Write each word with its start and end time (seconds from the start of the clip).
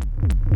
Thank 0.00 0.32
you. 0.32 0.47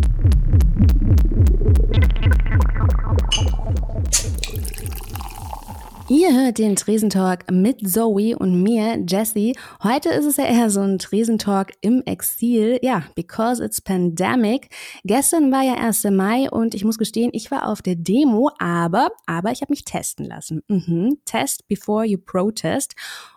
Ihr 6.14 6.34
hört 6.34 6.58
den 6.58 6.76
Tresentalk 6.76 7.50
mit 7.50 7.90
Zoe 7.90 8.36
und 8.36 8.62
mir, 8.62 9.02
Jessie. 9.08 9.56
Heute 9.82 10.10
ist 10.10 10.26
es 10.26 10.36
ja 10.36 10.44
eher 10.44 10.68
so 10.68 10.80
ein 10.82 10.98
Tresentalk 10.98 11.72
im 11.80 12.02
Exil. 12.04 12.78
Ja, 12.82 13.04
because 13.14 13.64
it's 13.64 13.80
pandemic. 13.80 14.68
Gestern 15.04 15.50
war 15.50 15.62
ja 15.62 15.72
1. 15.72 16.04
Mai 16.10 16.50
und 16.50 16.74
ich 16.74 16.84
muss 16.84 16.98
gestehen, 16.98 17.30
ich 17.32 17.50
war 17.50 17.66
auf 17.66 17.80
der 17.80 17.94
Demo, 17.96 18.50
aber, 18.58 19.08
aber 19.24 19.52
ich 19.52 19.62
habe 19.62 19.72
mich 19.72 19.86
testen 19.86 20.26
lassen. 20.26 20.62
Mhm. 20.68 21.16
Test 21.24 21.66
before 21.66 22.04
you 22.04 22.18
protest. 22.18 22.92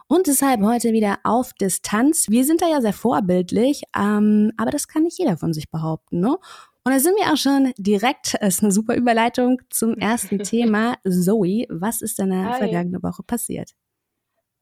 Und 0.07 0.27
deshalb 0.27 0.61
heute 0.61 0.91
wieder 0.91 1.19
auf 1.23 1.53
Distanz. 1.53 2.25
Wir 2.27 2.43
sind 2.43 2.61
da 2.61 2.67
ja 2.67 2.81
sehr 2.81 2.91
vorbildlich, 2.91 3.83
ähm, 3.97 4.51
aber 4.57 4.71
das 4.71 4.89
kann 4.89 5.03
nicht 5.03 5.17
jeder 5.17 5.37
von 5.37 5.53
sich 5.53 5.71
behaupten, 5.71 6.19
ne? 6.19 6.35
Und 6.87 6.91
da 6.91 6.99
sind 6.99 7.15
wir 7.15 7.33
auch 7.33 7.37
schon 7.37 7.73
direkt, 7.77 8.35
ist 8.35 8.61
eine 8.61 8.71
super 8.71 8.95
Überleitung 8.95 9.59
zum 9.71 9.97
ersten 9.97 10.39
Thema. 10.39 10.97
Zoe, 11.03 11.65
was 11.69 12.01
ist 12.01 12.19
in 12.19 12.29
der 12.29 12.45
Hi. 12.45 12.57
vergangenen 12.59 13.01
Woche 13.01 13.23
passiert? 13.23 13.71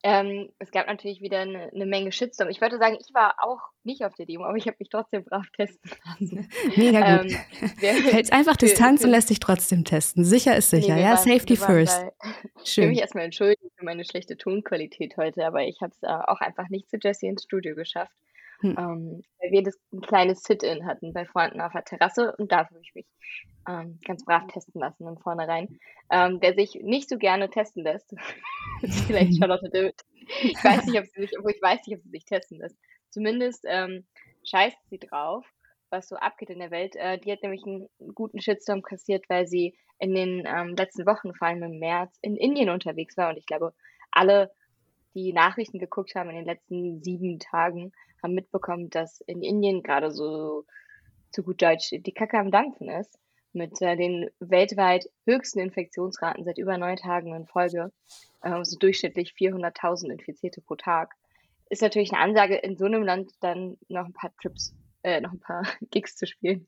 Ähm, 0.05 0.50
es 0.59 0.72
gab 0.72 0.88
natürlich 0.88 1.22
wieder 1.22 1.40
eine, 1.40 1.72
eine, 1.73 1.86
Menge 1.86 2.12
Shitstorm. 2.12 2.50
Ich 2.50 2.59
wollte 2.59 2.78
sagen, 2.78 2.98
ich 3.00 3.14
war 3.14 3.36
auch 3.40 3.62
nicht 3.84 4.04
auf 4.04 4.14
der 4.16 4.26
Demo, 4.26 4.44
aber 4.44 4.58
ich 4.58 4.67
habe 4.67 4.76
mich 4.80 4.90
trotzdem 4.90 5.23
brav 5.23 5.45
testen 5.55 5.91
lassen. 6.05 6.50
Mega 6.76 7.23
gut. 7.23 7.31
Ähm, 7.31 8.04
Hältst 8.12 8.34
einfach 8.34 8.58
Distanz 8.58 9.00
für, 9.00 9.08
und 9.08 9.12
lässt 9.12 9.30
dich 9.30 9.40
trotzdem 9.40 9.86
testen. 9.86 10.26
Sicher 10.26 10.58
ist 10.58 10.72
sicher, 10.72 10.95
nee, 10.95 11.02
ja? 11.02 11.12
Waren, 11.12 11.17
Safety 11.17 11.55
first. 11.55 12.02
Bei, 12.02 12.31
ich 12.66 12.78
will 12.78 12.90
mich 12.90 13.00
erstmal 13.00 13.23
entschuldigen 13.23 13.70
für 13.78 13.86
meine 13.86 14.03
schlechte 14.03 14.36
Tonqualität 14.36 15.16
heute, 15.16 15.45
aber 15.45 15.64
ich 15.64 15.81
habe 15.81 15.94
es 15.94 16.03
äh, 16.03 16.08
auch 16.08 16.42
einfach 16.42 16.67
nicht 16.67 16.90
zu 16.90 16.98
Jesse 17.02 17.28
ins 17.28 17.44
Studio 17.44 17.73
geschafft. 17.73 18.14
Hm. 18.63 18.76
Ähm, 18.77 19.22
weil 19.40 19.52
wir 19.52 19.62
das 19.62 19.77
ein 19.91 19.99
kleines 19.99 20.41
Sit-In 20.44 20.85
hatten 20.85 21.12
bei 21.12 21.26
Freunden 21.26 21.59
auf 21.59 21.73
der 21.73 21.84
Terrasse 21.84 22.34
und 22.38 22.49
da 22.52 22.59
habe 22.59 22.80
ich 22.81 22.95
mich 22.95 23.05
ähm, 23.67 23.99
ganz 24.05 24.23
brav 24.23 24.48
testen 24.48 24.80
lassen 24.80 25.05
im 25.05 25.17
Vornherein. 25.17 25.80
Ähm, 26.09 26.38
wer 26.39 26.53
sich 26.53 26.75
nicht 26.81 27.09
so 27.09 27.17
gerne 27.17 27.50
testen 27.50 27.83
lässt, 27.83 28.14
ist 28.81 29.02
vielleicht 29.02 29.38
Charlotte 29.39 29.70
David. 29.70 30.02
Ich 30.42 30.64
weiß 30.64 30.86
nicht, 30.86 30.97
ob 30.97 31.05
sie 31.08 31.22
sich, 31.22 31.38
obwohl 31.38 31.52
ich 31.52 31.61
weiß 31.61 31.86
nicht, 31.86 31.97
ob 31.97 32.03
sie 32.03 32.09
sich 32.09 32.23
testen 32.23 32.59
lässt. 32.59 32.78
Zumindest 33.09 33.66
ähm, 33.67 34.05
scheißt 34.45 34.77
sie 34.89 35.00
drauf, 35.00 35.45
was 35.89 36.08
so 36.08 36.16
abgeht 36.16 36.50
in 36.50 36.59
der 36.59 36.72
Welt. 36.72 36.95
Äh, 36.95 37.20
die 37.20 37.33
hat 37.33 37.44
nämlich 37.44 37.66
einen 37.66 37.89
guten 38.16 38.39
Shitstorm 38.39 38.81
kassiert, 38.81 39.25
weil 39.27 39.45
sie 39.45 39.77
in 40.00 40.16
den 40.16 40.45
ähm, 40.48 40.75
letzten 40.77 41.05
Wochen, 41.05 41.36
vor 41.36 41.50
allem 41.50 41.64
im 41.64 41.80
März, 41.80 42.17
in 42.22 42.38
Indien 42.38 42.70
unterwegs 42.70 43.17
war 43.17 43.30
und 43.30 43.38
ich 43.38 43.45
glaube, 43.45 43.73
alle 44.09 44.52
die 45.16 45.33
Nachrichten 45.33 45.80
geguckt 45.80 46.16
haben 46.16 46.30
in 46.30 46.38
den 46.38 46.45
letzten 46.45 47.03
sieben 47.03 47.39
Tagen, 47.39 47.92
haben 48.24 48.34
mitbekommen, 48.34 48.90
dass 48.90 49.22
in 49.22 49.44
Indien 49.44 49.84
gerade 49.84 50.12
so 50.12 50.66
zu 51.32 51.44
gut 51.44 51.62
Deutsch 51.62 51.90
die 51.92 52.14
Kacke 52.14 52.38
am 52.40 52.52
Dampfen 52.52 52.90
ist. 52.90 53.20
Mit 53.52 53.80
äh, 53.82 53.96
den 53.96 54.30
weltweit 54.40 55.10
höchsten 55.26 55.60
Infektionsraten 55.60 56.44
seit 56.44 56.58
über 56.58 56.78
neun 56.78 56.96
Tagen 56.96 57.36
in 57.36 57.46
Folge. 57.46 57.92
Äh, 58.42 58.64
so 58.64 58.78
durchschnittlich 58.80 59.34
400.000 59.38 60.12
Infizierte 60.12 60.62
pro 60.62 60.76
Tag. 60.76 61.14
Ist 61.70 61.82
natürlich 61.82 62.12
eine 62.12 62.22
Ansage, 62.22 62.56
in 62.56 62.78
so 62.78 62.86
einem 62.86 63.04
Land 63.04 63.32
dann 63.42 63.78
noch 63.90 64.06
ein 64.06 64.14
paar 64.14 64.34
Trips, 64.42 64.74
äh, 65.04 65.22
noch 65.22 65.34
ein 65.34 65.40
paar 65.40 65.64
Gigs 65.92 66.16
zu 66.16 66.26
spielen. 66.26 66.68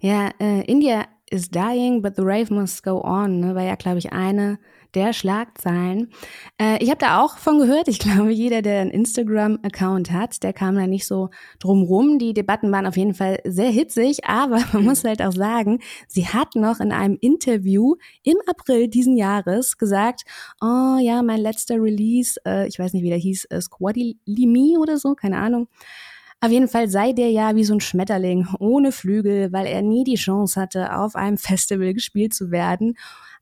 Ja, 0.00 0.30
äh, 0.40 0.62
India 0.62 1.06
is 1.30 1.50
dying, 1.50 2.02
but 2.02 2.16
the 2.16 2.22
rave 2.22 2.52
must 2.52 2.82
go 2.82 3.02
on, 3.02 3.40
ne, 3.40 3.54
war 3.54 3.62
ja, 3.62 3.74
glaube 3.74 3.98
ich, 3.98 4.12
eine 4.12 4.58
der 4.94 5.12
Schlagzeilen. 5.12 6.12
Äh, 6.60 6.82
ich 6.82 6.90
habe 6.90 6.98
da 6.98 7.22
auch 7.22 7.38
von 7.38 7.58
gehört. 7.58 7.88
Ich 7.88 7.98
glaube, 7.98 8.30
jeder, 8.30 8.62
der 8.62 8.80
einen 8.80 8.90
Instagram-Account 8.90 10.10
hat, 10.12 10.42
der 10.42 10.52
kam 10.52 10.76
da 10.76 10.86
nicht 10.86 11.06
so 11.06 11.30
drum 11.58 11.82
rum. 11.82 12.18
Die 12.18 12.34
Debatten 12.34 12.70
waren 12.72 12.86
auf 12.86 12.96
jeden 12.96 13.14
Fall 13.14 13.40
sehr 13.44 13.70
hitzig, 13.70 14.26
aber 14.26 14.60
man 14.72 14.84
muss 14.84 15.04
halt 15.04 15.22
auch 15.22 15.32
sagen, 15.32 15.80
sie 16.08 16.28
hat 16.28 16.54
noch 16.54 16.80
in 16.80 16.92
einem 16.92 17.16
Interview 17.20 17.96
im 18.22 18.36
April 18.46 18.88
diesen 18.88 19.16
Jahres 19.16 19.78
gesagt, 19.78 20.22
oh 20.60 20.98
ja, 21.00 21.22
mein 21.22 21.40
letzter 21.40 21.76
Release, 21.76 22.38
äh, 22.46 22.68
ich 22.68 22.78
weiß 22.78 22.92
nicht, 22.92 23.02
wie 23.02 23.10
der 23.10 23.18
hieß, 23.18 23.46
äh, 23.46 23.60
Squadilimi 23.60 24.76
oder 24.78 24.98
so, 24.98 25.14
keine 25.14 25.38
Ahnung. 25.38 25.68
Auf 26.44 26.50
jeden 26.50 26.66
Fall 26.66 26.88
sei 26.88 27.12
der 27.12 27.30
ja 27.30 27.54
wie 27.54 27.62
so 27.62 27.72
ein 27.72 27.80
Schmetterling 27.80 28.48
ohne 28.58 28.90
Flügel, 28.90 29.52
weil 29.52 29.64
er 29.64 29.80
nie 29.80 30.02
die 30.02 30.16
Chance 30.16 30.60
hatte, 30.60 30.96
auf 30.98 31.14
einem 31.14 31.38
Festival 31.38 31.94
gespielt 31.94 32.34
zu 32.34 32.50
werden. 32.50 32.98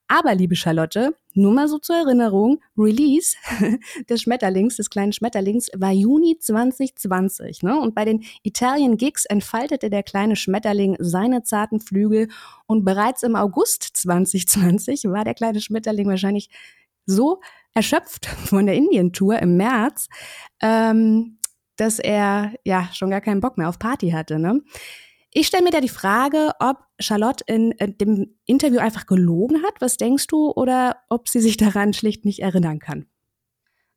Aber, 0.07 0.35
liebe 0.35 0.55
Charlotte, 0.55 1.15
nur 1.33 1.55
mal 1.55 1.67
so 1.67 1.79
zur 1.79 1.97
Erinnerung, 1.97 2.61
Release 2.77 3.37
des 4.11 4.21
Schmetterlings, 4.21 4.77
des 4.77 4.91
kleinen 4.91 5.15
Schmetterlings, 5.15 5.69
war 5.75 5.93
Juni 5.93 6.37
2020. 6.39 7.63
Ne? 7.63 7.81
Und 7.81 7.95
bei 7.95 8.05
den 8.05 8.23
Italian 8.43 8.99
Gigs 8.99 9.25
entfaltete 9.25 9.89
der 9.89 10.03
kleine 10.03 10.37
Schmetterling 10.37 10.97
seine 10.99 11.43
zarten 11.43 11.81
Flügel. 11.81 12.29
Und 12.67 12.85
bereits 12.85 13.23
im 13.23 13.35
August 13.35 13.85
2020 13.95 15.05
war 15.05 15.25
der 15.25 15.35
kleine 15.35 15.63
Schmetterling 15.63 16.09
wahrscheinlich 16.09 16.51
so 17.07 17.41
erschöpft 17.73 18.27
von 18.27 18.67
der 18.67 18.75
Indien-Tour 18.75 19.39
im 19.39 19.57
März, 19.57 20.09
ähm, 20.61 21.39
dass 21.81 21.99
er 21.99 22.55
ja 22.65 22.89
schon 22.93 23.11
gar 23.11 23.21
keinen 23.21 23.41
Bock 23.41 23.59
mehr 23.59 23.69
auf 23.69 23.79
Party 23.79 24.11
hatte. 24.11 24.39
Ne? 24.39 24.61
Ich 25.33 25.47
stelle 25.47 25.63
mir 25.63 25.71
da 25.71 25.81
die 25.81 25.89
Frage, 25.89 26.53
ob 26.59 26.79
Charlotte 26.99 27.45
in 27.47 27.73
äh, 27.79 27.89
dem 27.93 28.37
Interview 28.47 28.81
einfach 28.81 29.07
gelogen 29.07 29.63
hat. 29.63 29.81
Was 29.81 29.97
denkst 29.97 30.27
du? 30.27 30.51
Oder 30.51 30.97
ob 31.09 31.29
sie 31.29 31.41
sich 31.41 31.57
daran 31.57 31.93
schlicht 31.93 32.25
nicht 32.25 32.41
erinnern 32.41 32.81
kann? 32.81 33.07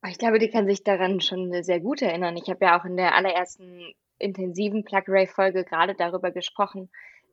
Ich 0.07 0.17
glaube, 0.17 0.37
die 0.37 0.49
kann 0.49 0.67
sich 0.67 0.83
daran 0.83 1.21
schon 1.21 1.51
sehr 1.63 1.79
gut 1.79 2.01
erinnern. 2.01 2.37
Ich 2.37 2.49
habe 2.49 2.65
ja 2.65 2.79
auch 2.79 2.85
in 2.85 2.97
der 2.97 3.15
allerersten 3.15 3.93
intensiven 4.19 4.83
Plug 4.83 5.03
Ray 5.07 5.27
Folge 5.27 5.63
gerade 5.63 5.95
darüber 5.95 6.31
gesprochen, 6.31 6.89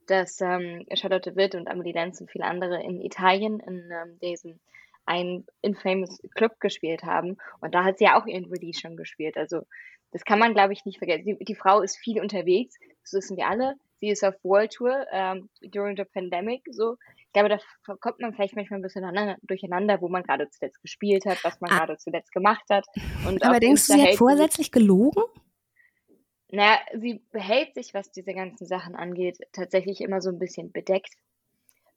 dass 0.07 0.41
ähm, 0.41 0.87
Charlotte 0.95 1.37
Witt 1.37 1.55
und 1.55 1.69
Amelie 1.69 1.93
Lenz 1.93 2.21
und 2.21 2.31
viele 2.31 2.45
andere 2.45 2.83
in 2.83 3.01
Italien 3.01 3.61
in 3.61 3.91
ähm, 3.91 4.19
diesem 4.23 4.61
einen 5.05 5.47
Infamous 5.63 6.21
Club 6.35 6.61
gespielt 6.61 7.03
haben. 7.03 7.37
Und 7.61 7.75
da 7.75 7.85
hat 7.85 7.99
sie 7.99 8.05
ja 8.05 8.21
auch 8.21 8.27
ihren 8.27 8.47
Release 8.47 8.81
schon 8.81 8.97
gespielt. 8.97 9.37
Also 9.37 9.63
das 10.13 10.25
kann 10.25 10.39
man, 10.39 10.55
glaube 10.55 10.73
ich, 10.73 10.85
nicht 10.85 10.99
vergessen. 10.99 11.25
Die, 11.25 11.45
die 11.45 11.55
Frau 11.55 11.81
ist 11.81 11.97
viel 11.97 12.21
unterwegs, 12.21 12.77
das 13.03 13.13
wissen 13.13 13.37
wir 13.37 13.47
alle. 13.47 13.77
Sie 14.01 14.09
ist 14.09 14.25
auf 14.25 14.35
World 14.43 14.73
Tour 14.73 15.07
ähm, 15.13 15.51
during 15.63 15.97
the 15.97 16.05
pandemic. 16.05 16.63
So, 16.71 16.97
ich 17.19 17.33
glaube, 17.33 17.49
da 17.51 17.59
kommt 17.97 18.19
man 18.19 18.35
vielleicht 18.35 18.57
manchmal 18.57 18.81
ein 18.81 18.83
bisschen 18.83 19.05
durcheinander, 19.43 20.01
wo 20.01 20.09
man 20.09 20.23
gerade 20.23 20.49
zuletzt 20.51 20.81
gespielt 20.81 21.27
hat, 21.27 21.45
was 21.45 21.61
man 21.61 21.71
ah. 21.71 21.79
gerade 21.79 21.99
zuletzt 21.99 22.33
gemacht 22.33 22.65
hat. 22.71 22.87
Und 23.29 23.43
Aber 23.45 23.61
denkst 23.61 23.87
du, 23.87 23.93
sie 23.93 24.03
hat 24.03 24.17
vorsätzlich 24.17 24.73
gelogen? 24.73 25.23
Naja, 26.51 26.79
sie 26.99 27.23
behält 27.31 27.75
sich, 27.75 27.95
was 27.95 28.11
diese 28.11 28.35
ganzen 28.35 28.67
Sachen 28.67 28.97
angeht, 28.97 29.39
tatsächlich 29.53 30.01
immer 30.01 30.21
so 30.21 30.31
ein 30.31 30.39
bisschen 30.39 30.73
bedeckt. 30.73 31.15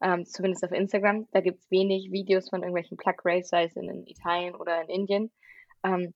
Ähm, 0.02 0.26
zumindest 0.26 0.64
auf 0.66 0.72
Instagram. 0.72 1.28
Da 1.32 1.40
gibt 1.40 1.62
es 1.62 1.72
wenig 1.72 2.12
Videos 2.12 2.50
von 2.50 2.62
irgendwelchen 2.62 2.98
Plug 2.98 3.16
Race, 3.24 3.52
in, 3.76 3.90
in 3.90 4.06
Italien 4.06 4.54
oder 4.54 4.82
in 4.84 4.90
Indien. 4.90 5.32
Ähm, 5.84 6.14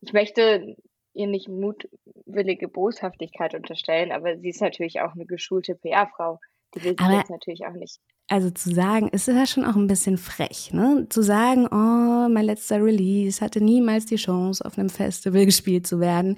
ich 0.00 0.12
möchte 0.12 0.76
ihr 1.18 1.26
nicht 1.26 1.48
mutwillige 1.48 2.68
Boshaftigkeit 2.68 3.54
unterstellen, 3.54 4.12
aber 4.12 4.38
sie 4.38 4.50
ist 4.50 4.60
natürlich 4.60 5.00
auch 5.00 5.12
eine 5.14 5.26
geschulte 5.26 5.74
PR-Frau. 5.74 6.38
Die 6.74 6.84
will 6.84 6.96
sich 6.98 7.08
jetzt 7.08 7.30
natürlich 7.30 7.66
auch 7.66 7.72
nicht. 7.72 7.98
Also 8.30 8.50
zu 8.50 8.74
sagen, 8.74 9.08
ist 9.08 9.26
ja 9.26 9.46
schon 9.46 9.64
auch 9.64 9.74
ein 9.74 9.86
bisschen 9.86 10.18
frech, 10.18 10.70
ne? 10.74 11.06
Zu 11.08 11.22
sagen, 11.22 11.66
oh, 11.66 12.28
mein 12.28 12.44
letzter 12.44 12.84
Release 12.84 13.40
hatte 13.40 13.62
niemals 13.62 14.04
die 14.04 14.16
Chance, 14.16 14.62
auf 14.62 14.76
einem 14.76 14.90
Festival 14.90 15.46
gespielt 15.46 15.86
zu 15.86 15.98
werden. 15.98 16.36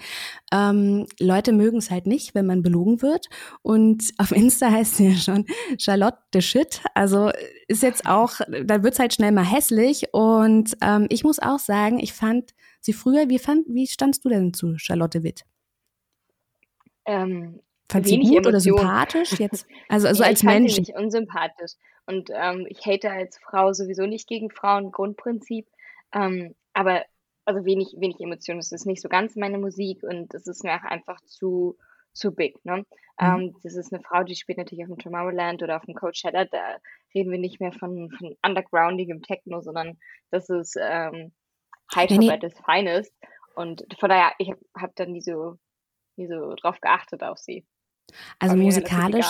Ähm, 0.52 1.06
Leute 1.18 1.52
mögen 1.52 1.78
es 1.78 1.90
halt 1.90 2.06
nicht, 2.06 2.36
wenn 2.36 2.46
man 2.46 2.62
belogen 2.62 3.02
wird. 3.02 3.26
Und 3.62 4.12
auf 4.18 4.30
Insta 4.30 4.70
heißt 4.70 4.98
sie 4.98 5.08
ja 5.08 5.16
schon 5.16 5.46
Charlotte 5.78 6.18
the 6.32 6.40
Shit. 6.40 6.80
Also 6.94 7.32
ist 7.66 7.82
jetzt 7.82 8.06
auch, 8.06 8.34
da 8.64 8.84
wird's 8.84 9.00
halt 9.00 9.12
schnell 9.12 9.32
mal 9.32 9.44
hässlich. 9.44 10.14
Und 10.14 10.76
ähm, 10.82 11.06
ich 11.08 11.24
muss 11.24 11.40
auch 11.40 11.58
sagen, 11.58 11.98
ich 11.98 12.12
fand 12.12 12.52
sie 12.90 12.98
früher, 12.98 13.28
wie, 13.28 13.38
fand, 13.38 13.66
wie 13.68 13.86
standst 13.86 14.24
du 14.24 14.28
denn 14.28 14.52
zu 14.52 14.76
Charlotte 14.78 15.22
Witt? 15.22 15.44
Ähm, 17.06 17.60
Fand 17.90 18.06
sie 18.06 18.18
gut 18.18 18.26
Emotion. 18.26 18.46
oder 18.46 18.60
sympathisch 18.60 19.32
jetzt? 19.38 19.66
Also, 19.88 20.08
also 20.08 20.22
ja, 20.22 20.28
als 20.28 20.40
ich 20.40 20.46
Mensch. 20.46 20.74
Fand 20.74 20.86
sie 20.86 20.92
nicht 20.92 21.00
unsympathisch. 21.02 21.72
Und 22.06 22.30
ähm, 22.32 22.66
ich 22.68 22.84
hate 22.86 23.10
als 23.10 23.38
Frau 23.38 23.72
sowieso 23.72 24.06
nicht 24.06 24.28
gegen 24.28 24.50
Frauen, 24.50 24.92
Grundprinzip. 24.92 25.66
Ähm, 26.12 26.54
aber 26.72 27.04
also 27.44 27.64
wenig, 27.64 27.94
wenig 27.98 28.20
Emotionen. 28.20 28.60
Es 28.60 28.72
ist 28.72 28.86
nicht 28.86 29.02
so 29.02 29.08
ganz 29.08 29.36
meine 29.36 29.58
Musik 29.58 30.02
und 30.02 30.34
es 30.34 30.46
ist 30.46 30.62
mir 30.62 30.74
auch 30.74 30.84
einfach 30.84 31.20
zu, 31.22 31.76
zu 32.12 32.32
big. 32.32 32.64
Ne? 32.64 32.78
Mhm. 32.78 32.84
Ähm, 33.18 33.56
das 33.62 33.74
ist 33.74 33.92
eine 33.92 34.02
Frau, 34.02 34.22
die 34.22 34.36
spielt 34.36 34.58
natürlich 34.58 34.84
auf 34.84 34.90
dem 34.90 34.98
Tomorrowland 34.98 35.62
oder 35.62 35.76
auf 35.76 35.84
dem 35.84 35.94
Coachella. 35.94 36.44
Da 36.44 36.76
reden 37.14 37.30
wir 37.30 37.38
nicht 37.38 37.60
mehr 37.60 37.72
von, 37.72 38.10
von 38.10 38.36
undergroundigem 38.44 39.22
Techno, 39.22 39.60
sondern 39.60 39.98
das 40.30 40.48
ist 40.48 40.76
ähm, 40.80 41.32
High 41.94 42.10
nee, 42.10 42.18
nee. 42.18 42.50
Finest. 42.64 43.12
Und 43.54 43.84
von 43.98 44.08
daher, 44.08 44.32
ich 44.38 44.50
habe 44.50 44.60
hab 44.76 44.96
dann 44.96 45.12
nie 45.12 45.20
so, 45.20 45.56
nie 46.16 46.26
so 46.26 46.54
drauf 46.54 46.80
geachtet 46.80 47.22
auf 47.22 47.38
sie. 47.38 47.66
Also 48.38 48.56
musikalisch, 48.56 49.26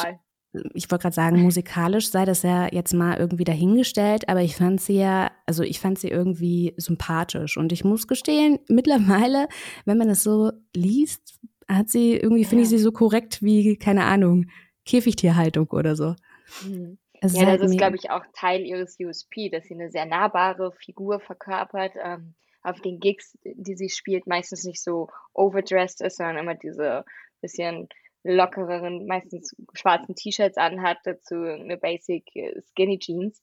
ich 0.74 0.90
wollte 0.90 1.02
gerade 1.02 1.14
sagen, 1.14 1.42
musikalisch 1.42 2.10
sei 2.10 2.24
das 2.24 2.42
ja 2.42 2.68
jetzt 2.72 2.92
mal 2.92 3.18
irgendwie 3.18 3.44
dahingestellt, 3.44 4.28
aber 4.28 4.42
ich 4.42 4.56
fand 4.56 4.80
sie 4.80 4.98
ja, 4.98 5.30
also 5.46 5.62
ich 5.62 5.78
fand 5.78 5.98
sie 5.98 6.08
irgendwie 6.08 6.74
sympathisch. 6.76 7.56
Und 7.56 7.72
ich 7.72 7.84
muss 7.84 8.08
gestehen, 8.08 8.58
mittlerweile, 8.68 9.48
wenn 9.84 9.98
man 9.98 10.10
es 10.10 10.22
so 10.22 10.52
liest, 10.74 11.40
hat 11.68 11.88
sie 11.88 12.16
irgendwie, 12.16 12.44
finde 12.44 12.64
ich 12.64 12.68
sie 12.68 12.78
so 12.78 12.90
korrekt 12.90 13.42
wie, 13.42 13.76
keine 13.76 14.04
Ahnung, 14.04 14.46
Käfigtierhaltung 14.84 15.68
oder 15.68 15.94
so. 15.94 16.16
Mhm. 16.66 16.98
ja, 17.22 17.46
halt 17.46 17.60
das 17.60 17.70
ist, 17.70 17.78
glaube 17.78 17.96
ich, 17.96 18.10
auch 18.10 18.24
Teil 18.34 18.62
ihres 18.62 18.98
USP, 18.98 19.50
dass 19.50 19.64
sie 19.64 19.74
eine 19.74 19.90
sehr 19.90 20.06
nahbare 20.06 20.72
Figur 20.72 21.20
verkörpert, 21.20 21.92
ähm, 22.02 22.34
auf 22.62 22.80
den 22.80 23.00
Gigs, 23.00 23.38
die 23.44 23.74
sie 23.74 23.88
spielt, 23.88 24.26
meistens 24.26 24.64
nicht 24.64 24.82
so 24.82 25.08
overdressed 25.32 26.00
ist, 26.00 26.16
sondern 26.18 26.38
immer 26.38 26.54
diese 26.54 27.04
bisschen 27.40 27.88
lockereren, 28.22 29.06
meistens 29.06 29.54
schwarzen 29.72 30.14
T-Shirts 30.14 30.58
anhat, 30.58 30.98
dazu 31.04 31.36
eine 31.36 31.78
Basic 31.78 32.24
äh, 32.36 32.60
Skinny 32.60 32.98
Jeans, 32.98 33.42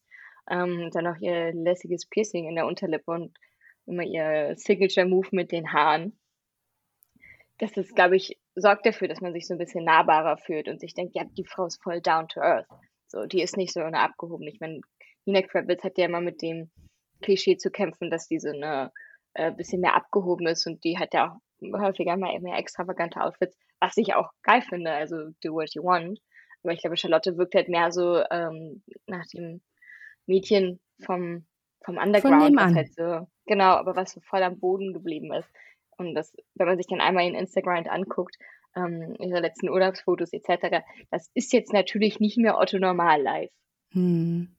ähm, 0.49 0.89
dann 0.93 1.05
noch 1.05 1.17
ihr 1.17 1.53
lässiges 1.53 2.05
Piercing 2.05 2.47
in 2.47 2.55
der 2.55 2.67
Unterlippe 2.67 3.11
und 3.11 3.37
immer 3.85 4.03
ihr 4.03 4.53
Signature 4.55 5.07
Move 5.07 5.29
mit 5.31 5.51
den 5.51 5.73
Haaren. 5.73 6.17
Das 7.57 7.75
ist, 7.75 7.95
glaube 7.95 8.17
ich, 8.17 8.37
sorgt 8.55 8.85
dafür, 8.85 9.07
dass 9.07 9.21
man 9.21 9.33
sich 9.33 9.47
so 9.47 9.55
ein 9.55 9.57
bisschen 9.57 9.83
nahbarer 9.83 10.37
fühlt 10.37 10.67
und 10.67 10.79
sich 10.79 10.93
denkt, 10.93 11.15
ja, 11.15 11.23
die 11.23 11.45
Frau 11.45 11.65
ist 11.65 11.81
voll 11.81 12.01
down 12.01 12.27
to 12.27 12.39
earth. 12.39 12.67
So, 13.07 13.25
die 13.25 13.41
ist 13.41 13.57
nicht 13.57 13.73
so 13.73 13.79
eine 13.79 13.99
abgehobene. 13.99 14.51
Ich 14.51 14.59
meine, 14.59 14.81
Nina 15.25 15.41
Kravitz 15.41 15.83
hat 15.83 15.97
ja 15.97 16.05
immer 16.05 16.21
mit 16.21 16.41
dem 16.41 16.69
Klischee 17.21 17.57
zu 17.57 17.71
kämpfen, 17.71 18.11
dass 18.11 18.27
die 18.27 18.39
so 18.39 18.49
eine 18.49 18.91
äh, 19.37 19.51
bisschen 19.51 19.81
mehr 19.81 19.95
abgehoben 19.95 20.47
ist 20.47 20.67
und 20.67 20.83
die 20.83 20.97
hat 20.97 21.13
ja 21.13 21.33
auch 21.33 21.79
häufiger 21.79 22.17
mal 22.17 22.39
mehr 22.39 22.57
extravagante 22.57 23.21
Outfits 23.21 23.57
was 23.79 23.97
ich 23.97 24.13
auch 24.13 24.31
geil 24.43 24.61
finde, 24.61 24.91
also 24.91 25.29
do 25.43 25.53
what 25.53 25.73
you 25.73 25.83
want. 25.83 26.19
Aber 26.63 26.73
ich 26.73 26.81
glaube, 26.81 26.97
Charlotte 26.97 27.37
wirkt 27.37 27.55
halt 27.55 27.69
mehr 27.69 27.91
so 27.91 28.23
ähm, 28.31 28.81
nach 29.05 29.25
dem 29.27 29.61
Mädchen 30.25 30.79
vom, 31.05 31.45
vom 31.83 31.97
Underground, 31.97 32.55
was 32.57 32.73
halt 32.73 32.93
so, 32.93 33.27
genau, 33.45 33.75
aber 33.75 33.95
was 33.95 34.11
so 34.11 34.21
voll 34.21 34.43
am 34.43 34.59
Boden 34.59 34.93
geblieben 34.93 35.31
ist. 35.33 35.49
Und 35.97 36.15
das, 36.15 36.33
wenn 36.55 36.67
man 36.67 36.77
sich 36.77 36.87
dann 36.87 37.01
einmal 37.01 37.25
in 37.25 37.35
Instagram 37.35 37.85
anguckt, 37.87 38.35
ähm, 38.75 39.15
ihre 39.19 39.39
letzten 39.39 39.69
Urlaubsfotos 39.69 40.33
etc., 40.33 40.83
das 41.11 41.29
ist 41.33 41.53
jetzt 41.53 41.73
natürlich 41.73 42.19
nicht 42.19 42.37
mehr 42.37 42.57
Otto 42.57 42.77
Normal 42.77 43.21
live. 43.21 43.51
Hm. 43.91 44.55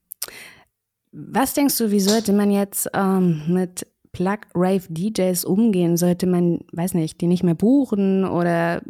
Was 1.11 1.53
denkst 1.53 1.77
du, 1.77 1.91
wie 1.91 1.99
sollte 1.99 2.33
man 2.33 2.51
jetzt 2.51 2.89
ähm, 2.93 3.43
mit 3.47 3.85
Plug 4.11 4.39
Rave 4.55 4.87
DJs 4.89 5.45
umgehen? 5.45 5.97
Sollte 5.97 6.27
man, 6.27 6.61
weiß 6.71 6.93
nicht, 6.93 7.21
die 7.21 7.27
nicht 7.27 7.43
mehr 7.43 7.55
buchen 7.55 8.25
oder 8.25 8.81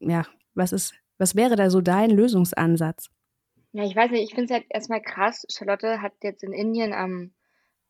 ja, 0.00 0.24
was 0.54 0.72
ist, 0.72 0.94
was 1.18 1.34
wäre 1.34 1.56
da 1.56 1.70
so 1.70 1.80
dein 1.80 2.10
Lösungsansatz? 2.10 3.10
Ja, 3.72 3.84
ich 3.84 3.94
weiß 3.94 4.10
nicht, 4.10 4.24
ich 4.24 4.34
finde 4.34 4.46
es 4.46 4.52
halt 4.52 4.66
erstmal 4.70 5.02
krass. 5.02 5.44
Charlotte 5.50 6.00
hat 6.00 6.14
jetzt 6.22 6.42
in 6.42 6.52
Indien 6.52 6.92
am 6.92 7.32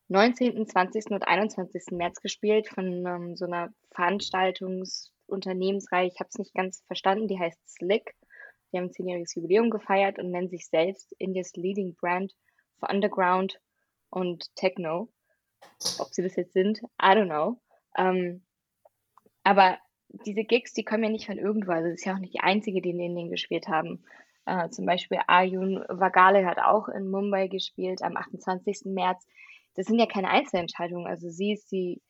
19., 0.09 0.67
20. 0.67 1.11
und 1.11 1.27
21. 1.27 1.91
März 1.91 2.21
gespielt 2.21 2.67
von 2.67 3.05
ähm, 3.05 3.35
so 3.35 3.45
einer 3.45 3.73
Veranstaltungsunternehmensreihe. 3.91 6.07
Ich 6.07 6.19
habe 6.19 6.29
es 6.29 6.39
nicht 6.39 6.53
ganz 6.53 6.83
verstanden, 6.87 7.27
die 7.27 7.39
heißt 7.39 7.59
Slick. 7.69 8.15
Die 8.71 8.77
haben 8.77 8.85
ein 8.85 8.91
zehnjähriges 8.91 9.35
Jubiläum 9.35 9.69
gefeiert 9.69 10.17
und 10.19 10.31
nennen 10.31 10.49
sich 10.49 10.67
selbst 10.67 11.13
Indias 11.17 11.53
Leading 11.55 11.95
Brand 11.95 12.35
for 12.79 12.89
Underground 12.89 13.61
und 14.09 14.53
Techno. 14.55 15.09
Ob 15.99 16.13
sie 16.13 16.23
das 16.23 16.35
jetzt 16.35 16.53
sind, 16.53 16.79
I 17.01 17.13
don't 17.13 17.27
know. 17.27 17.59
Ähm, 17.97 18.43
aber 19.43 19.77
diese 20.09 20.43
Gigs, 20.43 20.73
die 20.73 20.83
kommen 20.83 21.03
ja 21.03 21.09
nicht 21.09 21.27
von 21.27 21.37
irgendwo. 21.37 21.71
Also 21.71 21.89
das 21.89 21.99
ist 21.99 22.05
ja 22.05 22.15
auch 22.15 22.19
nicht 22.19 22.33
die 22.33 22.41
einzige, 22.41 22.81
die 22.81 22.91
in 22.91 22.99
Indien 22.99 23.29
gespielt 23.29 23.67
haben. 23.67 24.03
Äh, 24.45 24.69
zum 24.69 24.85
Beispiel 24.85 25.19
Ayun 25.27 25.83
Vagale 25.87 26.45
hat 26.45 26.59
auch 26.59 26.89
in 26.89 27.09
Mumbai 27.09 27.47
gespielt 27.47 28.01
am 28.01 28.17
28. 28.17 28.85
März. 28.85 29.25
Das 29.75 29.85
sind 29.85 29.99
ja 29.99 30.07
keine 30.07 30.29
Einzelentscheidungen. 30.29 31.07
Also 31.07 31.29
sie 31.29 31.53
ist 31.53 31.69
sie, 31.69 32.01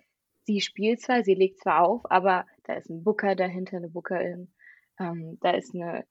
sie 0.43 0.61
spielt 0.61 1.01
zwar, 1.01 1.23
sie 1.23 1.35
legt 1.35 1.59
zwar 1.59 1.85
auf, 1.85 2.09
aber 2.09 2.45
da 2.63 2.73
ist 2.73 2.89
ein 2.89 3.03
Booker 3.03 3.35
dahinter, 3.35 3.77
eine 3.77 3.89
Bookerin. 3.89 4.51
Ähm, 4.99 5.37
da 5.41 5.51
ist 5.51 5.75
eine 5.75 6.05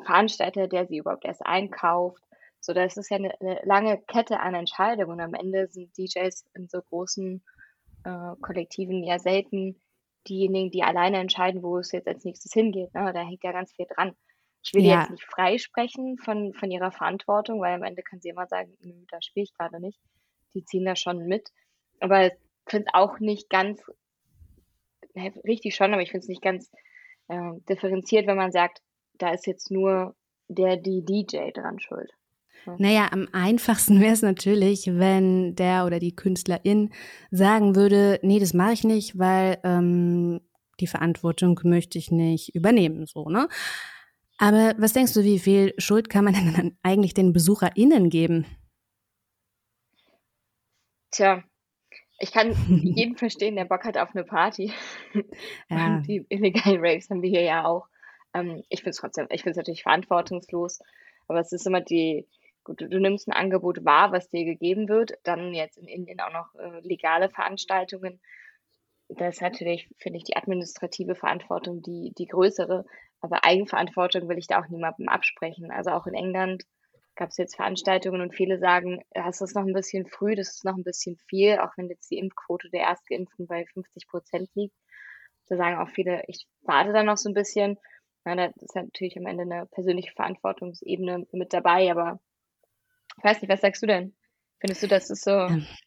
Veranstalter, 0.00 0.68
der 0.68 0.86
sie 0.86 0.98
überhaupt 0.98 1.24
erst 1.24 1.44
einkauft. 1.44 2.22
So, 2.60 2.72
das 2.72 2.96
ist 2.96 3.10
ja 3.10 3.16
eine, 3.16 3.40
eine 3.40 3.60
lange 3.64 4.00
Kette 4.02 4.40
an 4.40 4.54
Entscheidungen 4.54 5.12
und 5.12 5.20
am 5.20 5.34
Ende 5.34 5.68
sind 5.68 5.96
DJs 5.96 6.44
in 6.54 6.68
so 6.68 6.80
großen 6.82 7.42
äh, 8.04 8.34
Kollektiven 8.40 9.04
ja 9.04 9.18
selten 9.18 9.80
diejenigen, 10.28 10.70
die 10.70 10.82
alleine 10.82 11.18
entscheiden, 11.18 11.62
wo 11.62 11.78
es 11.78 11.92
jetzt 11.92 12.08
als 12.08 12.24
nächstes 12.24 12.52
hingeht. 12.52 12.92
Ne? 12.94 13.12
Da 13.12 13.20
hängt 13.20 13.44
ja 13.44 13.52
ganz 13.52 13.72
viel 13.72 13.86
dran. 13.86 14.14
Ich 14.62 14.74
will 14.74 14.84
ja. 14.84 15.00
jetzt 15.00 15.10
nicht 15.10 15.24
freisprechen 15.24 16.18
von, 16.18 16.52
von 16.52 16.70
ihrer 16.70 16.90
Verantwortung, 16.90 17.60
weil 17.60 17.74
am 17.74 17.84
Ende 17.84 18.02
kann 18.02 18.20
sie 18.20 18.28
immer 18.28 18.46
sagen, 18.46 18.76
nö, 18.80 18.92
da 19.10 19.22
spiele 19.22 19.44
ich 19.44 19.54
gerade 19.54 19.80
nicht. 19.80 19.98
Die 20.54 20.64
ziehen 20.64 20.84
da 20.84 20.96
schon 20.96 21.26
mit. 21.26 21.48
Aber 22.00 22.26
ich 22.26 22.32
finde 22.66 22.86
es 22.88 22.94
auch 22.94 23.18
nicht 23.20 23.48
ganz, 23.48 23.80
richtig 25.16 25.74
schon, 25.74 25.92
aber 25.92 26.02
ich 26.02 26.10
finde 26.10 26.24
es 26.24 26.28
nicht 26.28 26.42
ganz 26.42 26.70
äh, 27.28 27.52
differenziert, 27.68 28.26
wenn 28.26 28.36
man 28.36 28.52
sagt, 28.52 28.82
da 29.14 29.32
ist 29.32 29.46
jetzt 29.46 29.70
nur 29.70 30.14
der, 30.48 30.76
die 30.76 31.04
DJ 31.04 31.50
dran 31.52 31.78
schuld. 31.80 32.12
Naja, 32.78 33.08
am 33.10 33.28
einfachsten 33.32 34.00
wäre 34.00 34.12
es 34.12 34.22
natürlich, 34.22 34.86
wenn 34.86 35.54
der 35.54 35.86
oder 35.86 35.98
die 35.98 36.14
Künstlerin 36.14 36.90
sagen 37.30 37.74
würde, 37.74 38.20
nee, 38.22 38.40
das 38.40 38.54
mache 38.54 38.72
ich 38.72 38.84
nicht, 38.84 39.18
weil 39.18 39.58
ähm, 39.64 40.40
die 40.80 40.86
Verantwortung 40.86 41.60
möchte 41.64 41.98
ich 41.98 42.10
nicht 42.10 42.54
übernehmen, 42.54 43.06
so, 43.06 43.28
ne? 43.28 43.48
Aber 44.40 44.74
was 44.78 44.92
denkst 44.92 45.14
du, 45.14 45.24
wie 45.24 45.40
viel 45.40 45.74
Schuld 45.78 46.08
kann 46.08 46.24
man 46.24 46.34
denn 46.34 46.54
dann 46.54 46.78
eigentlich 46.82 47.14
den 47.14 47.32
BesucherInnen 47.32 48.10
geben? 48.10 48.46
Tja, 51.10 51.42
ich 52.18 52.32
kann 52.32 52.52
jeden 52.68 53.16
verstehen, 53.16 53.56
der 53.56 53.64
Bock 53.64 53.84
hat 53.84 53.96
auf 53.98 54.14
eine 54.14 54.24
Party. 54.24 54.72
Ja. 55.68 56.00
Die 56.00 56.24
illegalen 56.28 56.80
Raves 56.80 57.10
haben 57.10 57.22
wir 57.22 57.30
hier 57.30 57.42
ja 57.42 57.64
auch. 57.64 57.88
Ähm, 58.34 58.62
ich 58.68 58.80
finde 58.80 58.90
es 58.90 58.96
trotzdem, 58.98 59.26
ich 59.30 59.42
finde 59.42 59.52
es 59.52 59.56
natürlich 59.56 59.82
verantwortungslos, 59.82 60.80
aber 61.28 61.40
es 61.40 61.52
ist 61.52 61.66
immer 61.66 61.80
die, 61.80 62.26
gut, 62.68 62.82
du, 62.82 63.00
nimmst 63.00 63.28
ein 63.28 63.32
Angebot 63.32 63.84
wahr, 63.84 64.12
was 64.12 64.28
dir 64.28 64.44
gegeben 64.44 64.88
wird, 64.88 65.12
dann 65.24 65.54
jetzt 65.54 65.78
in 65.78 65.88
Indien 65.88 66.20
auch 66.20 66.32
noch 66.32 66.54
äh, 66.56 66.80
legale 66.80 67.30
Veranstaltungen. 67.30 68.20
Das 69.08 69.36
ist 69.36 69.42
natürlich, 69.42 69.88
finde 69.96 70.18
ich, 70.18 70.24
die 70.24 70.36
administrative 70.36 71.14
Verantwortung 71.14 71.80
die, 71.80 72.12
die 72.18 72.26
größere. 72.26 72.84
Aber 73.20 73.44
Eigenverantwortung 73.44 74.28
will 74.28 74.38
ich 74.38 74.46
da 74.46 74.60
auch 74.60 74.68
niemandem 74.68 75.08
absprechen. 75.08 75.70
Also 75.70 75.90
auch 75.90 76.06
in 76.06 76.14
England 76.14 76.64
gab 77.16 77.30
es 77.30 77.38
jetzt 77.38 77.56
Veranstaltungen 77.56 78.20
und 78.20 78.34
viele 78.34 78.58
sagen, 78.58 79.02
das 79.10 79.40
ist 79.40 79.56
noch 79.56 79.64
ein 79.64 79.72
bisschen 79.72 80.06
früh, 80.06 80.36
das 80.36 80.48
ist 80.50 80.64
noch 80.64 80.76
ein 80.76 80.84
bisschen 80.84 81.16
viel, 81.26 81.58
auch 81.58 81.72
wenn 81.76 81.88
jetzt 81.88 82.10
die 82.10 82.18
Impfquote 82.18 82.68
der 82.70 82.82
Erstgeimpften 82.82 83.46
bei 83.46 83.64
50 83.64 84.06
Prozent 84.06 84.50
liegt. 84.54 84.76
Da 85.48 85.56
sagen 85.56 85.78
auch 85.78 85.88
viele, 85.88 86.22
ich 86.28 86.46
warte 86.60 86.92
da 86.92 87.02
noch 87.02 87.16
so 87.16 87.30
ein 87.30 87.34
bisschen. 87.34 87.78
Ja, 88.26 88.34
da 88.36 88.44
ist 88.60 88.76
natürlich 88.76 89.16
am 89.16 89.26
Ende 89.26 89.44
eine 89.44 89.66
persönliche 89.66 90.12
Verantwortungsebene 90.12 91.26
mit 91.32 91.54
dabei, 91.54 91.90
aber 91.90 92.20
ich 93.18 93.24
weiß 93.24 93.42
nicht, 93.42 93.50
was 93.50 93.60
sagst 93.60 93.82
du 93.82 93.86
denn? 93.86 94.14
Findest 94.60 94.82
du, 94.82 94.88
das 94.88 95.08
ist 95.08 95.22
so? 95.22 95.30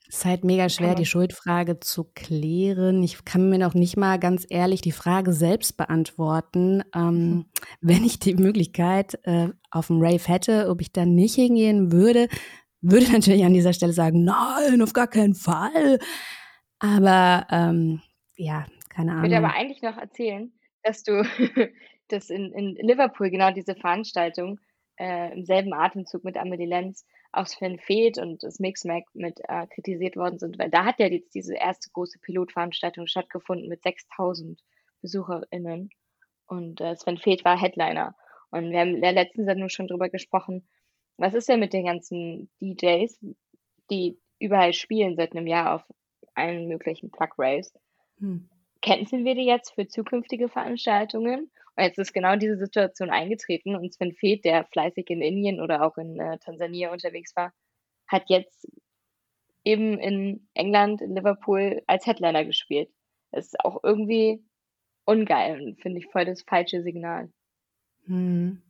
Es 0.08 0.18
ist 0.18 0.26
halt 0.26 0.46
mega 0.46 0.70
schwer, 0.70 0.96
die 0.96 1.06
Schuldfrage 1.06 1.82
zu 1.82 2.06
klären. 2.16 3.04
Ich 3.04 3.26
kann 3.26 3.50
mir 3.50 3.58
noch 3.58 3.74
nicht 3.74 3.98
mal 3.98 4.18
ganz 4.18 4.48
ehrlich 4.50 4.82
die 4.82 4.94
Frage 4.94 5.34
selbst 5.34 5.76
beantworten. 5.76 6.82
Ähm, 6.96 7.14
mhm. 7.14 7.46
wenn 7.82 8.06
ich 8.06 8.20
die 8.20 8.36
Möglichkeit 8.36 9.20
äh, 9.24 9.50
auf 9.72 9.88
dem 9.88 10.02
Rave 10.02 10.26
hätte, 10.26 10.70
ob 10.70 10.80
ich 10.80 10.94
dann 10.94 11.16
nicht 11.16 11.36
hingehen 11.36 11.92
würde, 11.92 12.30
würde 12.80 13.06
natürlich 13.12 13.44
an 13.44 13.54
dieser 13.54 13.74
Stelle 13.74 13.94
sagen, 13.94 14.24
nein, 14.24 14.82
auf 14.82 14.94
gar 14.94 15.08
keinen 15.08 15.36
Fall. 15.36 16.00
Aber 16.80 17.48
ähm, 17.52 18.02
ja, 18.38 18.66
keine 18.90 19.12
Ahnung. 19.12 19.26
Ich 19.26 19.32
würde 19.32 19.46
aber 19.46 19.56
eigentlich 19.56 19.82
noch 19.82 19.98
erzählen, 19.98 20.54
dass 20.84 21.04
du, 21.04 21.24
dass 22.08 22.30
in, 22.30 22.54
in 22.54 22.76
Liverpool 22.88 23.30
genau 23.30 23.52
diese 23.52 23.76
Veranstaltung 23.76 24.62
äh, 24.98 25.34
im 25.34 25.44
selben 25.44 25.74
Atemzug 25.74 26.24
mit 26.24 26.38
Amelie 26.38 26.68
Lenz 26.68 27.06
auch 27.32 27.48
Sven 27.48 27.80
Feth 27.80 28.18
und 28.18 28.44
das 28.44 28.60
Mixmac 28.60 29.06
mit 29.14 29.40
äh, 29.48 29.68
kritisiert 29.68 30.16
worden 30.16 30.40
sind, 30.40 30.60
weil 30.60 30.70
da 30.70 30.86
hat 30.86 31.00
ja 31.00 31.08
jetzt 31.08 31.34
diese 31.34 31.56
erste 31.56 31.90
große 31.92 32.20
Pilotveranstaltung 32.20 33.08
stattgefunden 33.08 33.70
mit 33.70 33.84
6000 33.84 34.62
BesucherInnen 35.02 35.90
und 36.48 36.82
äh, 36.82 36.96
Sven 36.96 37.18
Feth 37.18 37.46
war 37.46 37.60
Headliner. 37.60 38.16
Und 38.52 38.72
wir 38.72 38.80
haben 38.80 38.96
in 38.96 39.02
der 39.02 39.14
letzten 39.14 39.46
Sendung 39.46 39.70
schon 39.70 39.88
drüber 39.88 40.10
gesprochen, 40.10 40.68
was 41.18 41.34
ist 41.34 41.48
denn 41.48 41.62
mit 41.62 41.72
den 41.72 41.86
ganzen 41.86 42.50
DJs, 42.60 43.18
die 43.90 44.20
überall 44.40 44.74
spielen 44.74 45.16
seit 45.16 45.32
einem 45.32 45.48
Jahr 45.48 45.76
auf 45.76 45.84
allen 46.34 46.68
möglichen 46.68 47.12
Plug 47.12 47.30
Raves? 47.38 47.74
Hm. 48.20 48.50
Kennen 48.82 49.24
wir 49.24 49.36
die 49.36 49.46
jetzt 49.46 49.72
für 49.76 49.88
zukünftige 49.88 50.50
Veranstaltungen? 50.50 51.52
Und 51.76 51.84
jetzt 51.84 52.00
ist 52.00 52.14
genau 52.14 52.36
diese 52.36 52.58
Situation 52.58 53.10
eingetreten 53.10 53.76
und 53.76 53.94
Sven 53.94 54.14
Feth, 54.14 54.44
der 54.44 54.66
fleißig 54.66 55.10
in 55.10 55.22
Indien 55.22 55.62
oder 55.62 55.84
auch 55.84 55.98
in 55.98 56.20
äh, 56.20 56.38
Tansania 56.40 56.92
unterwegs 56.92 57.36
war, 57.36 57.54
hat 58.08 58.24
jetzt 58.28 58.68
eben 59.64 59.98
in 60.00 60.48
England, 60.54 61.02
in 61.02 61.16
Liverpool 61.16 61.82
als 61.88 62.06
Headliner 62.06 62.46
gespielt. 62.46 62.90
Das 63.32 63.46
ist 63.46 63.60
auch 63.60 63.84
irgendwie 63.84 64.44
ungeil 65.06 65.62
und 65.62 65.82
finde 65.82 66.00
ich 66.00 66.08
voll 66.08 66.26
das 66.26 66.42
falsche 66.42 66.84
Signal. 66.84 67.32
Hm. 68.06 68.62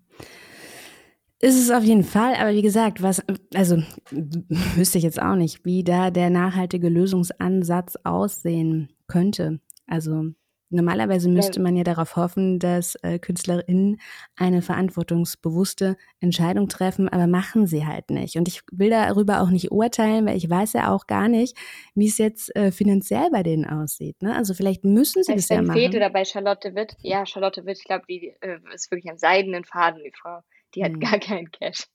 Ist 1.39 1.59
es 1.59 1.71
auf 1.71 1.83
jeden 1.83 2.03
Fall, 2.03 2.35
aber 2.35 2.53
wie 2.53 2.61
gesagt, 2.61 3.01
was, 3.01 3.23
also 3.55 3.77
wüsste 4.11 4.99
ich 4.99 5.03
jetzt 5.03 5.19
auch 5.19 5.35
nicht, 5.35 5.65
wie 5.65 5.83
da 5.83 6.11
der 6.11 6.29
nachhaltige 6.29 6.87
Lösungsansatz 6.87 7.95
aussehen 8.03 8.93
könnte. 9.07 9.59
Also 9.87 10.33
Normalerweise 10.71 11.29
müsste 11.29 11.59
man 11.59 11.75
ja 11.75 11.83
darauf 11.83 12.15
hoffen, 12.15 12.59
dass 12.59 12.95
äh, 13.03 13.19
KünstlerInnen 13.19 13.99
eine 14.35 14.61
verantwortungsbewusste 14.61 15.97
Entscheidung 16.19 16.69
treffen, 16.69 17.09
aber 17.09 17.27
machen 17.27 17.67
sie 17.67 17.85
halt 17.85 18.09
nicht. 18.09 18.37
Und 18.37 18.47
ich 18.47 18.61
will 18.71 18.89
darüber 18.89 19.41
auch 19.41 19.49
nicht 19.49 19.71
urteilen, 19.71 20.25
weil 20.25 20.37
ich 20.37 20.49
weiß 20.49 20.73
ja 20.73 20.93
auch 20.93 21.07
gar 21.07 21.27
nicht, 21.27 21.57
wie 21.93 22.07
es 22.07 22.17
jetzt 22.17 22.55
äh, 22.55 22.71
finanziell 22.71 23.29
bei 23.31 23.43
denen 23.43 23.65
aussieht. 23.65 24.21
Ne? 24.21 24.35
Also 24.35 24.53
vielleicht 24.53 24.83
müssen 24.83 25.23
sie 25.23 25.33
bei 25.33 25.35
das 25.35 25.49
ja 25.49 25.61
machen. 25.61 25.79
Feth 25.79 25.95
oder 25.95 26.09
bei 26.09 26.25
Charlotte 26.25 26.73
Witt, 26.73 26.95
ja, 27.01 27.25
Charlotte 27.25 27.65
Witt, 27.65 27.77
ich 27.77 27.85
glaube, 27.85 28.05
die 28.07 28.33
äh, 28.41 28.59
ist 28.73 28.89
wirklich 28.91 29.11
ein 29.11 29.17
seidenen 29.17 29.65
Faden, 29.65 30.01
die 30.03 30.11
Frau. 30.11 30.39
Die 30.73 30.83
hat 30.83 30.93
hm. 30.93 30.99
gar 31.01 31.19
keinen 31.19 31.51
Cash. 31.51 31.85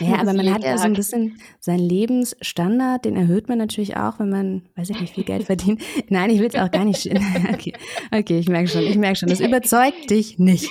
Naja, 0.00 0.16
aber 0.20 0.32
man 0.32 0.52
hat 0.52 0.64
ja 0.64 0.78
so 0.78 0.84
ein 0.84 0.94
bisschen 0.94 1.38
seinen 1.60 1.80
Lebensstandard, 1.80 3.04
den 3.04 3.16
erhöht 3.16 3.48
man 3.48 3.58
natürlich 3.58 3.96
auch, 3.96 4.18
wenn 4.18 4.30
man, 4.30 4.62
weiß 4.74 4.90
ich 4.90 5.00
nicht, 5.00 5.14
viel 5.14 5.24
Geld 5.24 5.44
verdient. 5.44 5.82
Nein, 6.08 6.30
ich 6.30 6.40
will 6.40 6.48
es 6.48 6.54
auch 6.54 6.70
gar 6.70 6.84
nicht. 6.84 7.06
Okay, 7.52 7.72
okay 8.12 8.38
ich 8.38 8.48
merke 8.48 8.68
schon, 8.68 8.82
ich 8.82 8.96
merke 8.96 9.16
schon, 9.16 9.28
das 9.28 9.40
überzeugt 9.40 10.10
dich 10.10 10.38
nicht. 10.38 10.68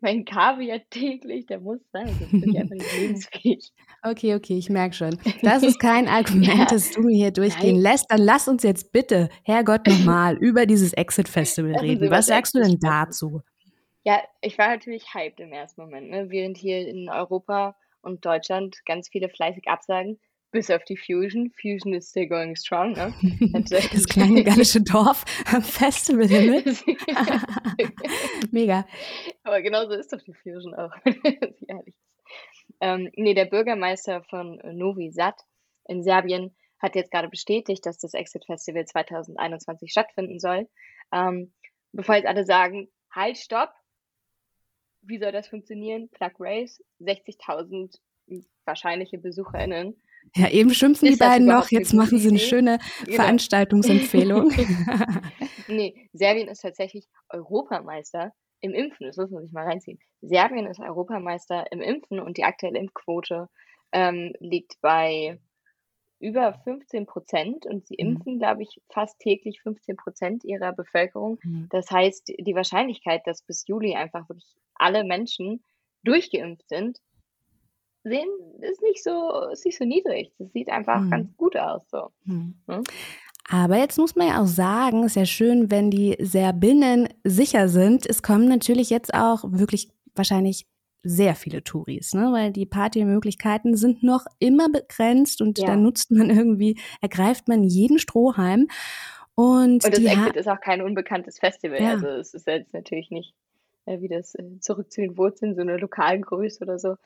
mein 0.00 0.24
Kaviar 0.24 0.80
täglich, 0.90 1.46
der 1.46 1.60
muss 1.60 1.80
sein, 1.92 2.08
sonst 2.18 2.30
bin 2.30 2.50
ich 2.50 2.58
einfach 2.58 2.74
nicht 2.74 2.98
lebensfähig. 2.98 3.72
Okay, 4.02 4.34
okay, 4.34 4.58
ich 4.58 4.70
merke 4.70 4.94
schon. 4.94 5.18
Das 5.42 5.62
ist 5.62 5.78
kein 5.78 6.08
Argument, 6.08 6.46
ja. 6.46 6.66
das 6.66 6.90
du 6.90 7.02
mir 7.02 7.16
hier 7.16 7.30
durchgehen 7.30 7.76
Nein. 7.76 7.92
lässt. 7.92 8.10
Dann 8.10 8.20
lass 8.20 8.48
uns 8.48 8.62
jetzt 8.62 8.92
bitte, 8.92 9.28
Herrgott, 9.44 9.86
nochmal 9.86 10.36
über 10.36 10.66
dieses 10.66 10.92
Exit-Festival 10.92 11.76
reden. 11.76 12.10
Was 12.10 12.26
sagst 12.26 12.54
du 12.54 12.60
denn 12.60 12.78
dazu? 12.80 13.40
Ja, 14.04 14.20
ich 14.42 14.58
war 14.58 14.68
natürlich 14.68 15.14
hyped 15.14 15.40
im 15.40 15.52
ersten 15.52 15.80
Moment, 15.80 16.10
ne? 16.10 16.26
während 16.28 16.58
hier 16.58 16.86
in 16.86 17.08
Europa 17.08 17.74
und 18.04 18.24
Deutschland 18.24 18.76
ganz 18.86 19.08
viele 19.08 19.28
fleißig 19.28 19.68
absagen, 19.68 20.20
bis 20.50 20.70
auf 20.70 20.84
die 20.84 20.96
Fusion. 20.96 21.50
Fusion 21.60 21.92
is 21.92 22.08
still 22.08 22.28
going 22.28 22.54
strong. 22.56 22.92
Ne? 22.92 23.12
das 23.68 24.06
kleine 24.06 24.44
gallische 24.44 24.80
Dorf 24.80 25.24
am 25.52 25.62
Festival 25.62 26.28
Himmel. 26.28 26.62
Mega. 28.52 28.86
Aber 29.42 29.60
genauso 29.62 29.92
ist 29.94 30.12
doch 30.12 30.22
die 30.22 30.32
Fusion 30.32 30.74
auch. 30.74 30.92
Ehrlich. 31.66 31.96
Ähm, 32.80 33.10
nee, 33.16 33.34
der 33.34 33.46
Bürgermeister 33.46 34.22
von 34.24 34.60
Novi 34.72 35.10
Sad 35.10 35.36
in 35.86 36.02
Serbien 36.02 36.54
hat 36.78 36.94
jetzt 36.94 37.10
gerade 37.10 37.28
bestätigt, 37.28 37.84
dass 37.86 37.98
das 37.98 38.14
Exit 38.14 38.44
Festival 38.46 38.84
2021 38.84 39.90
stattfinden 39.90 40.38
soll. 40.38 40.68
Ähm, 41.12 41.52
bevor 41.92 42.16
jetzt 42.16 42.26
alle 42.26 42.44
sagen, 42.44 42.88
halt, 43.10 43.38
stopp, 43.38 43.70
wie 45.06 45.18
soll 45.18 45.32
das 45.32 45.48
funktionieren? 45.48 46.08
Plug 46.10 46.32
Race, 46.38 46.82
60.000 47.00 47.98
wahrscheinliche 48.64 49.18
BesucherInnen. 49.18 49.96
Ja, 50.34 50.48
eben 50.48 50.72
schimpfen 50.72 51.08
ist 51.08 51.14
die 51.14 51.18
beiden 51.18 51.46
noch, 51.46 51.70
jetzt 51.70 51.92
machen 51.92 52.18
sie 52.18 52.28
eine 52.28 52.38
Idee? 52.38 52.46
schöne 52.46 52.78
genau. 53.04 53.16
Veranstaltungsempfehlung. 53.16 54.50
nee, 55.68 56.08
Serbien 56.12 56.48
ist 56.48 56.62
tatsächlich 56.62 57.06
Europameister 57.28 58.32
im 58.60 58.72
Impfen. 58.72 59.06
Das 59.06 59.18
muss 59.18 59.30
man 59.30 59.42
sich 59.42 59.52
mal 59.52 59.66
reinziehen. 59.66 59.98
Serbien 60.22 60.66
ist 60.66 60.80
Europameister 60.80 61.70
im 61.70 61.80
Impfen 61.80 62.20
und 62.20 62.38
die 62.38 62.44
aktuelle 62.44 62.78
Impfquote 62.78 63.48
ähm, 63.92 64.32
liegt 64.40 64.80
bei 64.80 65.38
über 66.20 66.54
15 66.64 67.04
Prozent 67.04 67.66
und 67.66 67.86
sie 67.86 67.96
mhm. 67.98 68.16
impfen, 68.16 68.34
mhm. 68.34 68.38
glaube 68.38 68.62
ich, 68.62 68.80
fast 68.88 69.18
täglich 69.18 69.60
15 69.60 69.96
Prozent 69.96 70.44
ihrer 70.44 70.72
Bevölkerung. 70.72 71.38
Mhm. 71.42 71.68
Das 71.70 71.90
heißt, 71.90 72.32
die 72.38 72.54
Wahrscheinlichkeit, 72.54 73.22
dass 73.26 73.42
bis 73.42 73.66
Juli 73.66 73.94
einfach 73.94 74.26
wirklich 74.30 74.56
alle 74.76 75.04
Menschen 75.04 75.62
durchgeimpft 76.04 76.68
sind, 76.68 76.98
sehen, 78.04 78.28
ist 78.60 78.82
nicht 78.82 79.02
so, 79.02 79.48
ist 79.50 79.64
nicht 79.64 79.78
so 79.78 79.84
niedrig. 79.84 80.32
Das 80.38 80.52
sieht 80.52 80.68
einfach 80.68 81.00
mhm. 81.00 81.10
ganz 81.10 81.36
gut 81.36 81.56
aus. 81.56 81.82
So. 81.90 82.10
Mhm. 82.24 82.54
Hm? 82.68 82.84
Aber 83.48 83.76
jetzt 83.76 83.98
muss 83.98 84.16
man 84.16 84.28
ja 84.28 84.42
auch 84.42 84.46
sagen, 84.46 85.04
ist 85.04 85.16
ja 85.16 85.26
schön, 85.26 85.70
wenn 85.70 85.90
die 85.90 86.16
Serbinnen 86.18 87.08
sicher 87.24 87.68
sind. 87.68 88.06
Es 88.06 88.22
kommen 88.22 88.48
natürlich 88.48 88.90
jetzt 88.90 89.12
auch 89.12 89.44
wirklich 89.44 89.90
wahrscheinlich 90.14 90.66
sehr 91.02 91.34
viele 91.34 91.62
Touris, 91.62 92.14
ne? 92.14 92.30
weil 92.32 92.50
die 92.50 92.64
Partymöglichkeiten 92.64 93.76
sind 93.76 94.02
noch 94.02 94.24
immer 94.38 94.70
begrenzt 94.70 95.42
und 95.42 95.58
ja. 95.58 95.66
da 95.66 95.76
nutzt 95.76 96.10
man 96.10 96.30
irgendwie, 96.30 96.80
ergreift 97.02 97.46
man 97.46 97.62
jeden 97.62 97.98
Strohhalm. 97.98 98.68
Und, 99.34 99.84
und 99.84 99.92
das 99.92 99.98
Exit 99.98 100.36
ist 100.36 100.48
auch 100.48 100.60
kein 100.60 100.80
unbekanntes 100.80 101.38
Festival, 101.38 101.82
ja. 101.82 101.90
also 101.90 102.06
es 102.06 102.32
ist 102.32 102.46
jetzt 102.46 102.72
natürlich 102.72 103.10
nicht 103.10 103.34
äh, 103.86 104.00
wie 104.00 104.08
das 104.08 104.34
äh, 104.34 104.58
zurück 104.60 104.92
zu 104.92 105.00
den 105.00 105.16
Wurzeln, 105.16 105.54
so 105.54 105.60
eine 105.60 105.76
Lokalgröße 105.76 106.64
oder 106.64 106.78
so. 106.78 106.96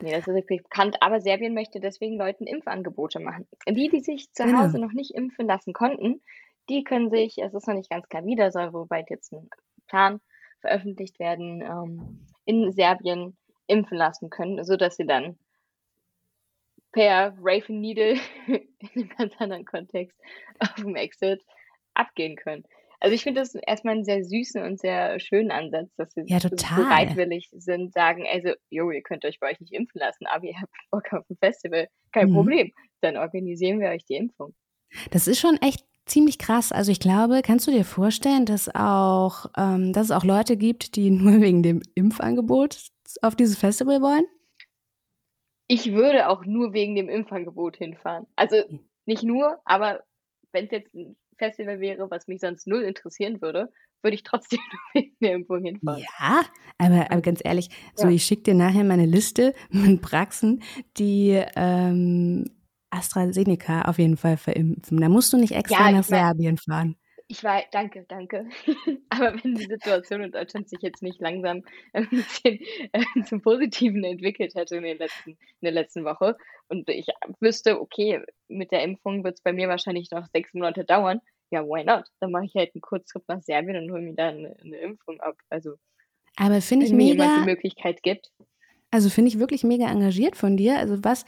Nee, 0.00 0.10
das 0.10 0.26
ist 0.26 0.34
wirklich 0.34 0.62
bekannt, 0.62 0.96
aber 1.00 1.20
Serbien 1.20 1.54
möchte 1.54 1.78
deswegen 1.78 2.16
Leuten 2.16 2.46
Impfangebote 2.46 3.20
machen. 3.20 3.46
Die, 3.68 3.88
die 3.88 4.00
sich 4.00 4.32
zu 4.32 4.44
Hause 4.44 4.78
noch 4.80 4.92
nicht 4.92 5.14
impfen 5.14 5.46
lassen 5.46 5.72
konnten, 5.72 6.20
die 6.68 6.82
können 6.82 7.10
sich, 7.10 7.38
es 7.38 7.54
ist 7.54 7.68
noch 7.68 7.74
nicht 7.74 7.90
ganz 7.90 8.08
klar, 8.08 8.24
wie 8.24 8.34
da 8.34 8.50
soll, 8.50 8.72
wobei 8.72 9.04
jetzt 9.08 9.32
ein 9.32 9.48
Plan 9.86 10.20
veröffentlicht 10.60 11.18
werden, 11.18 11.60
ähm, 11.62 12.26
in 12.44 12.72
Serbien 12.72 13.36
impfen 13.66 13.96
lassen 13.96 14.30
können, 14.30 14.64
sodass 14.64 14.96
sie 14.96 15.06
dann 15.06 15.38
per 16.92 17.34
Raven 17.40 17.80
Needle 17.80 18.16
in 18.46 18.68
einem 18.94 19.08
ganz 19.08 19.34
anderen 19.38 19.64
Kontext 19.64 20.18
auf 20.58 20.74
dem 20.74 20.96
Exit 20.96 21.42
abgehen 21.94 22.36
können. 22.36 22.64
Also 23.02 23.16
ich 23.16 23.24
finde 23.24 23.40
das 23.40 23.56
erstmal 23.56 23.94
einen 23.94 24.04
sehr 24.04 24.22
süßen 24.22 24.62
und 24.62 24.78
sehr 24.78 25.18
schönen 25.18 25.50
Ansatz, 25.50 25.92
dass 25.96 26.12
sie 26.12 26.22
ja, 26.26 26.38
so 26.38 26.50
bereitwillig 26.50 27.48
sind, 27.50 27.92
sagen, 27.92 28.24
also, 28.32 28.50
jo, 28.70 28.92
ihr 28.92 29.02
könnt 29.02 29.24
euch 29.24 29.40
bei 29.40 29.50
euch 29.50 29.58
nicht 29.58 29.72
impfen 29.72 29.98
lassen, 29.98 30.24
aber 30.26 30.44
ihr 30.44 30.54
habt 30.60 30.72
Bock 30.92 31.12
auf 31.12 31.28
ein 31.28 31.36
Festival, 31.36 31.88
kein 32.12 32.30
mhm. 32.30 32.34
Problem. 32.34 32.72
Dann 33.00 33.16
organisieren 33.16 33.80
wir 33.80 33.88
euch 33.88 34.04
die 34.04 34.14
Impfung. 34.14 34.54
Das 35.10 35.26
ist 35.26 35.40
schon 35.40 35.56
echt 35.56 35.84
ziemlich 36.06 36.38
krass. 36.38 36.70
Also 36.70 36.92
ich 36.92 37.00
glaube, 37.00 37.42
kannst 37.42 37.66
du 37.66 37.72
dir 37.72 37.84
vorstellen, 37.84 38.46
dass 38.46 38.72
auch, 38.72 39.46
ähm, 39.56 39.92
dass 39.92 40.04
es 40.04 40.10
auch 40.12 40.24
Leute 40.24 40.56
gibt, 40.56 40.94
die 40.94 41.10
nur 41.10 41.40
wegen 41.40 41.64
dem 41.64 41.82
Impfangebot 41.96 42.78
auf 43.20 43.34
dieses 43.34 43.58
Festival 43.58 44.00
wollen? 44.00 44.26
Ich 45.66 45.92
würde 45.92 46.28
auch 46.28 46.44
nur 46.44 46.72
wegen 46.72 46.94
dem 46.94 47.08
Impfangebot 47.08 47.78
hinfahren. 47.78 48.28
Also 48.36 48.58
nicht 49.06 49.24
nur, 49.24 49.58
aber 49.64 50.04
wenn 50.52 50.66
es 50.66 50.70
jetzt 50.70 50.94
ein 50.94 51.16
Festival 51.36 51.80
wäre, 51.80 52.10
was 52.10 52.28
mich 52.28 52.40
sonst 52.40 52.66
null 52.66 52.82
interessieren 52.82 53.40
würde, 53.40 53.70
würde 54.02 54.14
ich 54.14 54.22
trotzdem 54.22 54.60
wegen 54.94 55.14
der 55.20 55.34
Impfung 55.34 55.64
hinfahren. 55.64 56.02
Ja, 56.02 56.42
aber, 56.78 57.10
aber 57.10 57.20
ganz 57.20 57.40
ehrlich, 57.44 57.70
so 57.94 58.08
ja. 58.08 58.14
ich 58.14 58.24
schicke 58.24 58.42
dir 58.42 58.54
nachher 58.54 58.84
meine 58.84 59.06
Liste 59.06 59.54
mit 59.70 60.02
Praxen, 60.02 60.62
die 60.98 61.42
ähm, 61.56 62.44
AstraZeneca 62.90 63.82
auf 63.82 63.98
jeden 63.98 64.16
Fall 64.16 64.36
verimpfen. 64.36 65.00
Da 65.00 65.08
musst 65.08 65.32
du 65.32 65.38
nicht 65.38 65.52
extra 65.52 65.90
ja, 65.90 65.92
nach 65.92 66.04
Serbien 66.04 66.58
fahren. 66.58 66.96
Ich 67.28 67.42
weiß, 67.42 67.64
danke, 67.70 68.04
danke. 68.08 68.48
Aber 69.10 69.34
wenn 69.42 69.54
die 69.54 69.64
Situation 69.64 70.22
in 70.22 70.32
Deutschland 70.32 70.68
sich 70.68 70.80
jetzt 70.82 71.02
nicht 71.02 71.20
langsam 71.20 71.62
ein 71.92 72.08
bisschen 72.08 72.60
äh, 72.92 73.02
zum 73.24 73.40
Positiven 73.40 74.04
entwickelt 74.04 74.54
hätte 74.54 74.76
in, 74.76 74.82
den 74.84 74.98
letzten, 74.98 75.30
in 75.30 75.36
der 75.62 75.72
letzten 75.72 76.04
Woche 76.04 76.36
und 76.68 76.88
ich 76.88 77.06
wüsste, 77.40 77.80
okay, 77.80 78.22
mit 78.48 78.72
der 78.72 78.82
Impfung 78.82 79.24
wird 79.24 79.34
es 79.34 79.42
bei 79.42 79.52
mir 79.52 79.68
wahrscheinlich 79.68 80.10
noch 80.10 80.26
sechs 80.26 80.52
Monate 80.54 80.84
dauern, 80.84 81.20
ja, 81.50 81.62
why 81.64 81.84
not? 81.84 82.04
Dann 82.20 82.30
mache 82.30 82.46
ich 82.46 82.54
halt 82.54 82.74
einen 82.74 82.80
Kurztrip 82.80 83.24
nach 83.28 83.42
Serbien 83.42 83.76
und 83.76 83.92
hole 83.92 84.02
mir 84.02 84.14
da 84.14 84.28
eine, 84.28 84.56
eine 84.64 84.76
Impfung 84.78 85.20
ab. 85.20 85.36
Also, 85.50 85.74
aber 86.36 86.62
finde 86.62 86.86
ich 86.86 86.92
mega. 86.92 87.10
Wenn 87.10 87.16
mir 87.18 87.24
jemand 87.24 87.40
die 87.40 87.50
Möglichkeit 87.50 88.02
gibt. 88.02 88.32
Also 88.92 89.08
finde 89.08 89.30
ich 89.30 89.38
wirklich 89.38 89.64
mega 89.64 89.90
engagiert 89.90 90.36
von 90.36 90.56
dir. 90.56 90.78
Also 90.78 91.02
was 91.02 91.24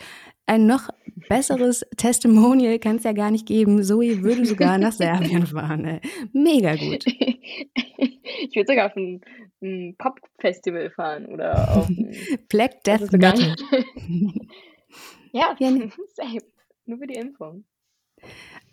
ein 0.47 0.67
noch 0.67 0.91
besseres 1.29 1.87
Testimonial 1.97 2.79
kann 2.79 2.97
es 2.97 3.05
ja 3.05 3.13
gar 3.13 3.31
nicht 3.31 3.47
geben. 3.47 3.83
Zoe 3.83 4.23
würde 4.23 4.45
sogar 4.45 4.77
nach 4.79 4.93
Serbien 4.93 5.47
fahren. 5.47 5.85
Ey. 5.87 6.01
Mega 6.33 6.77
gut. 6.77 7.05
Ich 8.47 8.57
würde 8.57 8.73
sogar 8.73 8.87
auf 8.87 8.97
ein, 8.97 9.21
ein 9.63 9.95
Pop-Festival 9.97 10.91
fahren 10.91 11.27
oder 11.27 11.77
auf 11.77 11.89
Black 12.49 12.83
Death 12.85 13.13
Metal. 13.13 13.55
ja, 15.33 15.55
ja 15.59 15.71
nee. 15.71 15.91
Nur 16.87 16.99
für 16.99 17.07
die 17.07 17.15
Impfung. 17.15 17.65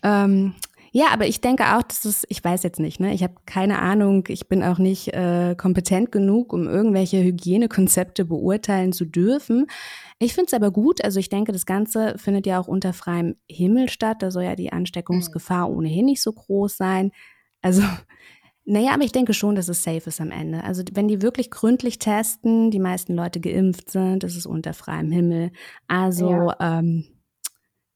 Ähm, 0.04 0.56
ja, 0.94 1.06
aber 1.14 1.26
ich 1.26 1.40
denke 1.40 1.78
auch, 1.78 1.84
dass 1.84 2.04
es, 2.04 2.26
ich 2.28 2.44
weiß 2.44 2.64
jetzt 2.64 2.80
nicht, 2.80 3.00
ne? 3.00 3.14
Ich 3.14 3.24
habe 3.24 3.36
keine 3.46 3.80
Ahnung, 3.80 4.26
ich 4.28 4.50
bin 4.50 4.62
auch 4.62 4.78
nicht 4.78 5.14
äh, 5.14 5.56
kompetent 5.56 6.12
genug, 6.12 6.52
um 6.52 6.68
irgendwelche 6.68 7.24
Hygienekonzepte 7.24 8.26
beurteilen 8.26 8.92
zu 8.92 9.06
dürfen. 9.06 9.68
Ich 10.20 10.34
finde 10.34 10.48
es 10.48 10.54
aber 10.54 10.70
gut, 10.70 11.02
also 11.02 11.18
ich 11.18 11.30
denke, 11.30 11.54
das 11.54 11.66
Ganze 11.66 12.18
findet 12.18 12.46
ja 12.46 12.60
auch 12.60 12.68
unter 12.68 12.92
freiem 12.92 13.38
Himmel 13.50 13.90
statt. 13.90 14.18
Da 14.22 14.32
soll 14.32 14.44
ja 14.44 14.58
die 14.58 14.74
Ansteckungsgefahr 14.74 15.70
mhm. 15.70 15.78
ohnehin 15.78 16.06
nicht 16.06 16.22
so 16.22 16.34
groß 16.34 16.76
sein. 16.76 17.12
Also, 17.62 17.84
naja, 18.66 18.92
aber 18.94 19.06
ich 19.06 19.14
denke 19.14 19.34
schon, 19.34 19.56
dass 19.56 19.70
es 19.70 19.84
safe 19.84 20.10
ist 20.10 20.20
am 20.20 20.32
Ende. 20.32 20.62
Also, 20.66 20.84
wenn 20.92 21.08
die 21.08 21.22
wirklich 21.22 21.52
gründlich 21.52 22.00
testen, 22.00 22.70
die 22.70 22.80
meisten 22.80 23.16
Leute 23.16 23.40
geimpft 23.40 23.90
sind, 23.90 24.26
ist 24.26 24.36
es 24.36 24.46
unter 24.46 24.74
freiem 24.74 25.10
Himmel. 25.10 25.52
Also, 25.88 26.32
ja. 26.32 26.80
ähm, 26.80 27.06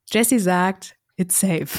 Jesse 0.09 0.39
sagt, 0.39 0.95
it's 1.17 1.41
safe. 1.41 1.77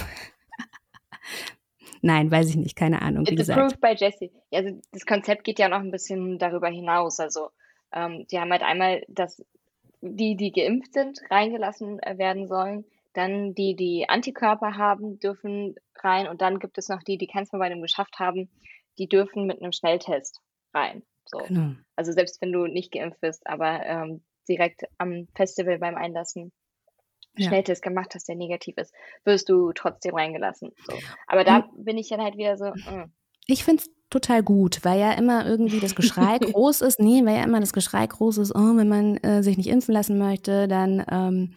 Nein, 2.03 2.31
weiß 2.31 2.51
ich 2.51 2.57
nicht, 2.57 2.77
keine 2.77 3.03
Ahnung. 3.03 3.25
It's 3.27 3.37
gesagt. 3.37 3.59
approved 3.59 3.81
by 3.81 3.95
Jesse. 3.97 4.31
Also 4.53 4.81
das 4.93 5.07
Konzept 5.07 5.45
geht 5.45 5.59
ja 5.59 5.69
noch 5.69 5.81
ein 5.81 5.91
bisschen 5.91 6.39
darüber 6.39 6.69
hinaus. 6.69 7.21
Also 7.21 7.51
ähm, 7.93 8.27
die 8.31 8.39
haben 8.39 8.51
halt 8.51 8.63
einmal, 8.63 9.05
dass 9.09 9.45
die, 10.01 10.37
die 10.37 10.53
geimpft 10.53 10.93
sind, 10.93 11.21
reingelassen 11.31 12.01
äh, 12.01 12.19
werden 12.19 12.47
sollen. 12.47 12.85
Dann 13.15 13.55
die, 13.55 13.75
die 13.75 14.09
Antikörper 14.09 14.77
haben, 14.77 15.19
dürfen 15.19 15.75
rein. 15.97 16.29
Und 16.29 16.43
dann 16.43 16.59
gibt 16.59 16.79
es 16.79 16.89
noch 16.89 17.03
die, 17.03 17.19
die 17.19 17.27
dem 17.27 17.83
geschafft 17.83 18.19
haben, 18.19 18.51
die 18.99 19.09
dürfen 19.09 19.47
mit 19.47 19.63
einem 19.63 19.73
Schnelltest 19.73 20.41
rein. 20.75 21.03
So. 21.25 21.39
Genau. 21.39 21.73
Also 21.97 22.13
selbst 22.13 22.41
wenn 22.41 22.53
du 22.53 22.67
nicht 22.67 22.93
geimpft 22.93 23.21
bist, 23.21 23.47
aber 23.47 23.85
ähm, 23.85 24.23
direkt 24.49 24.85
am 24.99 25.27
Festival 25.35 25.79
beim 25.79 25.97
Einlassen 25.97 26.53
ja. 27.37 27.49
Schnelltest 27.49 27.83
gemacht 27.83 28.15
hast, 28.15 28.29
der 28.29 28.37
negativ 28.37 28.77
ist, 28.79 28.93
wirst 29.25 29.49
du 29.49 29.73
trotzdem 29.73 30.15
reingelassen. 30.15 30.73
So. 30.87 30.95
Aber 31.27 31.45
da 31.45 31.59
Und 31.59 31.85
bin 31.85 31.99
ich 31.99 32.09
dann 32.09 32.21
halt 32.21 32.37
wieder 32.37 32.57
so. 32.57 32.67
Mh. 32.67 33.11
Ich 33.47 33.65
finde 33.65 33.83
es 33.83 33.91
total 34.11 34.43
gut, 34.43 34.81
weil 34.85 34.99
ja 35.01 35.13
immer 35.13 35.47
irgendwie 35.47 35.81
das 35.81 35.95
Geschrei 35.95 36.39
groß 36.41 36.81
ist. 36.83 37.01
Nee, 37.01 37.25
weil 37.25 37.37
ja 37.37 37.45
immer 37.45 37.61
das 37.61 37.73
Geschrei 37.73 38.07
groß 38.07 38.39
ist, 38.39 38.55
oh, 38.55 38.77
wenn 38.77 38.89
man 38.89 39.17
äh, 39.19 39.43
sich 39.43 39.57
nicht 39.57 39.69
impfen 39.69 39.95
lassen 39.95 40.19
möchte, 40.19 40.69
dann 40.69 41.05
ähm, 41.11 41.55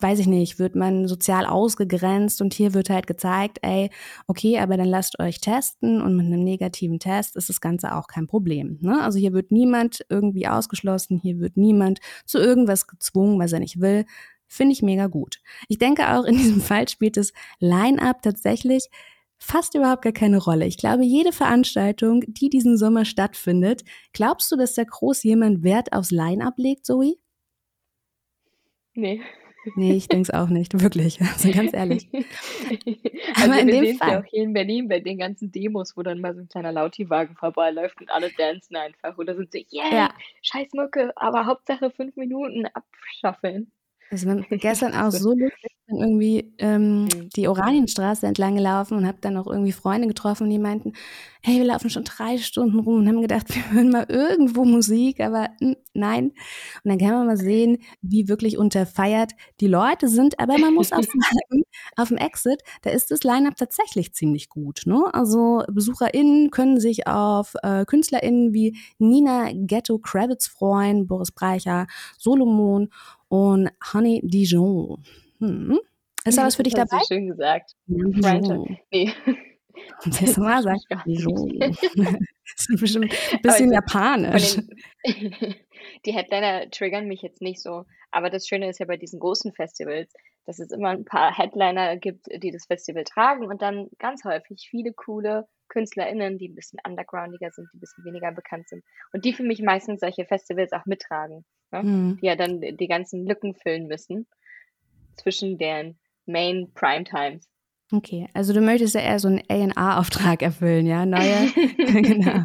weiß 0.00 0.18
ich 0.18 0.26
nicht, 0.26 0.58
wird 0.58 0.74
man 0.74 1.08
sozial 1.08 1.46
ausgegrenzt 1.46 2.42
und 2.42 2.52
hier 2.52 2.74
wird 2.74 2.90
halt 2.90 3.06
gezeigt, 3.06 3.58
ey, 3.62 3.90
okay, 4.26 4.58
aber 4.58 4.76
dann 4.76 4.88
lasst 4.88 5.18
euch 5.18 5.40
testen 5.40 6.02
und 6.02 6.16
mit 6.16 6.26
einem 6.26 6.44
negativen 6.44 6.98
Test 6.98 7.36
ist 7.36 7.48
das 7.48 7.60
Ganze 7.60 7.94
auch 7.94 8.06
kein 8.06 8.26
Problem. 8.26 8.78
Ne? 8.82 9.02
Also 9.02 9.18
hier 9.18 9.32
wird 9.32 9.50
niemand 9.50 10.04
irgendwie 10.10 10.48
ausgeschlossen, 10.48 11.18
hier 11.18 11.38
wird 11.40 11.56
niemand 11.56 12.00
zu 12.26 12.38
irgendwas 12.38 12.86
gezwungen, 12.86 13.38
was 13.38 13.52
er 13.52 13.60
nicht 13.60 13.80
will. 13.80 14.04
Finde 14.48 14.72
ich 14.72 14.82
mega 14.82 15.06
gut. 15.06 15.40
Ich 15.68 15.78
denke 15.78 16.10
auch 16.14 16.24
in 16.24 16.36
diesem 16.36 16.60
Fall 16.60 16.88
spielt 16.88 17.16
das 17.16 17.32
Line-up 17.58 18.22
tatsächlich 18.22 18.88
fast 19.38 19.74
überhaupt 19.74 20.02
gar 20.02 20.12
keine 20.12 20.38
Rolle. 20.38 20.66
Ich 20.66 20.78
glaube, 20.78 21.04
jede 21.04 21.32
Veranstaltung, 21.32 22.22
die 22.26 22.48
diesen 22.48 22.76
Sommer 22.76 23.04
stattfindet, 23.04 23.82
glaubst 24.12 24.50
du, 24.50 24.56
dass 24.56 24.74
da 24.74 24.84
groß 24.84 25.22
jemand 25.24 25.62
Wert 25.62 25.92
aufs 25.92 26.10
Line-up 26.10 26.54
legt, 26.56 26.86
Zoe? 26.86 27.16
Nee. 28.94 29.20
Nee, 29.74 29.94
ich 29.94 30.06
denke 30.06 30.22
es 30.22 30.30
auch 30.30 30.48
nicht, 30.48 30.80
wirklich. 30.80 31.18
Also 31.20 31.50
ganz 31.50 31.72
ehrlich. 31.74 32.08
Aber 33.34 33.52
also 33.54 33.60
in 33.60 33.66
dem 33.66 33.98
Fall. 33.98 34.12
Ja 34.12 34.20
auch 34.20 34.24
hier 34.24 34.44
in 34.44 34.52
Berlin 34.52 34.88
bei 34.88 35.00
den 35.00 35.18
ganzen 35.18 35.50
Demos, 35.50 35.96
wo 35.96 36.02
dann 36.02 36.20
mal 36.20 36.34
so 36.34 36.40
ein 36.40 36.48
kleiner 36.48 36.70
Lauti-Wagen 36.70 37.34
vorbeiläuft 37.34 38.00
und 38.00 38.10
alle 38.10 38.30
dancen 38.30 38.76
einfach. 38.76 39.18
Oder 39.18 39.34
sind 39.34 39.52
so, 39.52 39.58
yeah, 39.72 39.92
ja. 39.92 40.14
scheiß 40.42 40.72
Mucke, 40.72 41.12
aber 41.16 41.46
Hauptsache 41.46 41.90
fünf 41.90 42.16
Minuten 42.16 42.66
abschaffen. 42.66 43.72
Also 44.10 44.28
gestern 44.50 44.94
auch 44.94 45.10
so 45.10 45.30
lustig, 45.30 45.76
bin 45.86 45.98
irgendwie 45.98 46.52
ähm, 46.58 47.04
mhm. 47.04 47.28
die 47.36 47.48
Oranienstraße 47.48 48.26
entlang 48.26 48.56
gelaufen 48.56 48.96
und 48.96 49.06
habe 49.06 49.18
dann 49.20 49.36
auch 49.36 49.46
irgendwie 49.46 49.72
Freunde 49.72 50.08
getroffen, 50.08 50.50
die 50.50 50.58
meinten, 50.58 50.92
hey, 51.42 51.58
wir 51.58 51.64
laufen 51.64 51.90
schon 51.90 52.04
drei 52.04 52.38
Stunden 52.38 52.80
rum 52.80 52.96
und 52.96 53.08
haben 53.08 53.22
gedacht, 53.22 53.46
wir 53.54 53.70
hören 53.70 53.90
mal 53.90 54.06
irgendwo 54.08 54.64
Musik, 54.64 55.20
aber 55.20 55.50
nein. 55.94 56.32
Und 56.82 56.90
dann 56.90 56.98
kann 56.98 57.10
man 57.10 57.26
mal 57.26 57.36
sehen, 57.36 57.78
wie 58.02 58.28
wirklich 58.28 58.58
unterfeiert 58.58 59.32
die 59.60 59.68
Leute 59.68 60.08
sind. 60.08 60.40
Aber 60.40 60.58
man 60.58 60.74
muss 60.74 60.92
auch 60.92 61.02
sagen, 61.02 61.62
auf 61.96 62.08
dem 62.08 62.16
Exit, 62.16 62.62
da 62.82 62.90
ist 62.90 63.10
das 63.10 63.22
Line-Up 63.22 63.56
tatsächlich 63.56 64.12
ziemlich 64.12 64.48
gut. 64.48 64.82
Ne? 64.86 65.02
Also 65.12 65.62
BesucherInnen 65.70 66.50
können 66.50 66.80
sich 66.80 67.06
auf 67.06 67.54
äh, 67.62 67.84
KünstlerInnen 67.84 68.52
wie 68.52 68.76
Nina 68.98 69.50
Ghetto 69.52 69.98
Kravitz 69.98 70.48
freuen, 70.48 71.06
Boris 71.06 71.30
Breicher, 71.30 71.86
Solomon 72.18 72.88
und 73.28 73.70
Honey 73.92 74.20
Dijon. 74.24 75.02
Hm. 75.38 75.78
Ist 76.24 76.38
da 76.38 76.44
was 76.44 76.56
für 76.56 76.62
dich 76.62 76.74
dabei? 76.74 76.98
Das 76.98 77.06
schön 77.06 77.28
gesagt. 77.28 77.72
Dijon. 77.86 78.78
Nee. 78.90 79.12
Das 80.04 80.36
mal 80.36 80.62
sagt 80.62 80.86
Dijon. 81.06 81.58
Das 82.56 82.68
ist 82.68 82.80
bestimmt 82.80 83.12
ein 83.32 83.42
bisschen 83.42 83.72
japanisch. 83.72 84.54
Den, 84.54 85.54
die 86.06 86.12
Headliner 86.12 86.70
triggern 86.70 87.08
mich 87.08 87.22
jetzt 87.22 87.42
nicht 87.42 87.60
so. 87.60 87.84
Aber 88.12 88.30
das 88.30 88.46
Schöne 88.46 88.68
ist 88.68 88.78
ja 88.78 88.86
bei 88.86 88.96
diesen 88.96 89.18
großen 89.18 89.52
Festivals, 89.52 90.12
dass 90.44 90.60
es 90.60 90.70
immer 90.70 90.90
ein 90.90 91.04
paar 91.04 91.36
Headliner 91.36 91.96
gibt, 91.96 92.26
die 92.32 92.52
das 92.52 92.66
Festival 92.66 93.04
tragen 93.04 93.46
und 93.46 93.62
dann 93.62 93.88
ganz 93.98 94.24
häufig 94.24 94.68
viele 94.70 94.92
coole 94.92 95.48
KünstlerInnen, 95.68 96.38
die 96.38 96.48
ein 96.48 96.54
bisschen 96.54 96.78
undergroundiger 96.86 97.50
sind, 97.50 97.68
die 97.72 97.78
ein 97.78 97.80
bisschen 97.80 98.04
weniger 98.04 98.32
bekannt 98.32 98.68
sind. 98.68 98.84
Und 99.12 99.24
die 99.24 99.32
für 99.32 99.42
mich 99.42 99.60
meistens 99.60 100.00
solche 100.00 100.24
Festivals 100.24 100.72
auch 100.72 100.86
mittragen. 100.86 101.44
Ne? 101.72 101.82
Mhm. 101.82 102.18
Die 102.22 102.26
ja 102.26 102.36
dann 102.36 102.60
die 102.60 102.88
ganzen 102.88 103.26
Lücken 103.26 103.54
füllen 103.54 103.88
müssen 103.88 104.26
zwischen 105.16 105.58
deren 105.58 105.98
Main 106.26 106.72
Primetimes. 106.74 107.48
Okay, 107.92 108.28
also 108.34 108.52
du 108.52 108.60
möchtest 108.60 108.96
ja 108.96 109.00
eher 109.00 109.20
so 109.20 109.28
einen 109.28 109.42
A&R-Auftrag 109.48 110.42
erfüllen, 110.42 110.86
ja? 110.86 111.06
Neue, 111.06 111.52
genau. 111.76 112.44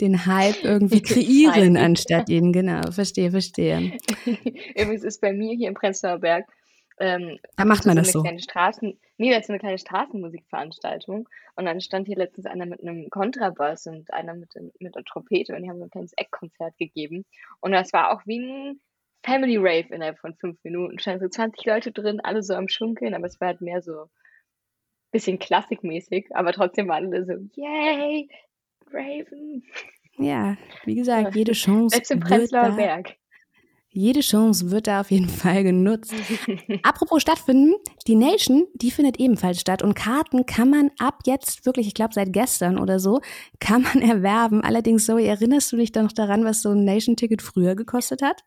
Den 0.00 0.26
Hype 0.26 0.62
irgendwie 0.62 1.00
kreieren 1.00 1.76
anstatt 1.78 2.28
ihn, 2.28 2.52
genau. 2.52 2.90
Verstehe, 2.90 3.30
verstehe. 3.30 3.96
Übrigens 4.76 5.04
ist 5.04 5.20
bei 5.20 5.32
mir 5.32 5.56
hier 5.56 5.68
im 5.68 5.74
Prenzlauer 5.74 6.18
Berg 6.18 6.46
ähm, 7.00 7.38
da 7.56 7.64
macht 7.64 7.86
man 7.86 7.96
so 7.96 8.02
das 8.02 8.12
so. 8.12 8.22
Kleine 8.22 8.40
Straßen, 8.40 9.00
nee, 9.16 9.30
jetzt 9.30 9.48
eine 9.48 9.58
kleine 9.58 9.78
Straßenmusikveranstaltung. 9.78 11.26
Und 11.56 11.64
dann 11.64 11.80
stand 11.80 12.06
hier 12.06 12.16
letztens 12.16 12.44
einer 12.44 12.66
mit 12.66 12.82
einem 12.82 13.08
Kontrabass 13.08 13.86
und 13.86 14.12
einer 14.12 14.34
mit, 14.34 14.52
mit 14.78 14.94
einer 14.94 15.04
Trompete 15.04 15.56
und 15.56 15.62
die 15.62 15.70
haben 15.70 15.78
so 15.78 15.84
ein 15.84 15.90
kleines 15.90 16.12
Eckkonzert 16.12 16.76
gegeben. 16.76 17.24
Und 17.60 17.72
das 17.72 17.94
war 17.94 18.12
auch 18.12 18.20
wie 18.26 18.38
ein 18.38 18.80
Family 19.22 19.56
Rave 19.56 19.94
innerhalb 19.94 20.18
von 20.18 20.34
fünf 20.34 20.58
Minuten. 20.64 20.98
Standen 20.98 21.20
so 21.24 21.28
20 21.28 21.64
Leute 21.66 21.92
drin, 21.92 22.20
alle 22.20 22.42
so 22.42 22.54
am 22.54 22.68
Schunkeln, 22.68 23.14
aber 23.14 23.26
es 23.26 23.40
war 23.40 23.48
halt 23.48 23.60
mehr 23.60 23.82
so 23.82 24.06
bisschen 25.12 25.38
klassikmäßig, 25.38 26.28
aber 26.30 26.52
trotzdem 26.52 26.88
waren 26.88 27.12
alle 27.12 27.24
so, 27.24 27.32
yay, 27.60 28.28
Raven. 28.92 29.64
Ja, 30.18 30.56
wie 30.84 30.94
gesagt, 30.94 31.34
jede 31.34 31.52
Chance. 31.52 31.94
Selbst 31.94 32.10
im 32.10 32.20
Prenzlauer 32.20 32.76
Berg. 32.76 33.16
Jede 33.92 34.20
Chance 34.20 34.70
wird 34.70 34.86
da 34.86 35.00
auf 35.00 35.10
jeden 35.10 35.28
Fall 35.28 35.64
genutzt. 35.64 36.14
Apropos 36.84 37.22
stattfinden, 37.22 37.74
die 38.06 38.14
Nation, 38.14 38.68
die 38.74 38.92
findet 38.92 39.18
ebenfalls 39.18 39.60
statt 39.60 39.82
und 39.82 39.94
Karten 39.94 40.46
kann 40.46 40.70
man 40.70 40.92
ab 41.00 41.22
jetzt 41.26 41.66
wirklich, 41.66 41.88
ich 41.88 41.94
glaube 41.94 42.14
seit 42.14 42.32
gestern 42.32 42.78
oder 42.78 43.00
so, 43.00 43.20
kann 43.58 43.82
man 43.82 44.00
erwerben. 44.02 44.62
Allerdings, 44.62 45.06
Zoe, 45.06 45.26
erinnerst 45.26 45.72
du 45.72 45.76
dich 45.76 45.90
da 45.90 46.02
noch 46.04 46.12
daran, 46.12 46.44
was 46.44 46.62
so 46.62 46.70
ein 46.70 46.84
Nation-Ticket 46.84 47.42
früher 47.42 47.74
gekostet 47.74 48.22
hat? 48.22 48.44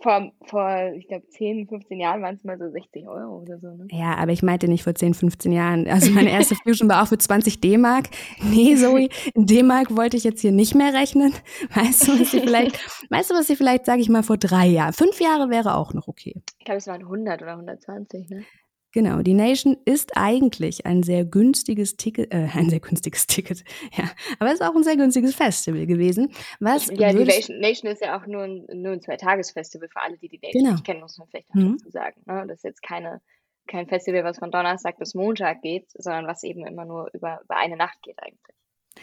Vor, 0.00 0.32
vor 0.46 0.92
ich 0.94 1.08
glaube, 1.08 1.26
10, 1.28 1.68
15 1.68 1.98
Jahren 1.98 2.22
waren 2.22 2.36
es 2.36 2.44
mal 2.44 2.58
so 2.58 2.70
60 2.70 3.08
Euro 3.08 3.40
oder 3.40 3.58
so. 3.58 3.68
Ne? 3.68 3.86
Ja, 3.90 4.16
aber 4.16 4.32
ich 4.32 4.42
meinte 4.42 4.68
nicht 4.68 4.84
vor 4.84 4.94
10, 4.94 5.14
15 5.14 5.52
Jahren. 5.52 5.88
Also 5.88 6.12
meine 6.12 6.30
erste 6.30 6.54
Fusion 6.54 6.88
war 6.88 7.02
auch 7.02 7.08
für 7.08 7.18
20 7.18 7.60
D-Mark. 7.60 8.08
Nee, 8.42 8.76
Zoe, 8.76 9.08
in 9.34 9.46
D-Mark 9.46 9.96
wollte 9.96 10.16
ich 10.16 10.24
jetzt 10.24 10.40
hier 10.40 10.52
nicht 10.52 10.74
mehr 10.74 10.94
rechnen. 10.94 11.32
Weißt 11.74 12.08
du, 12.08 12.20
was 12.20 12.30
sie 12.30 12.40
vielleicht, 12.40 12.78
weißt 13.10 13.30
du, 13.30 13.34
was 13.34 13.46
sie 13.46 13.56
vielleicht, 13.56 13.86
sage 13.86 14.00
ich 14.00 14.08
mal, 14.08 14.22
vor 14.22 14.36
drei 14.36 14.66
Jahren. 14.66 14.92
Fünf 14.92 15.20
Jahre 15.20 15.50
wäre 15.50 15.74
auch 15.74 15.94
noch 15.94 16.08
okay. 16.08 16.34
Ich 16.58 16.64
glaube, 16.64 16.78
es 16.78 16.86
waren 16.86 17.02
100 17.02 17.42
oder 17.42 17.52
120, 17.52 18.30
ne? 18.30 18.44
Genau, 18.92 19.20
die 19.20 19.34
Nation 19.34 19.76
ist 19.84 20.16
eigentlich 20.16 20.86
ein 20.86 21.02
sehr 21.02 21.24
günstiges 21.24 21.96
Ticket, 21.96 22.32
äh, 22.32 22.48
ein 22.54 22.70
sehr 22.70 22.80
günstiges 22.80 23.26
Ticket, 23.26 23.64
ja, 23.92 24.10
aber 24.38 24.48
es 24.48 24.60
ist 24.60 24.62
auch 24.62 24.74
ein 24.74 24.82
sehr 24.82 24.96
günstiges 24.96 25.34
Festival 25.34 25.86
gewesen. 25.86 26.32
Was 26.60 26.86
ja, 26.86 27.12
die 27.12 27.24
Nation, 27.24 27.60
Nation, 27.60 27.90
ist 27.90 28.02
ja 28.02 28.18
auch 28.18 28.26
nur 28.26 28.42
ein, 28.42 28.66
nur 28.72 28.92
ein 28.92 29.02
Zweitagesfestival 29.02 29.88
für 29.88 30.00
alle, 30.00 30.16
die 30.18 30.28
die 30.28 30.40
Nation 30.42 30.62
genau. 30.62 30.72
nicht 30.72 30.84
kennen, 30.84 31.00
muss 31.00 31.18
man 31.18 31.28
vielleicht 31.28 31.54
mhm. 31.54 31.76
dazu 31.78 31.90
sagen. 31.90 32.22
Ne? 32.26 32.44
Das 32.48 32.58
ist 32.58 32.64
jetzt 32.64 32.82
keine, 32.82 33.20
kein 33.66 33.86
Festival, 33.86 34.24
was 34.24 34.38
von 34.38 34.50
Donnerstag 34.50 34.98
bis 34.98 35.14
Montag 35.14 35.60
geht, 35.62 35.90
sondern 35.94 36.26
was 36.26 36.42
eben 36.42 36.66
immer 36.66 36.84
nur 36.84 37.10
über, 37.12 37.40
über 37.44 37.56
eine 37.56 37.76
Nacht 37.76 38.00
geht 38.02 38.18
eigentlich. 38.22 38.56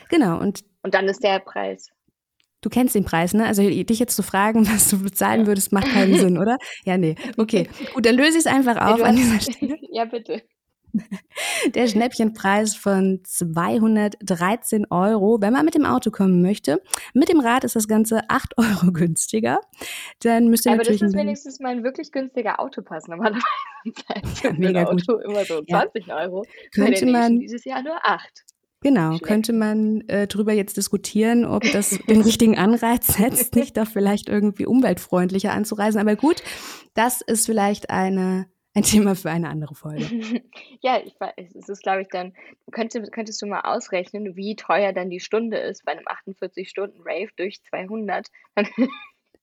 Genau, 0.10 0.40
und, 0.40 0.66
und 0.82 0.94
dann 0.94 1.06
ist 1.06 1.24
der 1.24 1.40
Preis 1.40 1.90
Du 2.66 2.70
kennst 2.70 2.96
den 2.96 3.06
Preis, 3.06 3.36
ne? 3.36 3.46
Also 3.46 3.62
dich 3.62 4.00
jetzt 4.00 4.16
zu 4.16 4.24
fragen, 4.24 4.66
was 4.74 4.90
du 4.90 4.98
bezahlen 5.04 5.46
würdest, 5.46 5.72
macht 5.72 5.86
keinen 5.86 6.16
Sinn, 6.16 6.40
oder? 6.40 6.58
Ja, 6.84 6.98
nee. 6.98 7.14
Okay. 7.38 7.70
Gut, 7.94 8.08
dann 8.08 8.16
löse 8.16 8.32
ich 8.32 8.38
es 8.38 8.48
einfach 8.48 8.78
auf 8.78 9.04
an 9.04 9.16
dieser 9.16 9.40
Stelle. 9.52 9.78
ja, 9.92 10.06
bitte. 10.06 10.42
Der 11.76 11.88
Schnäppchenpreis 11.88 12.76
von 12.76 13.20
213 13.24 14.88
Euro, 14.90 15.38
wenn 15.42 15.54
man 15.54 15.64
mit 15.66 15.76
dem 15.76 15.86
Auto 15.86 16.10
kommen 16.10 16.42
möchte. 16.42 16.82
Mit 17.14 17.30
dem 17.30 17.40
Rad 17.40 17.66
ist 17.66 17.76
das 17.76 17.88
Ganze 17.88 18.22
8 18.30 18.58
Euro 18.58 18.92
günstiger. 18.92 19.60
Dann 20.22 20.48
müsst 20.48 20.66
ihr 20.66 20.72
Aber 20.72 20.78
natürlich 20.80 21.02
das 21.02 21.12
ist 21.12 21.18
wenigstens 21.18 21.60
mal 21.60 21.70
ein 21.70 21.84
wirklich 21.84 22.12
günstiger 22.12 22.60
Autopass. 22.60 23.08
Normalerweise 23.08 23.44
ja, 24.42 24.54
mega 24.54 24.86
Auto 24.86 25.18
gut. 25.18 25.24
immer 25.26 25.46
so 25.46 25.62
20 25.62 26.08
ja. 26.08 26.18
Euro. 26.18 26.44
Könnte 26.74 27.06
man 27.06 27.38
dieses 27.38 27.64
Jahr 27.64 27.84
nur 27.84 27.98
8. 28.02 28.44
Genau, 28.86 29.14
Schlecht. 29.14 29.24
könnte 29.24 29.52
man 29.52 30.02
äh, 30.10 30.28
drüber 30.28 30.54
jetzt 30.54 30.78
diskutieren, 30.78 31.44
ob 31.44 31.64
das 31.72 31.90
den 32.08 32.22
richtigen 32.22 32.56
Anreiz 32.56 33.08
setzt, 33.08 33.56
nicht 33.56 33.78
doch 33.78 33.88
vielleicht 33.88 34.30
irgendwie 34.30 34.68
umweltfreundlicher 34.68 35.52
anzureisen. 35.54 36.00
Aber 36.00 36.16
gut, 36.16 36.44
das 36.94 37.22
ist 37.22 37.48
vielleicht 37.48 37.90
eine, 37.90 38.46
ein 38.76 38.84
Thema 38.84 39.16
für 39.16 39.32
eine 39.32 39.50
andere 39.50 39.74
Folge. 39.74 40.06
ja, 40.82 41.00
ich, 41.04 41.16
es 41.36 41.68
ist, 41.68 41.82
glaube 41.82 42.04
ich, 42.04 42.10
dann, 42.10 42.34
könntest, 42.72 43.12
könntest 43.12 43.42
du 43.42 43.48
mal 43.48 43.62
ausrechnen, 43.62 44.36
wie 44.36 44.56
teuer 44.56 44.94
dann 44.94 45.10
die 45.10 45.20
Stunde 45.20 45.58
ist 45.58 45.84
bei 45.84 45.94
einem 45.94 46.06
48-Stunden-Rave 46.06 47.30
durch 47.38 47.64
200. 47.64 48.28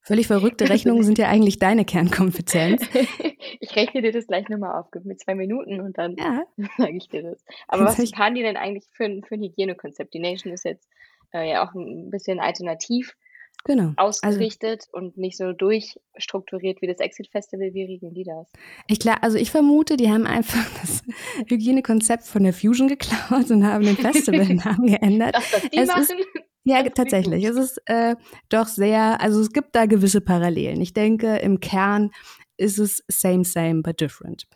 Völlig 0.05 0.27
verrückte 0.27 0.69
Rechnungen 0.69 1.05
sind 1.05 1.19
ja 1.19 1.29
eigentlich 1.29 1.61
deine 1.61 1.85
Kernkompetenz. 1.85 2.83
ich 3.61 3.77
rechne 3.77 4.03
dir 4.03 4.11
das 4.11 4.27
gleich 4.27 4.49
nochmal 4.49 4.81
auf, 4.81 4.91
gib 4.91 5.05
mir 5.05 5.17
zwei 5.17 5.37
Minuten 5.37 5.81
und 5.81 5.97
dann 5.97 6.17
ja. 6.17 6.43
sage 6.77 6.97
ich 6.97 7.09
dir 7.09 7.23
das. 7.23 7.45
Aber 7.69 7.85
was 7.85 8.11
fahren 8.11 8.35
die 8.35 8.43
denn 8.43 8.57
eigentlich 8.57 8.85
für, 8.93 9.05
für 9.27 9.37
ein 9.37 9.43
Hygienekonzept? 9.43 10.13
Die 10.13 10.19
Nation 10.19 10.53
ist 10.53 10.65
jetzt 10.65 10.89
äh, 11.33 11.49
ja 11.49 11.65
auch 11.65 11.73
ein 11.75 12.11
bisschen 12.11 12.41
alternativ, 12.41 13.17
genau. 13.63 13.93
Also 13.95 14.27
ausgerichtet 14.27 14.89
also, 14.93 15.07
und 15.07 15.19
nicht 15.19 15.37
so 15.37 15.53
durchstrukturiert 15.53 16.83
wie 16.83 16.89
das 16.89 16.99
Exit 16.99 17.29
Festival. 17.29 17.73
Wie 17.73 17.85
regeln 17.85 18.13
die 18.13 18.25
das? 18.25 18.51
Ich 18.89 18.99
klar, 18.99 19.19
also 19.23 19.39
ich 19.39 19.53
vermute, 19.53 19.97
die 19.97 20.11
haben 20.11 20.27
einfach 20.27 20.69
das 20.81 21.05
Hygienekonzept 21.47 22.25
von 22.25 22.43
der 22.43 22.53
Fusion 22.53 22.89
geklaut 22.89 23.53
und 23.53 23.65
haben 23.65 23.85
den 23.85 23.97
Festivalnamen 23.97 24.89
geändert. 24.89 25.37
Das, 25.37 25.53
was 25.53 25.71
die 25.71 25.79
es 25.79 25.87
machen? 25.87 26.03
Ist, 26.03 26.52
ja, 26.65 26.83
tatsächlich. 26.91 27.45
Es 27.45 27.57
ist 27.57 27.83
äh, 27.87 28.17
doch 28.49 28.67
sehr, 28.67 29.21
also 29.21 29.41
es 29.41 29.53
gibt 29.53 29.75
da 29.75 29.87
gewisse 29.87 30.21
Parallelen. 30.21 30.81
Ich 30.81 30.93
denke, 30.93 31.37
im 31.37 31.61
Kern 31.61 32.11
ist 32.57 32.79
es 32.79 33.05
same, 33.09 33.45
same, 33.45 33.83
but 33.83 34.01
different. 34.01 34.47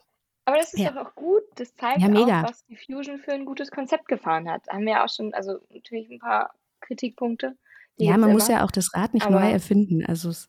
Aber 0.45 0.59
das 0.59 0.73
ist 0.73 0.81
ja. 0.81 0.93
doch 0.93 1.07
auch 1.07 1.15
gut. 1.17 1.43
Das 1.57 1.75
zeigt 1.75 2.01
ja, 2.01 2.09
auch, 2.09 2.49
was 2.49 2.65
die 2.67 2.77
Fusion 2.77 3.19
für 3.19 3.33
ein 3.33 3.45
gutes 3.45 3.71
Konzept 3.71 4.07
gefahren 4.07 4.49
hat. 4.49 4.69
Haben 4.69 4.85
wir 4.85 4.93
ja 4.93 5.05
auch 5.05 5.09
schon, 5.09 5.35
also 5.35 5.59
natürlich 5.71 6.09
ein 6.09 6.21
paar 6.21 6.55
Kritikpunkte. 6.81 7.57
Ja, 7.97 8.17
man 8.17 8.33
muss 8.33 8.49
ja 8.49 8.65
auch 8.65 8.71
das 8.71 8.95
Rad 8.95 9.15
nicht 9.15 9.29
neu 9.29 9.51
erfinden. 9.51 10.05
Also 10.07 10.29
es, 10.29 10.49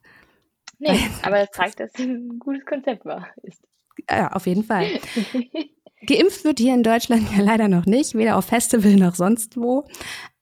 nee, 0.77 0.89
aber 1.23 1.39
es 1.39 1.49
zeigt, 1.51 1.79
dass 1.79 1.91
es 1.95 1.99
ein 1.99 2.37
gutes 2.37 2.65
Konzept 2.65 3.05
war. 3.05 3.27
Ist. 3.41 3.63
Ja, 4.09 4.31
auf 4.33 4.45
jeden 4.45 4.63
Fall. 4.63 4.85
Geimpft 6.07 6.43
wird 6.43 6.59
hier 6.59 6.73
in 6.73 6.83
Deutschland 6.83 7.27
ja 7.35 7.43
leider 7.43 7.67
noch 7.67 7.85
nicht, 7.85 8.15
weder 8.15 8.37
auf 8.37 8.45
Festival 8.45 8.95
noch 8.95 9.15
sonst 9.15 9.57
wo. 9.57 9.85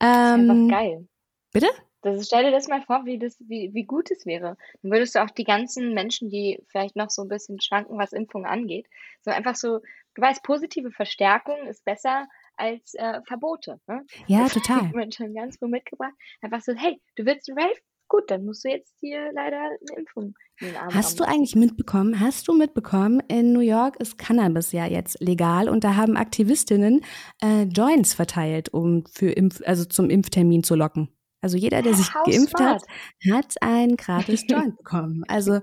das 0.00 0.40
ist 0.40 0.50
einfach 0.50 0.68
geil. 0.68 1.08
Bitte? 1.52 1.68
Das, 2.02 2.26
stell 2.26 2.44
dir 2.44 2.52
das 2.52 2.68
mal 2.68 2.82
vor, 2.82 3.04
wie, 3.04 3.18
das, 3.18 3.36
wie, 3.40 3.70
wie 3.74 3.84
gut 3.84 4.10
es 4.10 4.26
wäre. 4.26 4.56
Dann 4.82 4.92
würdest 4.92 5.14
du 5.14 5.24
auch 5.24 5.30
die 5.30 5.44
ganzen 5.44 5.92
Menschen, 5.92 6.30
die 6.30 6.62
vielleicht 6.68 6.94
noch 6.94 7.10
so 7.10 7.22
ein 7.22 7.28
bisschen 7.28 7.60
schwanken, 7.60 7.98
was 7.98 8.12
Impfungen 8.12 8.46
angeht, 8.46 8.86
so 9.22 9.32
einfach 9.32 9.56
so, 9.56 9.80
du 10.14 10.22
weißt, 10.22 10.42
positive 10.44 10.92
Verstärkung 10.92 11.66
ist 11.66 11.84
besser 11.84 12.28
als 12.56 12.94
äh, 12.94 13.20
Verbote. 13.26 13.80
Ne? 13.86 14.04
Ja, 14.28 14.44
das 14.44 14.52
total. 14.54 14.90
Ich 15.08 15.14
schon 15.16 15.34
ganz 15.34 15.58
früh 15.58 15.68
mitgebracht. 15.68 16.14
Einfach 16.40 16.60
so, 16.60 16.74
hey, 16.74 17.00
du 17.16 17.26
willst 17.26 17.48
ein 17.48 17.58
Rave? 17.58 17.80
Gut, 18.08 18.30
dann 18.30 18.44
musst 18.44 18.64
du 18.64 18.68
jetzt 18.68 18.94
hier 19.00 19.32
leider 19.32 19.58
eine 19.58 19.98
Impfung 19.98 20.34
Arm 20.62 20.94
Hast 20.94 21.20
du 21.20 21.24
eigentlich 21.24 21.54
mitbekommen, 21.54 22.18
hast 22.20 22.48
du 22.48 22.54
mitbekommen, 22.54 23.20
in 23.28 23.52
New 23.52 23.60
York 23.60 23.96
ist 24.00 24.16
Cannabis 24.16 24.72
ja 24.72 24.86
jetzt 24.86 25.20
legal 25.20 25.68
und 25.68 25.84
da 25.84 25.96
haben 25.96 26.16
Aktivistinnen 26.16 27.02
äh, 27.42 27.64
Joints 27.64 28.14
verteilt, 28.14 28.72
um 28.72 29.04
für 29.06 29.30
Impf 29.30 29.60
also 29.66 29.84
zum 29.84 30.08
Impftermin 30.08 30.62
zu 30.62 30.74
locken. 30.74 31.08
Also 31.42 31.58
jeder, 31.58 31.82
der 31.82 31.94
sich 31.94 32.10
geimpft 32.24 32.58
hat, 32.58 32.82
hat 33.30 33.54
ein 33.60 33.96
gratis 33.96 34.44
Joint 34.48 34.78
bekommen. 34.78 35.22
Also 35.28 35.60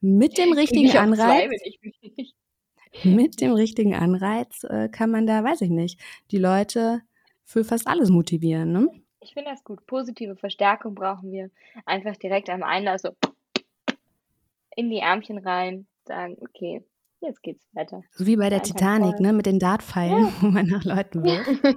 mit 0.00 0.38
dem 0.38 0.52
richtigen 0.52 0.96
Anreiz. 0.96 1.50
Mit 3.04 3.40
dem 3.40 3.52
richtigen 3.52 3.94
Anreiz 3.94 4.64
äh, 4.64 4.88
kann 4.88 5.10
man 5.10 5.26
da, 5.26 5.44
weiß 5.44 5.60
ich 5.60 5.70
nicht, 5.70 6.00
die 6.32 6.38
Leute 6.38 7.02
für 7.44 7.62
fast 7.62 7.86
alles 7.86 8.10
motivieren. 8.10 8.72
Ne? 8.72 8.88
Ich 9.20 9.34
finde 9.34 9.50
das 9.50 9.64
gut. 9.64 9.86
Positive 9.86 10.36
Verstärkung 10.36 10.94
brauchen 10.94 11.30
wir. 11.30 11.50
Einfach 11.84 12.16
direkt 12.16 12.48
am 12.48 12.62
Einlass 12.62 13.02
so 13.02 13.10
in 14.76 14.88
die 14.88 14.98
Ärmchen 14.98 15.38
rein, 15.38 15.86
sagen, 16.04 16.36
okay, 16.40 16.82
jetzt 17.20 17.42
geht's 17.42 17.66
weiter. 17.72 18.02
So 18.12 18.26
wie 18.26 18.36
bei 18.36 18.48
der 18.48 18.62
Titanic, 18.62 19.20
ne, 19.20 19.32
mit 19.32 19.46
den 19.46 19.58
Dartpfeilen, 19.58 20.26
ja. 20.26 20.32
wo 20.40 20.46
man 20.46 20.66
nach 20.66 20.84
Leuten 20.84 21.22
wirft. 21.24 21.76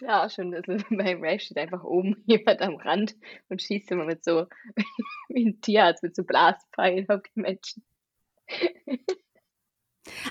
Ja, 0.00 0.24
auch 0.24 0.30
schon, 0.30 0.52
das 0.52 0.68
ist, 0.68 0.84
bei 0.90 1.14
Rave 1.14 1.40
steht 1.40 1.58
einfach 1.58 1.82
oben 1.82 2.22
jemand 2.26 2.62
am 2.62 2.76
Rand 2.76 3.16
und 3.48 3.62
schießt 3.62 3.90
immer 3.90 4.04
mit 4.04 4.24
so, 4.24 4.46
wie 5.28 5.46
ein 5.46 5.60
Tierarzt, 5.60 6.02
mit 6.02 6.14
so 6.14 6.24
Blaspfeilen 6.24 7.08
auf 7.08 7.22
die 7.22 7.40
Menschen. 7.40 7.82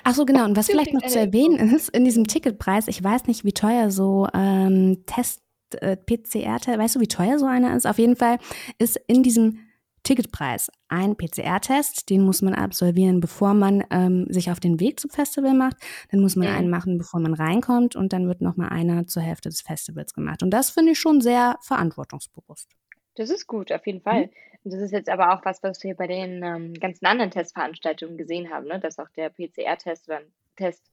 Ach 0.04 0.14
so, 0.14 0.24
genau. 0.24 0.44
Und 0.44 0.56
was 0.56 0.68
vielleicht 0.68 0.94
noch 0.94 1.02
zu 1.02 1.18
erwähnen 1.18 1.58
ist, 1.74 1.90
in 1.90 2.04
diesem 2.04 2.26
Ticketpreis, 2.26 2.88
ich 2.88 3.02
weiß 3.02 3.26
nicht, 3.26 3.44
wie 3.44 3.52
teuer 3.52 3.90
so 3.90 4.26
ähm, 4.32 5.04
Test, 5.06 5.42
äh, 5.82 5.96
PCR, 5.96 6.58
weißt 6.78 6.96
du, 6.96 7.00
wie 7.00 7.08
teuer 7.08 7.38
so 7.38 7.46
einer 7.46 7.76
ist? 7.76 7.86
Auf 7.86 7.98
jeden 7.98 8.16
Fall 8.16 8.38
ist 8.78 8.96
in 9.06 9.22
diesem 9.22 9.58
Ticketpreis. 10.06 10.70
Ein 10.88 11.16
PCR-Test, 11.16 12.10
den 12.10 12.22
muss 12.22 12.40
man 12.40 12.54
absolvieren, 12.54 13.18
bevor 13.18 13.54
man 13.54 13.82
ähm, 13.90 14.26
sich 14.30 14.52
auf 14.52 14.60
den 14.60 14.78
Weg 14.78 15.00
zum 15.00 15.10
Festival 15.10 15.52
macht. 15.52 15.76
Dann 16.10 16.20
muss 16.20 16.36
man 16.36 16.48
mhm. 16.48 16.54
einen 16.54 16.70
machen, 16.70 16.96
bevor 16.96 17.18
man 17.18 17.34
reinkommt 17.34 17.96
und 17.96 18.12
dann 18.12 18.28
wird 18.28 18.40
nochmal 18.40 18.68
einer 18.68 19.08
zur 19.08 19.22
Hälfte 19.22 19.48
des 19.48 19.62
Festivals 19.62 20.14
gemacht. 20.14 20.44
Und 20.44 20.50
das 20.50 20.70
finde 20.70 20.92
ich 20.92 21.00
schon 21.00 21.20
sehr 21.20 21.56
verantwortungsbewusst. 21.60 22.70
Das 23.16 23.30
ist 23.30 23.48
gut, 23.48 23.72
auf 23.72 23.84
jeden 23.84 24.00
Fall. 24.00 24.26
Mhm. 24.26 24.30
Und 24.62 24.72
das 24.74 24.80
ist 24.80 24.92
jetzt 24.92 25.08
aber 25.08 25.34
auch 25.34 25.44
was, 25.44 25.62
was 25.64 25.82
wir 25.82 25.96
bei 25.96 26.06
den 26.06 26.42
ähm, 26.44 26.74
ganzen 26.74 27.06
anderen 27.06 27.32
Testveranstaltungen 27.32 28.16
gesehen 28.16 28.50
haben, 28.50 28.66
ne? 28.66 28.78
dass 28.78 29.00
auch 29.00 29.08
der 29.16 29.30
PCR-Test 29.30 30.08
oder 30.08 30.20
Test 30.54 30.88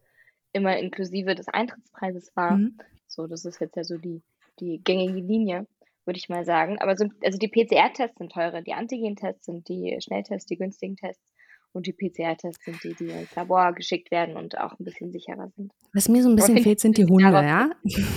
immer 0.53 0.77
inklusive 0.77 1.35
des 1.35 1.47
Eintrittspreises 1.49 2.35
war. 2.35 2.57
Mhm. 2.57 2.77
So, 3.07 3.27
das 3.27 3.45
ist 3.45 3.59
jetzt 3.61 3.75
ja 3.75 3.83
so 3.83 3.97
die, 3.97 4.23
die 4.59 4.81
gängige 4.83 5.19
Linie 5.19 5.67
würde 6.05 6.17
ich 6.17 6.29
mal 6.29 6.45
sagen. 6.45 6.79
Aber 6.79 6.97
so, 6.97 7.05
also 7.23 7.37
die 7.37 7.47
PCR-Tests 7.47 8.17
sind 8.17 8.31
teurer, 8.31 8.61
die 8.61 8.73
Antigen-Tests 8.73 9.45
sind 9.45 9.67
die 9.69 9.97
Schnelltests, 9.99 10.45
die 10.45 10.57
günstigen 10.57 10.95
Tests. 10.95 11.23
Und 11.71 11.87
die 11.87 11.93
PCR-Tests 11.93 12.63
sind 12.65 12.83
die, 12.83 12.93
die 12.93 13.09
ins 13.09 13.33
Labor 13.35 13.73
geschickt 13.73 14.11
werden 14.11 14.37
und 14.37 14.57
auch 14.59 14.77
ein 14.79 14.83
bisschen 14.83 15.11
sicherer 15.11 15.49
sind. 15.55 15.71
Was 15.93 16.07
mir 16.07 16.21
so 16.21 16.29
ein 16.29 16.35
bisschen 16.35 16.59
fehlt, 16.59 16.79
sind 16.79 16.97
die 16.97 17.05
Hunde, 17.09 17.31
ja? 17.31 17.71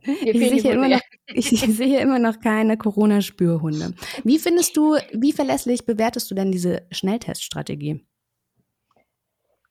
Ich 0.00 0.62
sehe, 0.62 0.72
immer 0.72 0.88
noch, 0.88 1.00
ich 1.26 1.48
sehe 1.50 2.00
immer 2.00 2.18
noch 2.20 2.40
keine 2.40 2.78
Corona-Spürhunde. 2.78 3.94
Wie 4.24 4.38
findest 4.38 4.76
du, 4.76 4.94
wie 5.12 5.32
verlässlich 5.32 5.84
bewertest 5.84 6.30
du 6.30 6.36
denn 6.36 6.52
diese 6.52 6.86
Schnellteststrategie? 6.92 8.06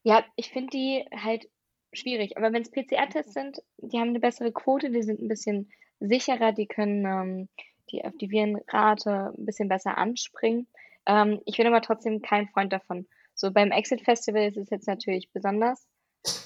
Ja, 0.04 0.24
ich 0.36 0.50
finde 0.50 0.70
die 0.74 1.06
halt 1.16 1.48
schwierig. 1.94 2.38
Aber 2.38 2.52
wenn 2.52 2.62
es 2.62 2.70
PCR-Tests 2.70 3.34
sind, 3.34 3.58
die 3.78 3.98
haben 3.98 4.10
eine 4.10 4.20
bessere 4.20 4.52
Quote, 4.52 4.92
die 4.92 5.02
sind 5.02 5.22
ein 5.22 5.30
bisschen 5.30 5.72
sicherer, 6.00 6.52
die 6.52 6.68
können 6.68 7.06
ähm, 7.06 7.50
die 7.92 8.04
auf 8.04 8.16
die 8.18 8.30
Virenrate 8.30 9.34
ein 9.38 9.46
bisschen 9.46 9.70
besser 9.70 9.98
anspringen. 9.98 10.68
Ähm, 11.06 11.42
ich 11.46 11.58
bin 11.58 11.68
aber 11.68 11.82
trotzdem 11.82 12.22
kein 12.22 12.48
Freund 12.48 12.74
davon. 12.74 13.08
So 13.34 13.52
beim 13.52 13.72
Exit 13.72 14.02
Festival 14.02 14.44
ist 14.44 14.58
es 14.58 14.70
jetzt 14.70 14.88
natürlich 14.88 15.32
besonders 15.32 15.88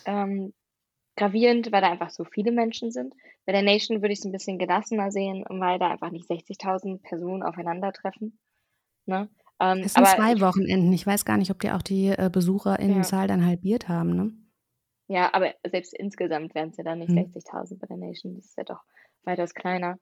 ähm, 0.06 0.54
gravierend, 1.16 1.72
weil 1.72 1.82
da 1.82 1.92
einfach 1.92 2.10
so 2.10 2.24
viele 2.24 2.52
Menschen 2.52 2.92
sind. 2.92 3.14
Bei 3.46 3.54
der 3.54 3.64
Nation 3.64 4.02
würde 4.02 4.14
ich 4.14 4.20
es 4.20 4.26
ein 4.26 4.32
bisschen 4.32 4.60
gelassener 4.60 5.12
sehen, 5.12 5.46
weil 5.50 5.80
da 5.80 5.92
einfach 5.92 6.12
nicht 6.12 6.30
60.000 6.30 7.02
Personen 7.02 7.44
aufeinandertreffen. 7.44 8.38
Ne? 9.06 9.30
Ähm, 9.60 9.80
es 9.84 9.94
sind 9.94 10.08
zwei 10.08 10.34
ich, 10.34 10.42
Wochenenden. 10.42 10.94
Ich 10.94 11.08
weiß 11.08 11.26
gar 11.26 11.38
nicht, 11.38 11.52
ob 11.52 11.60
die 11.60 11.72
auch 11.72 11.82
die 11.82 12.10
äh, 12.10 12.30
Besucherinnenzahl 12.32 13.22
ja. 13.22 13.28
dann 13.28 13.46
halbiert 13.46 13.88
haben. 13.90 14.16
Ne? 14.16 14.32
Ja, 15.08 15.34
aber 15.34 15.54
selbst 15.70 15.94
insgesamt 15.94 16.56
wären 16.56 16.70
es 16.70 16.78
ja 16.78 16.84
dann 16.84 17.00
nicht 17.00 17.10
hm. 17.10 17.18
60.000 17.18 17.80
bei 17.80 17.88
der 17.88 17.98
Nation. 17.98 18.36
Das 18.36 18.46
ist 18.46 18.58
ja 18.58 18.64
doch 18.64 18.84
weitaus 19.24 19.54
kleiner. 19.54 19.98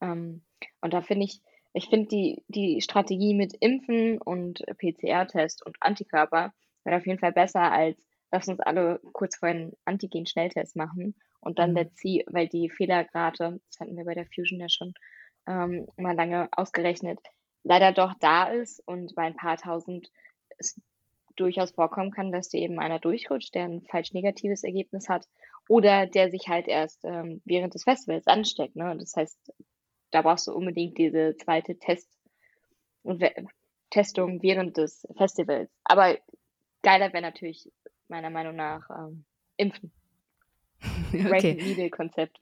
Ähm, 0.00 0.42
und 0.80 0.92
da 0.92 1.02
finde 1.02 1.26
ich, 1.26 1.40
ich 1.72 1.88
finde 1.88 2.08
die, 2.08 2.42
die 2.48 2.80
Strategie 2.80 3.34
mit 3.34 3.54
Impfen 3.60 4.18
und 4.18 4.64
PCR-Test 4.78 5.64
und 5.66 5.76
Antikörper 5.80 6.52
wäre 6.84 6.96
auf 6.96 7.06
jeden 7.06 7.18
Fall 7.18 7.32
besser 7.32 7.72
als 7.72 7.98
lass 8.34 8.48
uns 8.48 8.60
alle 8.60 9.00
kurz 9.12 9.36
vor 9.36 9.48
einen 9.48 9.72
Antigen-Schnelltest 9.84 10.74
machen 10.74 11.14
und 11.40 11.58
dann 11.60 11.70
mhm. 11.70 11.74
der 11.76 11.92
Ziel, 11.94 12.24
weil 12.26 12.48
die 12.48 12.68
Fehlerrate, 12.68 13.60
das 13.68 13.80
hatten 13.80 13.96
wir 13.96 14.04
bei 14.04 14.14
der 14.14 14.26
Fusion 14.26 14.60
ja 14.60 14.68
schon 14.68 14.92
ähm, 15.46 15.86
mal 15.96 16.16
lange 16.16 16.48
ausgerechnet, 16.50 17.20
leider 17.62 17.92
doch 17.92 18.12
da 18.18 18.48
ist 18.48 18.80
und 18.86 19.14
bei 19.14 19.22
ein 19.22 19.36
paar 19.36 19.56
tausend 19.56 20.10
es 20.58 20.80
durchaus 21.36 21.72
vorkommen 21.72 22.10
kann, 22.10 22.32
dass 22.32 22.48
dir 22.48 22.60
eben 22.60 22.80
einer 22.80 22.98
durchrutscht, 22.98 23.54
der 23.54 23.64
ein 23.64 23.82
falsch 23.82 24.12
negatives 24.12 24.64
Ergebnis 24.64 25.08
hat 25.08 25.26
oder 25.68 26.06
der 26.06 26.30
sich 26.30 26.48
halt 26.48 26.68
erst 26.68 27.04
ähm, 27.04 27.40
während 27.44 27.74
des 27.74 27.84
Festivals 27.84 28.26
ansteckt. 28.26 28.76
Ne? 28.76 28.96
Das 28.98 29.16
heißt, 29.16 29.52
da 30.10 30.22
brauchst 30.22 30.46
du 30.46 30.52
unbedingt 30.52 30.98
diese 30.98 31.36
zweite 31.36 31.78
Test 31.78 32.08
Testung 33.90 34.42
während 34.42 34.76
des 34.76 35.06
Festivals. 35.16 35.70
Aber 35.84 36.16
geiler 36.82 37.12
wäre 37.12 37.22
natürlich 37.22 37.70
meiner 38.08 38.30
Meinung 38.30 38.56
nach 38.56 38.88
ähm, 38.90 39.24
Impfen. 39.56 39.92
Okay. 41.14 41.90
Konzept. 41.90 42.40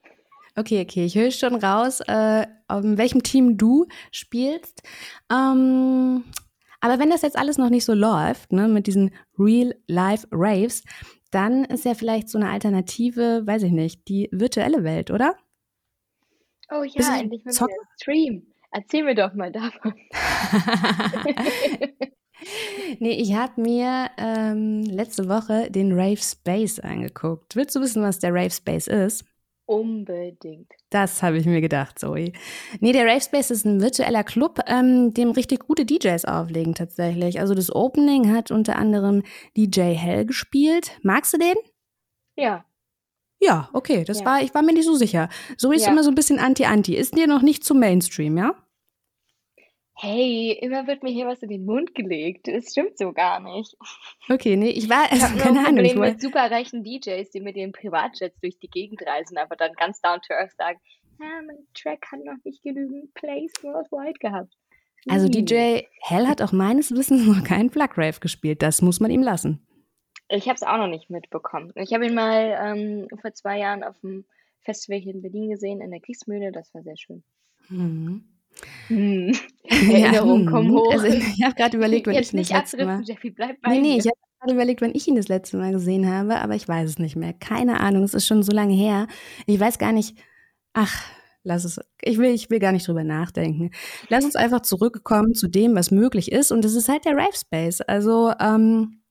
Okay, 0.55 0.81
okay, 0.81 1.05
ich 1.05 1.15
höre 1.15 1.31
schon 1.31 1.55
raus, 1.55 2.01
äh, 2.01 2.45
in 2.69 2.97
welchem 2.97 3.23
Team 3.23 3.57
du 3.57 3.87
spielst. 4.11 4.81
Ähm, 5.31 6.23
aber 6.79 6.99
wenn 6.99 7.09
das 7.09 7.21
jetzt 7.21 7.37
alles 7.37 7.57
noch 7.57 7.69
nicht 7.69 7.85
so 7.85 7.93
läuft, 7.93 8.51
ne, 8.51 8.67
mit 8.67 8.87
diesen 8.87 9.13
Real-Life-Raves, 9.37 10.83
dann 11.33 11.65
ist 11.65 11.85
ja 11.85 11.93
vielleicht 11.93 12.29
so 12.29 12.37
eine 12.37 12.49
Alternative, 12.49 13.45
weiß 13.45 13.63
ich 13.63 13.71
nicht, 13.71 14.07
die 14.07 14.29
virtuelle 14.31 14.83
Welt, 14.83 15.11
oder? 15.11 15.35
Oh 16.71 16.83
ja, 16.83 17.19
endlich 17.19 17.45
mal 17.45 17.53
wieder 17.53 17.67
Stream. 17.99 18.47
Erzähl 18.71 19.03
mir 19.03 19.15
doch 19.15 19.33
mal 19.33 19.51
davon. 19.51 19.93
nee, 22.99 23.13
ich 23.13 23.35
habe 23.35 23.61
mir 23.61 24.09
ähm, 24.17 24.83
letzte 24.83 25.29
Woche 25.29 25.69
den 25.69 25.93
Rave 25.93 26.17
Space 26.17 26.79
angeguckt. 26.79 27.55
Willst 27.55 27.75
du 27.75 27.81
wissen, 27.81 28.03
was 28.03 28.19
der 28.19 28.33
Rave 28.33 28.51
Space 28.51 28.87
ist? 28.87 29.25
Unbedingt. 29.65 30.71
Das 30.89 31.23
habe 31.23 31.37
ich 31.37 31.45
mir 31.45 31.61
gedacht, 31.61 31.97
Zoe. 31.97 32.33
Nee, 32.81 32.91
der 32.91 33.05
Rave 33.05 33.21
Space 33.21 33.49
ist 33.49 33.65
ein 33.65 33.81
virtueller 33.81 34.23
Club, 34.23 34.59
ähm, 34.67 35.13
dem 35.13 35.31
richtig 35.31 35.65
gute 35.67 35.85
DJs 35.85 36.25
auflegen 36.25 36.75
tatsächlich. 36.75 37.39
Also 37.39 37.55
das 37.55 37.73
Opening 37.73 38.33
hat 38.33 38.51
unter 38.51 38.75
anderem 38.75 39.23
DJ 39.55 39.93
Hell 39.93 40.25
gespielt. 40.25 40.99
Magst 41.01 41.33
du 41.33 41.37
den? 41.37 41.55
Ja. 42.35 42.65
Ja, 43.39 43.69
okay, 43.73 44.03
das 44.03 44.19
ja. 44.19 44.25
war, 44.25 44.41
ich 44.41 44.53
war 44.53 44.63
mir 44.63 44.73
nicht 44.73 44.85
so 44.85 44.95
sicher. 44.95 45.29
Zoe 45.57 45.75
ist 45.75 45.85
ja. 45.85 45.91
immer 45.91 46.03
so 46.03 46.09
ein 46.11 46.15
bisschen 46.15 46.39
anti-anti. 46.39 46.95
Ist 46.95 47.17
dir 47.17 47.27
noch 47.27 47.41
nicht 47.41 47.63
zum 47.63 47.79
Mainstream, 47.79 48.37
ja? 48.37 48.55
Hey, 49.95 50.57
immer 50.61 50.87
wird 50.87 51.03
mir 51.03 51.11
hier 51.11 51.27
was 51.27 51.43
in 51.43 51.49
den 51.49 51.65
Mund 51.65 51.93
gelegt. 51.93 52.47
Das 52.47 52.71
stimmt 52.71 52.97
so 52.97 53.13
gar 53.13 53.39
nicht. 53.39 53.77
Okay, 54.27 54.55
nee, 54.55 54.69
ich 54.69 54.89
war, 54.89 55.05
Ich 55.11 55.21
also 55.21 55.27
nur 55.35 55.43
keine 55.43 55.59
ein 55.59 55.65
Ahnung, 55.65 55.85
ich 55.85 55.93
Problem 55.93 56.11
mit 56.13 56.21
superreichen 56.21 56.83
DJs, 56.83 57.29
die 57.29 57.41
mit 57.41 57.55
ihren 57.55 57.71
Privatjets 57.71 58.39
durch 58.39 58.57
die 58.59 58.69
Gegend 58.69 59.05
reisen, 59.05 59.37
aber 59.37 59.55
dann 59.55 59.73
ganz 59.73 60.01
down 60.01 60.19
to 60.21 60.33
earth 60.33 60.55
sagen, 60.57 60.79
ja, 61.19 61.27
mein 61.45 61.67
Track 61.73 62.05
hat 62.11 62.23
noch 62.23 62.43
nicht 62.43 62.63
genügend 62.63 63.13
Plays 63.13 63.53
worldwide 63.61 64.19
gehabt. 64.19 64.53
also 65.07 65.25
Hm. 65.25 65.31
DJ 65.31 65.81
Hell 66.01 66.27
hat 66.27 66.41
auch 66.41 66.51
meines 66.51 66.91
Wissens 66.91 67.25
noch 67.25 67.43
keinen 67.43 67.69
Plug 67.69 67.89
Rave 67.95 68.19
gespielt, 68.19 68.61
das 68.61 68.81
muss 68.81 68.99
man 68.99 69.11
ihm 69.11 69.21
lassen. 69.21 69.65
Ich 70.29 70.47
habe 70.47 70.55
es 70.55 70.63
auch 70.63 70.77
noch 70.77 70.87
nicht 70.87 71.09
mitbekommen. 71.09 71.71
Ich 71.75 71.93
habe 71.93 72.07
ihn 72.07 72.15
mal 72.15 72.57
ähm, 72.59 73.07
vor 73.21 73.33
zwei 73.33 73.59
Jahren 73.59 73.83
auf 73.83 73.99
dem 73.99 74.25
Festival 74.61 74.99
hier 74.99 75.13
in 75.13 75.21
Berlin 75.21 75.49
gesehen, 75.49 75.81
in 75.81 75.91
der 75.91 75.99
Kriegsmühle. 75.99 76.51
Das 76.51 76.73
war 76.73 76.81
sehr 76.81 76.97
schön. 76.97 77.23
Mhm. 77.69 78.32
Hm. 78.87 79.33
Ja, 79.69 79.97
Erinnerungen 79.97 80.45
kommen 80.45 80.69
hm. 80.69 80.75
hoch. 80.75 80.91
Also 80.91 81.07
ich 81.07 81.43
habe 81.43 81.55
gerade 81.55 81.77
überlegt, 81.77 82.07
wann 82.07 82.15
ich 82.15 82.33
ihn 82.33 82.39
das 82.39 82.49
letzte 82.49 82.85
Mal. 82.85 83.01
Jeffy, 83.03 83.31
bleib 83.31 83.61
bei 83.61 83.69
Nee, 83.69 83.79
nee, 83.79 83.93
mir. 83.93 83.97
ich 83.99 84.05
habe 84.05 84.17
gerade 84.39 84.53
überlegt, 84.53 84.81
wann 84.81 84.93
ich 84.93 85.07
ihn 85.07 85.15
das 85.15 85.29
letzte 85.29 85.57
Mal 85.57 85.71
gesehen 85.71 86.09
habe, 86.09 86.41
aber 86.41 86.55
ich 86.55 86.67
weiß 86.67 86.89
es 86.89 86.99
nicht 86.99 87.15
mehr. 87.15 87.33
Keine 87.33 87.79
Ahnung, 87.79 88.03
es 88.03 88.13
ist 88.13 88.27
schon 88.27 88.43
so 88.43 88.51
lange 88.51 88.73
her. 88.73 89.07
Ich 89.45 89.59
weiß 89.59 89.77
gar 89.79 89.93
nicht. 89.93 90.17
Ach, 90.73 90.93
lass 91.43 91.63
es. 91.63 91.79
Ich 92.01 92.17
will, 92.17 92.31
ich 92.31 92.49
will 92.49 92.59
gar 92.59 92.73
nicht 92.73 92.87
drüber 92.87 93.03
nachdenken. 93.03 93.71
Lass 94.09 94.25
uns 94.25 94.35
einfach 94.35 94.61
zurückkommen 94.61 95.33
zu 95.33 95.47
dem, 95.47 95.75
was 95.75 95.91
möglich 95.91 96.31
ist. 96.31 96.51
Und 96.51 96.65
das 96.65 96.73
ist 96.73 96.89
halt 96.89 97.05
der 97.05 97.15
Rave 97.15 97.35
Space. 97.35 97.81
Also, 97.81 98.33
ähm, 98.39 99.01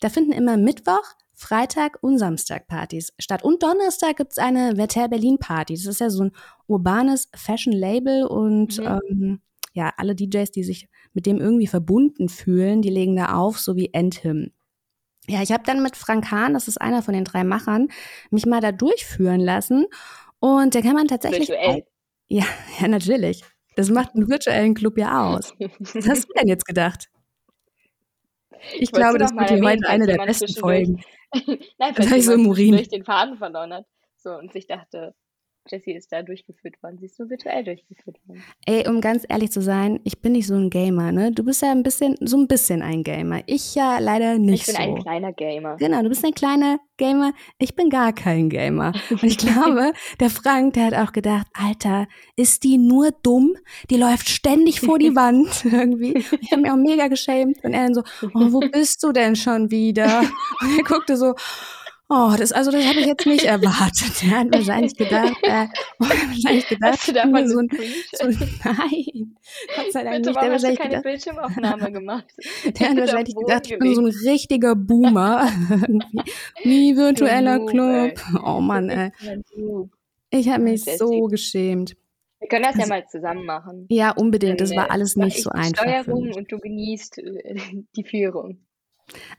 da 0.00 0.10
finden 0.10 0.32
immer 0.32 0.58
Mittwoch, 0.58 1.14
Freitag 1.38 1.98
und 2.02 2.18
Samstag 2.18 2.66
Partys 2.66 3.12
statt. 3.18 3.44
Und 3.44 3.62
Donnerstag 3.62 4.16
gibt's 4.16 4.38
eine 4.38 4.74
Verter 4.76 5.08
Berlin 5.08 5.38
Party. 5.38 5.74
Das 5.74 5.84
ist 5.86 6.00
ja 6.00 6.08
so 6.10 6.24
ein 6.24 6.32
urbanes 6.66 7.28
Fashion-Label 7.36 8.24
und 8.24 8.78
Mhm. 8.78 8.86
ähm, 9.10 9.40
ja, 9.74 9.92
alle 9.98 10.14
DJs, 10.14 10.50
die 10.50 10.64
sich 10.64 10.88
mit 11.12 11.26
dem 11.26 11.38
irgendwie 11.38 11.66
verbunden 11.66 12.30
fühlen, 12.30 12.80
die 12.80 12.88
legen 12.88 13.14
da 13.16 13.34
auf, 13.34 13.58
so 13.58 13.76
wie 13.76 13.90
Endhim. 13.92 14.50
Ja, 15.28 15.42
ich 15.42 15.52
habe 15.52 15.64
dann 15.66 15.82
mit 15.82 15.96
Frank 15.96 16.30
Hahn, 16.30 16.54
das 16.54 16.68
ist 16.68 16.80
einer 16.80 17.02
von 17.02 17.12
den 17.12 17.24
drei 17.24 17.44
Machern, 17.44 17.88
mich 18.30 18.46
mal 18.46 18.60
da 18.62 18.72
durchführen 18.72 19.40
lassen. 19.40 19.86
Und 20.38 20.74
da 20.74 20.80
kann 20.80 20.94
man 20.94 21.08
tatsächlich. 21.08 21.48
Virtuell. 21.50 21.84
Ja, 22.28 22.44
ja, 22.80 22.88
natürlich. 22.88 23.42
Das 23.74 23.90
macht 23.90 24.14
einen 24.14 24.28
virtuellen 24.30 24.72
Club 24.74 24.96
ja 24.96 25.28
aus. 25.34 25.52
Was 25.92 26.08
hast 26.08 26.28
du 26.28 26.32
denn 26.38 26.48
jetzt 26.48 26.64
gedacht? 26.64 27.08
Ich 28.74 28.92
glaube, 28.92 29.18
das 29.18 29.32
wird 29.32 29.62
heute 29.62 29.88
eine 29.88 30.06
der 30.06 30.18
besten 30.24 30.54
Folgen. 30.54 31.02
Nein, 31.78 31.94
hab 31.94 31.98
ich 31.98 32.24
so 32.24 32.36
durch 32.36 32.88
den 32.88 33.04
Faden 33.04 33.36
verloren 33.36 33.72
hat. 33.72 33.86
So, 34.16 34.30
und 34.30 34.52
sich 34.52 34.66
dachte, 34.66 35.14
Jessie 35.68 35.92
ist 35.92 36.12
da 36.12 36.22
durchgeführt 36.22 36.82
worden. 36.82 36.98
Sie 36.98 37.06
ist 37.06 37.18
nur 37.18 37.28
virtuell 37.30 37.64
durchgeführt 37.64 38.16
worden. 38.26 38.42
Ey, 38.66 38.88
um 38.88 39.00
ganz 39.00 39.24
ehrlich 39.28 39.50
zu 39.50 39.60
sein, 39.60 40.00
ich 40.04 40.20
bin 40.20 40.32
nicht 40.32 40.46
so 40.46 40.54
ein 40.54 40.70
Gamer, 40.70 41.12
ne? 41.12 41.32
Du 41.32 41.44
bist 41.44 41.62
ja 41.62 41.70
ein 41.70 41.82
bisschen, 41.82 42.16
so 42.20 42.36
ein 42.36 42.48
bisschen 42.48 42.82
ein 42.82 43.02
Gamer. 43.02 43.42
Ich 43.46 43.74
ja 43.74 43.98
leider 43.98 44.38
nicht 44.38 44.68
ich 44.68 44.74
bin 44.74 44.84
so. 44.84 44.94
ein 44.94 45.02
kleiner 45.02 45.32
Gamer. 45.32 45.76
Genau, 45.76 46.02
du 46.02 46.08
bist 46.08 46.24
ein 46.24 46.34
kleiner 46.34 46.78
Gamer. 46.96 47.32
Ich 47.58 47.74
bin 47.74 47.90
gar 47.90 48.12
kein 48.12 48.48
Gamer. 48.48 48.92
Und 49.10 49.24
ich 49.24 49.38
glaube, 49.38 49.92
der 50.20 50.30
Frank, 50.30 50.74
der 50.74 50.86
hat 50.86 50.94
auch 50.94 51.12
gedacht, 51.12 51.46
Alter, 51.52 52.06
ist 52.36 52.64
die 52.64 52.78
nur 52.78 53.10
dumm? 53.22 53.56
Die 53.90 53.96
läuft 53.96 54.28
ständig 54.28 54.80
vor 54.80 54.98
die 54.98 55.14
Wand 55.14 55.64
irgendwie. 55.64 56.24
Ich 56.40 56.52
habe 56.52 56.62
mich 56.62 56.70
auch 56.70 56.76
mega 56.76 57.08
geschämt. 57.08 57.62
Und 57.62 57.72
er 57.72 57.84
dann 57.84 57.94
so, 57.94 58.02
oh, 58.22 58.52
wo 58.52 58.60
bist 58.60 59.02
du 59.02 59.12
denn 59.12 59.36
schon 59.36 59.70
wieder? 59.70 60.20
Und 60.60 60.78
er 60.78 60.84
guckte 60.84 61.16
so, 61.16 61.34
oh, 62.08 62.34
das, 62.38 62.52
also 62.52 62.70
das 62.70 62.84
habe 62.86 63.00
ich 63.00 63.06
jetzt 63.06 63.26
nicht 63.26 63.44
erwartet. 63.44 64.22
Er 64.24 64.40
hat 64.40 64.54
wahrscheinlich 64.54 64.96
gedacht, 64.96 65.36
äh, 65.42 65.66
wahrscheinlich 65.98 66.68
gedacht, 66.68 66.92
Hast 66.92 67.08
du 67.08 67.12
davon 67.12 67.48
so 67.48 67.58
ein, 67.58 67.68
so 68.12 68.26
ein, 68.26 68.38
nein, 68.64 69.36
Gott 69.76 69.92
sei 69.92 70.04
Dank 70.04 70.16
Bitte, 70.16 70.30
nicht. 70.30 70.42
Der 70.42 70.52
hast 70.52 70.64
du 70.64 70.74
keine 70.74 70.88
gedacht, 70.88 71.02
Bildschirmaufnahme 71.04 71.92
gemacht? 71.92 72.26
der 72.64 72.88
hat 72.90 72.96
wahrscheinlich 72.96 73.34
gedacht, 73.34 73.70
ich 73.70 73.78
bin 73.78 73.94
so 73.94 74.00
ein 74.02 74.06
richtiger 74.06 74.74
Boomer. 74.74 75.48
Nie 76.64 76.96
virtueller 76.96 77.64
Club. 77.66 78.18
ey. 78.34 78.40
Oh 78.44 78.60
Mann, 78.60 78.88
ey. 78.90 79.12
Ich 80.30 80.48
habe 80.48 80.62
mich 80.64 80.84
so 80.84 81.26
geschämt. 81.26 81.96
Wir 82.38 82.48
können 82.48 82.64
das 82.64 82.74
ja 82.74 82.80
Also- 82.82 82.92
mal 82.92 83.06
zusammen 83.06 83.46
machen. 83.46 83.86
Ja, 83.88 84.10
unbedingt. 84.12 84.60
Das 84.60 84.74
war 84.76 84.90
alles 84.90 85.16
nicht 85.16 85.38
ich 85.38 85.42
so 85.42 85.50
einfach. 85.50 85.82
Steuerung 85.82 86.32
und 86.34 86.52
du 86.52 86.58
genießt 86.58 87.18
äh, 87.18 87.56
die 87.96 88.04
Führung. 88.04 88.58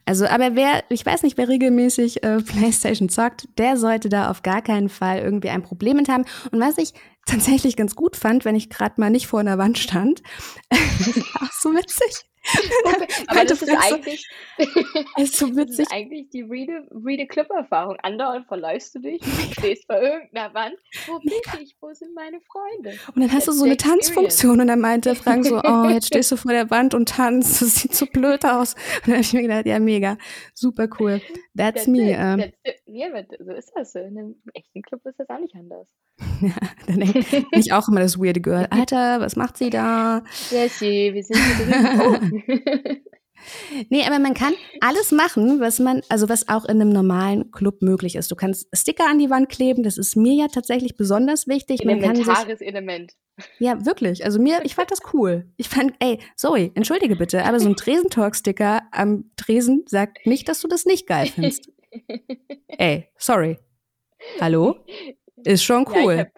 Also, 0.04 0.26
aber 0.26 0.54
wer, 0.56 0.82
ich 0.88 1.04
weiß 1.04 1.22
nicht, 1.22 1.36
wer 1.36 1.48
regelmäßig 1.48 2.22
äh, 2.22 2.40
PlayStation 2.40 3.08
zockt, 3.08 3.48
der 3.58 3.76
sollte 3.76 4.08
da 4.08 4.30
auf 4.30 4.42
gar 4.42 4.62
keinen 4.62 4.88
Fall 4.88 5.18
irgendwie 5.18 5.50
ein 5.50 5.62
Problem 5.62 5.96
mit 5.96 6.08
haben. 6.08 6.24
Und 6.50 6.60
was 6.60 6.78
ich 6.78 6.94
tatsächlich 7.26 7.76
ganz 7.76 7.94
gut 7.94 8.16
fand, 8.16 8.44
wenn 8.44 8.56
ich 8.56 8.70
gerade 8.70 8.94
mal 9.00 9.10
nicht 9.10 9.26
vor 9.26 9.40
einer 9.40 9.58
Wand 9.58 9.78
stand, 9.78 10.22
ach 10.70 11.52
so 11.52 11.70
witzig. 11.74 12.24
Aber 13.26 13.44
das 13.44 13.62
ist 13.62 13.70
eigentlich, 13.70 14.26
ist 15.16 15.36
so 15.36 15.48
das 15.48 15.78
ist 15.78 15.92
eigentlich 15.92 16.28
die 16.30 16.42
Reade 16.42 17.26
Club-Erfahrung. 17.26 17.96
Andauernd 18.02 18.46
verläufst 18.46 18.94
du 18.94 19.00
dich, 19.00 19.22
stehst 19.52 19.86
vor 19.86 20.00
irgendeiner 20.00 20.52
Wand. 20.54 20.76
Wo 21.06 21.18
bin 21.18 21.32
ich? 21.60 21.76
Wo 21.80 21.92
sind 21.92 22.14
meine 22.14 22.40
Freunde? 22.40 22.98
Und 23.14 23.22
dann 23.22 23.32
hast 23.32 23.48
du 23.48 23.52
so 23.52 23.64
eine 23.64 23.76
Tanzfunktion 23.76 24.60
und 24.60 24.66
dann 24.68 24.80
meinte 24.80 25.14
Frank 25.14 25.44
so, 25.44 25.60
oh, 25.62 25.88
jetzt 25.88 26.06
stehst 26.08 26.32
du 26.32 26.36
vor 26.36 26.52
der 26.52 26.70
Wand 26.70 26.94
und 26.94 27.08
tanzt, 27.08 27.60
das 27.60 27.76
sieht 27.76 27.94
so 27.94 28.06
blöd 28.06 28.44
aus. 28.44 28.74
Und 28.74 29.08
dann 29.08 29.14
habe 29.14 29.22
ich 29.22 29.32
mir 29.32 29.42
gedacht, 29.42 29.66
ja, 29.66 29.78
mega, 29.78 30.16
super 30.54 30.88
cool. 30.98 31.20
That's, 31.56 31.84
That's 31.84 31.86
me. 31.86 32.10
it. 32.10 32.18
Ähm, 32.18 32.38
That's 32.38 32.56
it. 32.64 32.82
Ja, 32.86 33.08
so 33.38 33.52
ist 33.52 33.72
das. 33.74 33.94
In 33.94 34.18
einem 34.18 34.42
echten 34.54 34.82
Club 34.82 35.04
ist 35.06 35.18
das 35.18 35.28
auch 35.28 35.38
nicht 35.38 35.54
anders. 35.54 35.88
Ja, 36.40 36.54
dann 36.86 37.00
denke 37.00 37.46
ich 37.52 37.72
auch 37.72 37.88
immer 37.88 38.00
das 38.00 38.18
weirde 38.18 38.40
Girl. 38.40 38.66
Alter, 38.70 39.20
was 39.20 39.36
macht 39.36 39.56
sie 39.56 39.70
da? 39.70 40.22
Jessie, 40.50 41.12
wir 41.14 41.22
sind 41.22 41.38
hier 41.38 42.18
drin. 42.18 43.02
Nee, 43.90 44.04
aber 44.06 44.18
man 44.18 44.34
kann 44.34 44.54
alles 44.80 45.12
machen, 45.12 45.60
was 45.60 45.78
man, 45.78 46.02
also 46.08 46.28
was 46.28 46.48
auch 46.48 46.64
in 46.64 46.80
einem 46.80 46.90
normalen 46.90 47.50
Club 47.50 47.82
möglich 47.82 48.16
ist. 48.16 48.30
Du 48.30 48.36
kannst 48.36 48.68
Sticker 48.72 49.08
an 49.08 49.18
die 49.18 49.30
Wand 49.30 49.48
kleben, 49.48 49.82
das 49.82 49.98
ist 49.98 50.16
mir 50.16 50.34
ja 50.34 50.48
tatsächlich 50.48 50.96
besonders 50.96 51.46
wichtig. 51.46 51.78
Sich, 51.78 51.86
Elementares 51.86 52.60
Element. 52.60 53.12
ja, 53.58 53.84
wirklich. 53.84 54.24
Also 54.24 54.40
mir, 54.40 54.60
ich 54.64 54.74
fand 54.74 54.90
das 54.90 55.00
cool. 55.12 55.46
Ich 55.56 55.68
fand, 55.68 55.92
ey, 56.00 56.18
Zoe, 56.36 56.70
entschuldige 56.74 57.16
bitte, 57.16 57.44
aber 57.44 57.60
so 57.60 57.68
ein 57.68 57.76
Tresentalk-Sticker 57.76 58.82
am 58.92 59.30
Tresen 59.36 59.84
sagt 59.86 60.26
nicht, 60.26 60.48
dass 60.48 60.60
du 60.60 60.68
das 60.68 60.84
nicht 60.84 61.06
geil 61.06 61.26
findest. 61.26 61.70
Ey, 62.68 63.08
sorry. 63.16 63.58
Hallo? 64.40 64.76
Ist 65.44 65.64
schon 65.64 65.86
Ja, 65.92 66.02
cool. 66.02 66.18
hab, 66.18 66.28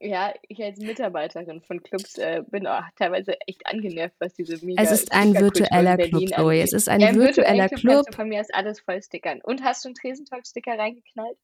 ja, 0.00 0.32
ich 0.48 0.62
als 0.62 0.78
Mitarbeiterin 0.78 1.60
von 1.62 1.82
Clubs 1.82 2.16
äh, 2.18 2.42
bin 2.48 2.66
auch 2.66 2.82
teilweise 2.96 3.40
echt 3.46 3.66
angenervt, 3.66 4.14
was 4.20 4.34
diese 4.34 4.64
mega 4.64 4.82
es 4.82 4.92
ist 4.92 5.12
ein 5.12 5.34
virtueller 5.34 5.96
Club, 5.96 6.28
Zoe. 6.28 6.60
Es 6.60 6.72
ist 6.72 6.88
ein 6.88 7.00
ja, 7.00 7.14
virtueller 7.14 7.68
Club 7.68 8.14
von 8.14 8.28
mir 8.28 8.40
aus 8.40 8.50
alles 8.50 8.80
voll 8.80 9.02
stickern. 9.02 9.40
Und 9.42 9.62
hast 9.64 9.84
du 9.84 9.88
einen 9.88 9.94
Tresentalk-Sticker 9.96 10.78
reingeknallt? 10.78 11.36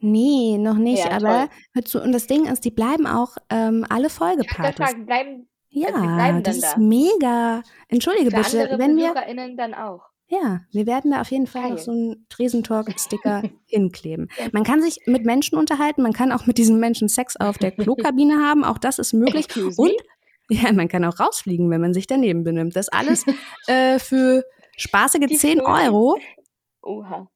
Nee, 0.00 0.58
noch 0.58 0.76
nicht, 0.76 1.04
Ja, 1.04 1.12
aber 1.12 1.48
zu, 1.84 2.00
und 2.02 2.12
das 2.12 2.26
Ding 2.26 2.46
ist, 2.46 2.64
die 2.64 2.70
bleiben 2.70 3.06
auch 3.06 3.36
ähm, 3.50 3.86
alle 3.88 4.10
vollgepackt. 4.10 4.78
fragen, 4.78 5.06
bleiben 5.06 5.48
Ja, 5.68 5.88
Also 5.88 6.00
bleiben 6.00 6.42
das 6.42 6.58
dann 6.60 6.70
ist 6.70 6.74
da. 6.74 6.80
mega. 6.80 7.62
Entschuldige 7.88 8.30
für 8.30 8.36
bitte, 8.42 8.78
wenn 8.78 8.96
wir, 8.96 9.14
dann 9.56 9.74
auch. 9.74 10.09
Ja, 10.30 10.60
wir 10.70 10.86
werden 10.86 11.10
da 11.10 11.20
auf 11.20 11.30
jeden 11.32 11.48
Fall 11.48 11.70
noch 11.70 11.78
so 11.78 11.90
einen 11.90 12.26
Tresentalk-Sticker 12.28 13.42
hinkleben. 13.66 14.28
Man 14.52 14.62
kann 14.62 14.80
sich 14.80 15.00
mit 15.06 15.24
Menschen 15.24 15.58
unterhalten, 15.58 16.02
man 16.02 16.12
kann 16.12 16.30
auch 16.30 16.46
mit 16.46 16.56
diesen 16.56 16.78
Menschen 16.78 17.08
Sex 17.08 17.36
auf 17.36 17.58
der 17.58 17.72
Klokabine 17.72 18.38
haben, 18.46 18.62
auch 18.62 18.78
das 18.78 19.00
ist 19.00 19.12
möglich. 19.12 19.46
Excuse 19.46 19.80
Und 19.80 19.92
ja, 20.48 20.72
man 20.72 20.86
kann 20.86 21.04
auch 21.04 21.18
rausfliegen, 21.18 21.68
wenn 21.70 21.80
man 21.80 21.94
sich 21.94 22.06
daneben 22.06 22.44
benimmt. 22.44 22.76
Das 22.76 22.88
alles 22.88 23.24
äh, 23.66 23.98
für 23.98 24.44
spaßige 24.76 25.26
Die 25.26 25.36
10 25.36 25.58
Folge. 25.60 25.84
Euro. 25.84 26.18
Oha. 26.82 27.28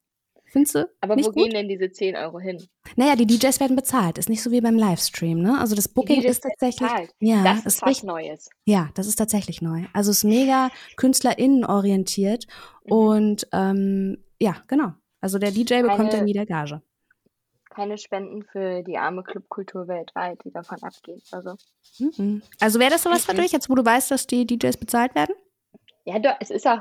Findest 0.55 0.75
du? 0.75 0.89
Aber 1.01 1.17
nicht 1.17 1.25
wo 1.25 1.31
gut? 1.33 1.43
gehen 1.43 1.51
denn 1.51 1.67
diese 1.67 1.91
10 1.91 2.15
Euro 2.15 2.39
hin? 2.39 2.63
Naja, 2.95 3.17
die 3.17 3.25
DJs 3.25 3.59
werden 3.59 3.75
bezahlt. 3.75 4.17
Ist 4.17 4.29
nicht 4.29 4.41
so 4.41 4.51
wie 4.51 4.61
beim 4.61 4.77
Livestream, 4.77 5.41
ne? 5.41 5.59
Also 5.59 5.75
das 5.75 5.89
Booking 5.89 6.21
ist 6.21 6.43
tatsächlich. 6.43 6.87
bezahlt. 6.89 7.11
Ja, 7.19 7.43
das 7.43 7.65
ist 7.65 7.81
was. 7.81 8.03
Neues. 8.03 8.49
Ja, 8.63 8.87
das 8.93 9.05
ist 9.07 9.17
tatsächlich 9.17 9.61
neu. 9.61 9.83
Also 9.91 10.11
es 10.11 10.19
ist 10.19 10.23
mega 10.23 10.69
KünstlerInnen 10.95 11.65
orientiert 11.65 12.47
Mhm. 12.85 12.91
und 12.93 13.47
ähm, 13.51 14.23
ja, 14.39 14.55
genau. 14.67 14.93
Also 15.19 15.39
der 15.39 15.51
DJ 15.51 15.81
bekommt 15.81 16.13
dann 16.13 16.25
wieder 16.25 16.45
Gage. 16.45 16.81
Keine 17.69 17.97
Spenden 17.97 18.43
für 18.43 18.81
die 18.83 18.97
arme 18.97 19.23
Clubkultur 19.23 19.89
weltweit, 19.89 20.39
die 20.45 20.51
davon 20.51 20.81
abgehen. 20.81 21.21
Also, 21.33 21.55
Mhm. 21.99 22.41
Also 22.61 22.79
wäre 22.79 22.91
das 22.91 23.03
sowas 23.03 23.25
für 23.25 23.33
dich, 23.33 23.51
jetzt 23.51 23.69
wo 23.69 23.75
du 23.75 23.83
weißt, 23.83 24.09
dass 24.09 24.25
die 24.25 24.47
DJs 24.47 24.77
bezahlt 24.77 25.15
werden? 25.15 25.35
ja, 26.05 26.17
doch, 26.19 26.35
es 26.39 26.49
ist 26.51 26.65
auch, 26.67 26.79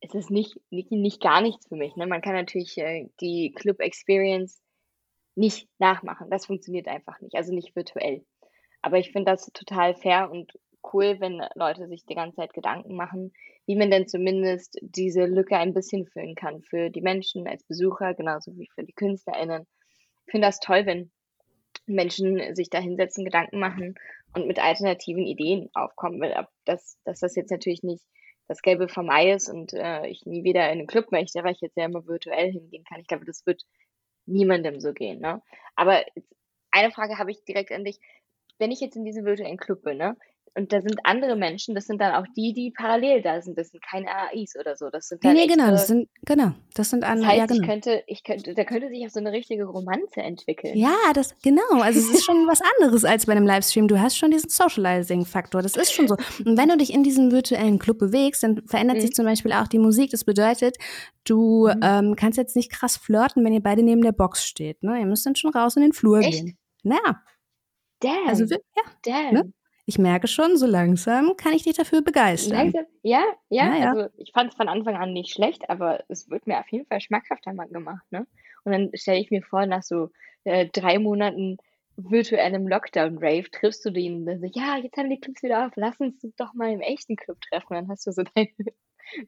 es 0.00 0.14
ist 0.14 0.30
nicht, 0.30 0.58
nicht, 0.70 0.90
nicht 0.90 1.20
gar 1.20 1.40
nichts 1.40 1.68
für 1.68 1.76
mich. 1.76 1.94
Ne? 1.96 2.06
Man 2.06 2.22
kann 2.22 2.34
natürlich 2.34 2.76
äh, 2.78 3.08
die 3.20 3.52
Club-Experience 3.54 4.62
nicht 5.34 5.68
nachmachen. 5.78 6.30
Das 6.30 6.46
funktioniert 6.46 6.88
einfach 6.88 7.20
nicht. 7.20 7.34
Also 7.34 7.54
nicht 7.54 7.76
virtuell. 7.76 8.24
Aber 8.82 8.98
ich 8.98 9.12
finde 9.12 9.30
das 9.30 9.46
total 9.52 9.94
fair 9.94 10.30
und 10.30 10.52
cool, 10.92 11.16
wenn 11.20 11.42
Leute 11.54 11.86
sich 11.88 12.06
die 12.06 12.14
ganze 12.14 12.36
Zeit 12.36 12.54
Gedanken 12.54 12.96
machen, 12.96 13.32
wie 13.66 13.76
man 13.76 13.90
denn 13.90 14.08
zumindest 14.08 14.78
diese 14.80 15.26
Lücke 15.26 15.56
ein 15.56 15.74
bisschen 15.74 16.06
füllen 16.06 16.34
kann 16.34 16.62
für 16.62 16.88
die 16.88 17.02
Menschen 17.02 17.46
als 17.46 17.62
Besucher, 17.64 18.14
genauso 18.14 18.56
wie 18.56 18.68
für 18.74 18.82
die 18.82 18.94
KünstlerInnen. 18.94 19.66
Ich 20.26 20.30
finde 20.30 20.48
das 20.48 20.60
toll, 20.60 20.86
wenn 20.86 21.10
Menschen 21.86 22.54
sich 22.54 22.70
da 22.70 22.78
hinsetzen, 22.78 23.24
Gedanken 23.24 23.58
machen 23.58 23.94
und 24.34 24.46
mit 24.46 24.58
alternativen 24.58 25.26
Ideen 25.26 25.68
aufkommen. 25.74 26.22
Dass, 26.64 26.98
dass 27.04 27.20
das 27.20 27.36
jetzt 27.36 27.50
natürlich 27.50 27.82
nicht 27.82 28.04
das 28.50 28.62
Gelbe 28.62 28.88
vom 28.88 29.10
Ei 29.10 29.32
ist 29.32 29.48
und 29.48 29.72
äh, 29.74 30.08
ich 30.08 30.26
nie 30.26 30.42
wieder 30.42 30.64
in 30.64 30.80
einen 30.80 30.88
Club 30.88 31.12
möchte, 31.12 31.44
weil 31.44 31.52
ich 31.52 31.60
jetzt 31.60 31.76
ja 31.76 31.84
immer 31.84 32.04
virtuell 32.08 32.50
hingehen 32.50 32.82
kann. 32.82 32.98
Ich 32.98 33.06
glaube, 33.06 33.24
das 33.24 33.46
wird 33.46 33.62
niemandem 34.26 34.80
so 34.80 34.92
gehen. 34.92 35.20
Ne? 35.20 35.40
Aber 35.76 36.04
eine 36.72 36.90
Frage 36.90 37.16
habe 37.16 37.30
ich 37.30 37.44
direkt 37.44 37.70
an 37.70 37.84
dich. 37.84 38.00
Wenn 38.58 38.72
ich 38.72 38.80
jetzt 38.80 38.96
in 38.96 39.04
diesem 39.04 39.24
virtuellen 39.24 39.56
Club 39.56 39.84
bin, 39.84 39.98
ne, 39.98 40.16
und 40.56 40.72
da 40.72 40.80
sind 40.80 40.96
andere 41.04 41.36
Menschen, 41.36 41.76
das 41.76 41.86
sind 41.86 42.00
dann 42.00 42.12
auch 42.14 42.26
die, 42.36 42.52
die 42.52 42.72
parallel 42.76 43.22
da 43.22 43.40
sind. 43.40 43.56
Das 43.56 43.68
sind 43.68 43.82
keine 43.84 44.08
AIs 44.08 44.56
oder 44.58 44.76
so. 44.76 44.90
Das 44.90 45.06
sind 45.06 45.24
dann 45.24 45.34
nee, 45.34 45.46
nee 45.46 45.46
genau, 45.46 45.70
das 45.70 45.86
sind, 45.86 46.08
genau, 46.22 46.52
das 46.74 46.90
sind 46.90 47.04
andere. 47.04 47.28
Das 47.28 47.38
heißt, 47.38 47.38
ja, 47.38 47.46
genau. 47.46 47.62
ich 47.62 47.68
könnte, 47.68 48.02
ich 48.08 48.24
könnte, 48.24 48.54
da 48.54 48.64
könnte 48.64 48.88
sich 48.88 49.06
auch 49.06 49.10
so 49.10 49.20
eine 49.20 49.30
richtige 49.30 49.64
Romanze 49.64 50.20
entwickeln. 50.20 50.76
Ja, 50.76 50.96
das, 51.14 51.36
genau. 51.42 51.80
Also 51.80 52.00
es 52.00 52.10
ist 52.10 52.24
schon 52.26 52.48
was 52.48 52.60
anderes 52.76 53.04
als 53.04 53.26
bei 53.26 53.32
einem 53.32 53.46
Livestream. 53.46 53.86
Du 53.86 54.00
hast 54.00 54.16
schon 54.16 54.32
diesen 54.32 54.50
Socializing-Faktor. 54.50 55.62
Das 55.62 55.76
ist 55.76 55.92
schon 55.92 56.08
so. 56.08 56.16
Und 56.44 56.58
wenn 56.58 56.68
du 56.68 56.76
dich 56.76 56.92
in 56.92 57.04
diesem 57.04 57.30
virtuellen 57.30 57.78
Club 57.78 57.98
bewegst, 57.98 58.42
dann 58.42 58.60
verändert 58.66 58.96
mhm. 58.96 59.00
sich 59.02 59.12
zum 59.12 59.26
Beispiel 59.26 59.52
auch 59.52 59.68
die 59.68 59.78
Musik. 59.78 60.10
Das 60.10 60.24
bedeutet, 60.24 60.78
du 61.24 61.68
mhm. 61.68 61.80
ähm, 61.82 62.16
kannst 62.16 62.38
jetzt 62.38 62.56
nicht 62.56 62.72
krass 62.72 62.96
flirten, 62.96 63.44
wenn 63.44 63.52
ihr 63.52 63.62
beide 63.62 63.84
neben 63.84 64.02
der 64.02 64.12
Box 64.12 64.44
steht. 64.44 64.82
Ne? 64.82 64.98
Ihr 64.98 65.06
müsst 65.06 65.24
dann 65.26 65.36
schon 65.36 65.52
raus 65.52 65.76
in 65.76 65.82
den 65.82 65.92
Flur 65.92 66.18
Echt? 66.18 66.44
gehen. 66.44 66.58
Naja. 66.82 67.22
Damn. 68.00 68.28
Also, 68.28 68.44
ja, 68.44 68.82
Damn. 69.04 69.34
Ne? 69.34 69.52
Ich 69.90 69.98
merke 69.98 70.28
schon, 70.28 70.56
so 70.56 70.66
langsam 70.66 71.36
kann 71.36 71.52
ich 71.52 71.64
dich 71.64 71.74
dafür 71.74 72.00
begeistern. 72.00 72.56
Langsam, 72.56 72.86
ja, 73.02 73.24
ja, 73.48 73.76
ja, 73.76 73.90
also 73.90 74.08
ich 74.18 74.30
fand 74.32 74.52
es 74.52 74.56
von 74.56 74.68
Anfang 74.68 74.94
an 74.94 75.12
nicht 75.12 75.32
schlecht, 75.34 75.68
aber 75.68 76.04
es 76.06 76.30
wird 76.30 76.46
mir 76.46 76.60
auf 76.60 76.68
jeden 76.70 76.86
Fall 76.86 77.00
schmackhafter 77.00 77.52
gemacht, 77.52 78.06
ne? 78.12 78.24
Und 78.62 78.70
dann 78.70 78.90
stelle 78.94 79.18
ich 79.18 79.32
mir 79.32 79.42
vor, 79.42 79.66
nach 79.66 79.82
so 79.82 80.10
äh, 80.44 80.68
drei 80.72 81.00
Monaten 81.00 81.56
virtuellem 81.96 82.68
Lockdown-Rave 82.68 83.50
triffst 83.50 83.84
du 83.84 83.90
den 83.90 84.20
und 84.20 84.26
dann 84.26 84.38
so, 84.38 84.46
ja, 84.46 84.76
jetzt 84.76 84.96
haben 84.96 85.10
die 85.10 85.18
Clubs 85.18 85.42
wieder 85.42 85.66
auf, 85.66 85.72
lass 85.74 85.98
uns 85.98 86.20
doch 86.36 86.54
mal 86.54 86.72
im 86.72 86.80
echten 86.80 87.16
Club 87.16 87.40
treffen. 87.40 87.74
Dann 87.74 87.88
hast 87.88 88.06
du 88.06 88.12
so 88.12 88.22
deine 88.36 88.48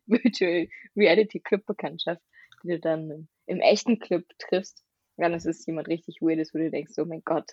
Virtual 0.07 0.69
Reality 0.97 1.41
Club-Bekanntschaft, 1.41 2.23
die 2.63 2.69
du 2.69 2.79
dann 2.79 3.27
im 3.47 3.59
echten 3.59 3.99
Club 3.99 4.23
triffst. 4.39 4.85
Ja, 5.17 5.29
dann 5.29 5.35
ist 5.35 5.47
es 5.47 5.67
jemand 5.67 5.89
richtig 5.89 6.19
Weirdes, 6.21 6.55
wo 6.55 6.59
du 6.59 6.71
denkst, 6.71 6.93
oh 6.99 7.05
mein 7.05 7.23
Gott, 7.25 7.51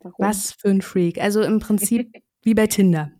warum? 0.00 0.16
Was 0.18 0.50
für 0.52 0.68
ein 0.68 0.82
Freak. 0.82 1.18
Also 1.18 1.42
im 1.42 1.60
Prinzip 1.60 2.12
Wie 2.42 2.54
bei 2.54 2.66
Tinder. 2.66 3.10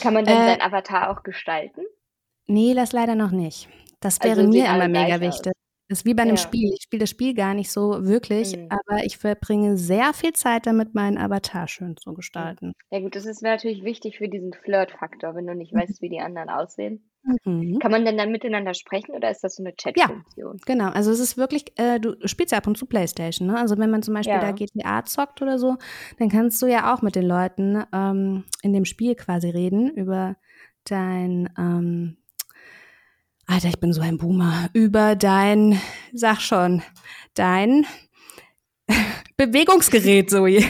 Kann 0.00 0.14
man 0.14 0.24
denn 0.24 0.36
äh, 0.36 0.46
seinen 0.46 0.62
Avatar 0.62 1.10
auch 1.10 1.22
gestalten? 1.22 1.82
Nee, 2.46 2.74
das 2.74 2.92
leider 2.92 3.14
noch 3.14 3.30
nicht. 3.30 3.68
Das 4.00 4.22
wäre 4.22 4.40
also 4.40 4.50
mir 4.50 4.66
immer 4.66 4.88
mega 4.88 5.20
wichtig. 5.20 5.52
Das 5.88 5.98
ist 5.98 6.04
wie 6.06 6.14
bei 6.14 6.22
einem 6.22 6.36
ja. 6.36 6.42
Spiel. 6.42 6.72
Ich 6.74 6.82
spiele 6.82 7.00
das 7.00 7.10
Spiel 7.10 7.34
gar 7.34 7.54
nicht 7.54 7.70
so 7.70 8.04
wirklich, 8.06 8.56
mhm. 8.56 8.68
aber 8.70 9.04
ich 9.04 9.18
verbringe 9.18 9.76
sehr 9.76 10.12
viel 10.14 10.32
Zeit 10.32 10.66
damit, 10.66 10.94
meinen 10.94 11.18
Avatar 11.18 11.68
schön 11.68 11.96
zu 11.96 12.14
gestalten. 12.14 12.72
Ja 12.90 13.00
gut, 13.00 13.14
das 13.14 13.26
ist 13.26 13.42
natürlich 13.42 13.84
wichtig 13.84 14.18
für 14.18 14.28
diesen 14.28 14.54
Flirt-Faktor, 14.54 15.34
wenn 15.34 15.46
du 15.46 15.54
nicht 15.54 15.74
weißt, 15.74 16.00
wie 16.00 16.08
die 16.08 16.20
anderen 16.20 16.48
aussehen. 16.48 17.10
Mhm. 17.24 17.78
Kann 17.78 17.90
man 17.90 18.04
denn 18.04 18.18
dann 18.18 18.30
miteinander 18.30 18.74
sprechen 18.74 19.12
oder 19.12 19.30
ist 19.30 19.42
das 19.42 19.56
so 19.56 19.62
eine 19.62 19.74
Chat-Funktion? 19.74 20.56
Ja, 20.58 20.64
genau. 20.66 20.90
Also 20.90 21.10
es 21.10 21.20
ist 21.20 21.36
wirklich, 21.36 21.72
äh, 21.78 21.98
du 21.98 22.16
spielst 22.26 22.52
ja 22.52 22.58
ab 22.58 22.66
und 22.66 22.76
zu 22.76 22.86
Playstation, 22.86 23.48
ne? 23.48 23.58
Also 23.58 23.78
wenn 23.78 23.90
man 23.90 24.02
zum 24.02 24.14
Beispiel 24.14 24.34
ja. 24.34 24.40
da 24.40 24.52
GTA 24.52 25.04
zockt 25.04 25.40
oder 25.40 25.58
so, 25.58 25.76
dann 26.18 26.28
kannst 26.28 26.60
du 26.60 26.66
ja 26.66 26.94
auch 26.94 27.02
mit 27.02 27.16
den 27.16 27.26
Leuten 27.26 27.82
ähm, 27.92 28.44
in 28.62 28.72
dem 28.72 28.84
Spiel 28.84 29.14
quasi 29.14 29.48
reden 29.48 29.90
über 29.90 30.36
dein, 30.84 31.48
ähm, 31.58 32.18
Alter, 33.46 33.68
ich 33.68 33.80
bin 33.80 33.92
so 33.92 34.02
ein 34.02 34.18
Boomer, 34.18 34.68
über 34.74 35.16
dein, 35.16 35.80
sag 36.12 36.40
schon, 36.40 36.82
dein 37.34 37.86
Bewegungsgerät, 39.36 40.30
Zoe. 40.30 40.62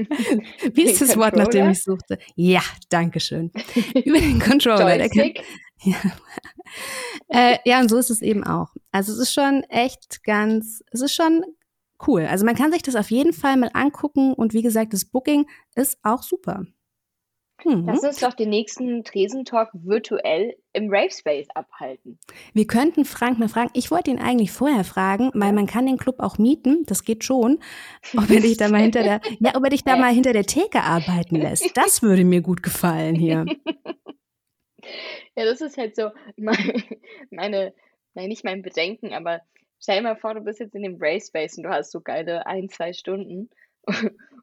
Wie 0.74 0.82
ist 0.82 1.00
das 1.00 1.16
Wort, 1.16 1.36
nach 1.36 1.48
dem 1.48 1.70
ich 1.70 1.82
suchte? 1.82 2.18
Ja, 2.34 2.62
danke 2.88 3.20
schön. 3.20 3.50
Über 4.04 4.18
den 4.18 4.38
Controller. 4.40 4.96
Joystick. 4.96 5.42
Ja. 5.82 5.96
äh, 7.28 7.58
ja, 7.64 7.80
und 7.80 7.88
so 7.88 7.96
ist 7.96 8.10
es 8.10 8.22
eben 8.22 8.44
auch. 8.44 8.74
Also 8.92 9.12
es 9.12 9.18
ist 9.18 9.32
schon 9.32 9.62
echt 9.64 10.22
ganz, 10.24 10.82
es 10.90 11.00
ist 11.00 11.14
schon 11.14 11.44
cool. 12.06 12.26
Also 12.26 12.44
man 12.44 12.54
kann 12.54 12.72
sich 12.72 12.82
das 12.82 12.96
auf 12.96 13.10
jeden 13.10 13.32
Fall 13.32 13.56
mal 13.56 13.70
angucken 13.72 14.34
und 14.34 14.52
wie 14.52 14.62
gesagt, 14.62 14.92
das 14.92 15.04
Booking 15.04 15.46
ist 15.74 15.98
auch 16.02 16.22
super. 16.22 16.64
Hm. 17.62 17.84
Lass 17.86 18.02
uns 18.02 18.18
doch 18.20 18.32
den 18.32 18.48
nächsten 18.48 19.04
Tresentalk 19.04 19.68
virtuell 19.74 20.56
im 20.72 20.88
Rave 20.88 21.10
Space 21.10 21.48
abhalten. 21.54 22.18
Wir 22.54 22.66
könnten 22.66 23.04
Frank 23.04 23.38
mal 23.38 23.48
fragen, 23.48 23.70
ich 23.74 23.90
wollte 23.90 24.10
ihn 24.10 24.18
eigentlich 24.18 24.50
vorher 24.50 24.84
fragen, 24.84 25.30
weil 25.34 25.52
man 25.52 25.66
kann 25.66 25.84
den 25.84 25.98
Club 25.98 26.20
auch 26.20 26.38
mieten, 26.38 26.84
das 26.86 27.04
geht 27.04 27.22
schon, 27.22 27.58
ob 28.16 28.30
er 28.30 28.40
dich 28.40 28.56
da 28.56 28.68
mal 28.68 28.80
hinter 28.80 29.02
der, 29.02 29.20
ja, 29.40 29.54
ob 29.56 29.64
er 29.64 29.70
dich 29.70 29.84
da 29.84 29.96
mal 29.98 30.12
hinter 30.12 30.32
der 30.32 30.44
Theke 30.44 30.82
arbeiten 30.82 31.36
lässt. 31.36 31.76
Das 31.76 32.02
würde 32.02 32.24
mir 32.24 32.40
gut 32.40 32.62
gefallen 32.62 33.14
hier. 33.14 33.44
Ja, 35.36 35.44
das 35.44 35.60
ist 35.60 35.76
halt 35.76 35.96
so 35.96 36.10
meine, 36.36 36.82
meine 37.30 37.74
nein, 38.14 38.28
nicht 38.28 38.44
mein 38.44 38.62
Bedenken, 38.62 39.12
aber 39.14 39.40
stell 39.78 39.96
dir 39.96 40.02
mal 40.02 40.16
vor, 40.16 40.34
du 40.34 40.40
bist 40.40 40.60
jetzt 40.60 40.74
in 40.74 40.82
dem 40.82 40.96
Race 41.00 41.28
Space 41.28 41.56
und 41.56 41.64
du 41.64 41.70
hast 41.70 41.92
so 41.92 42.00
geile 42.00 42.46
ein, 42.46 42.68
zwei 42.68 42.92
Stunden 42.92 43.50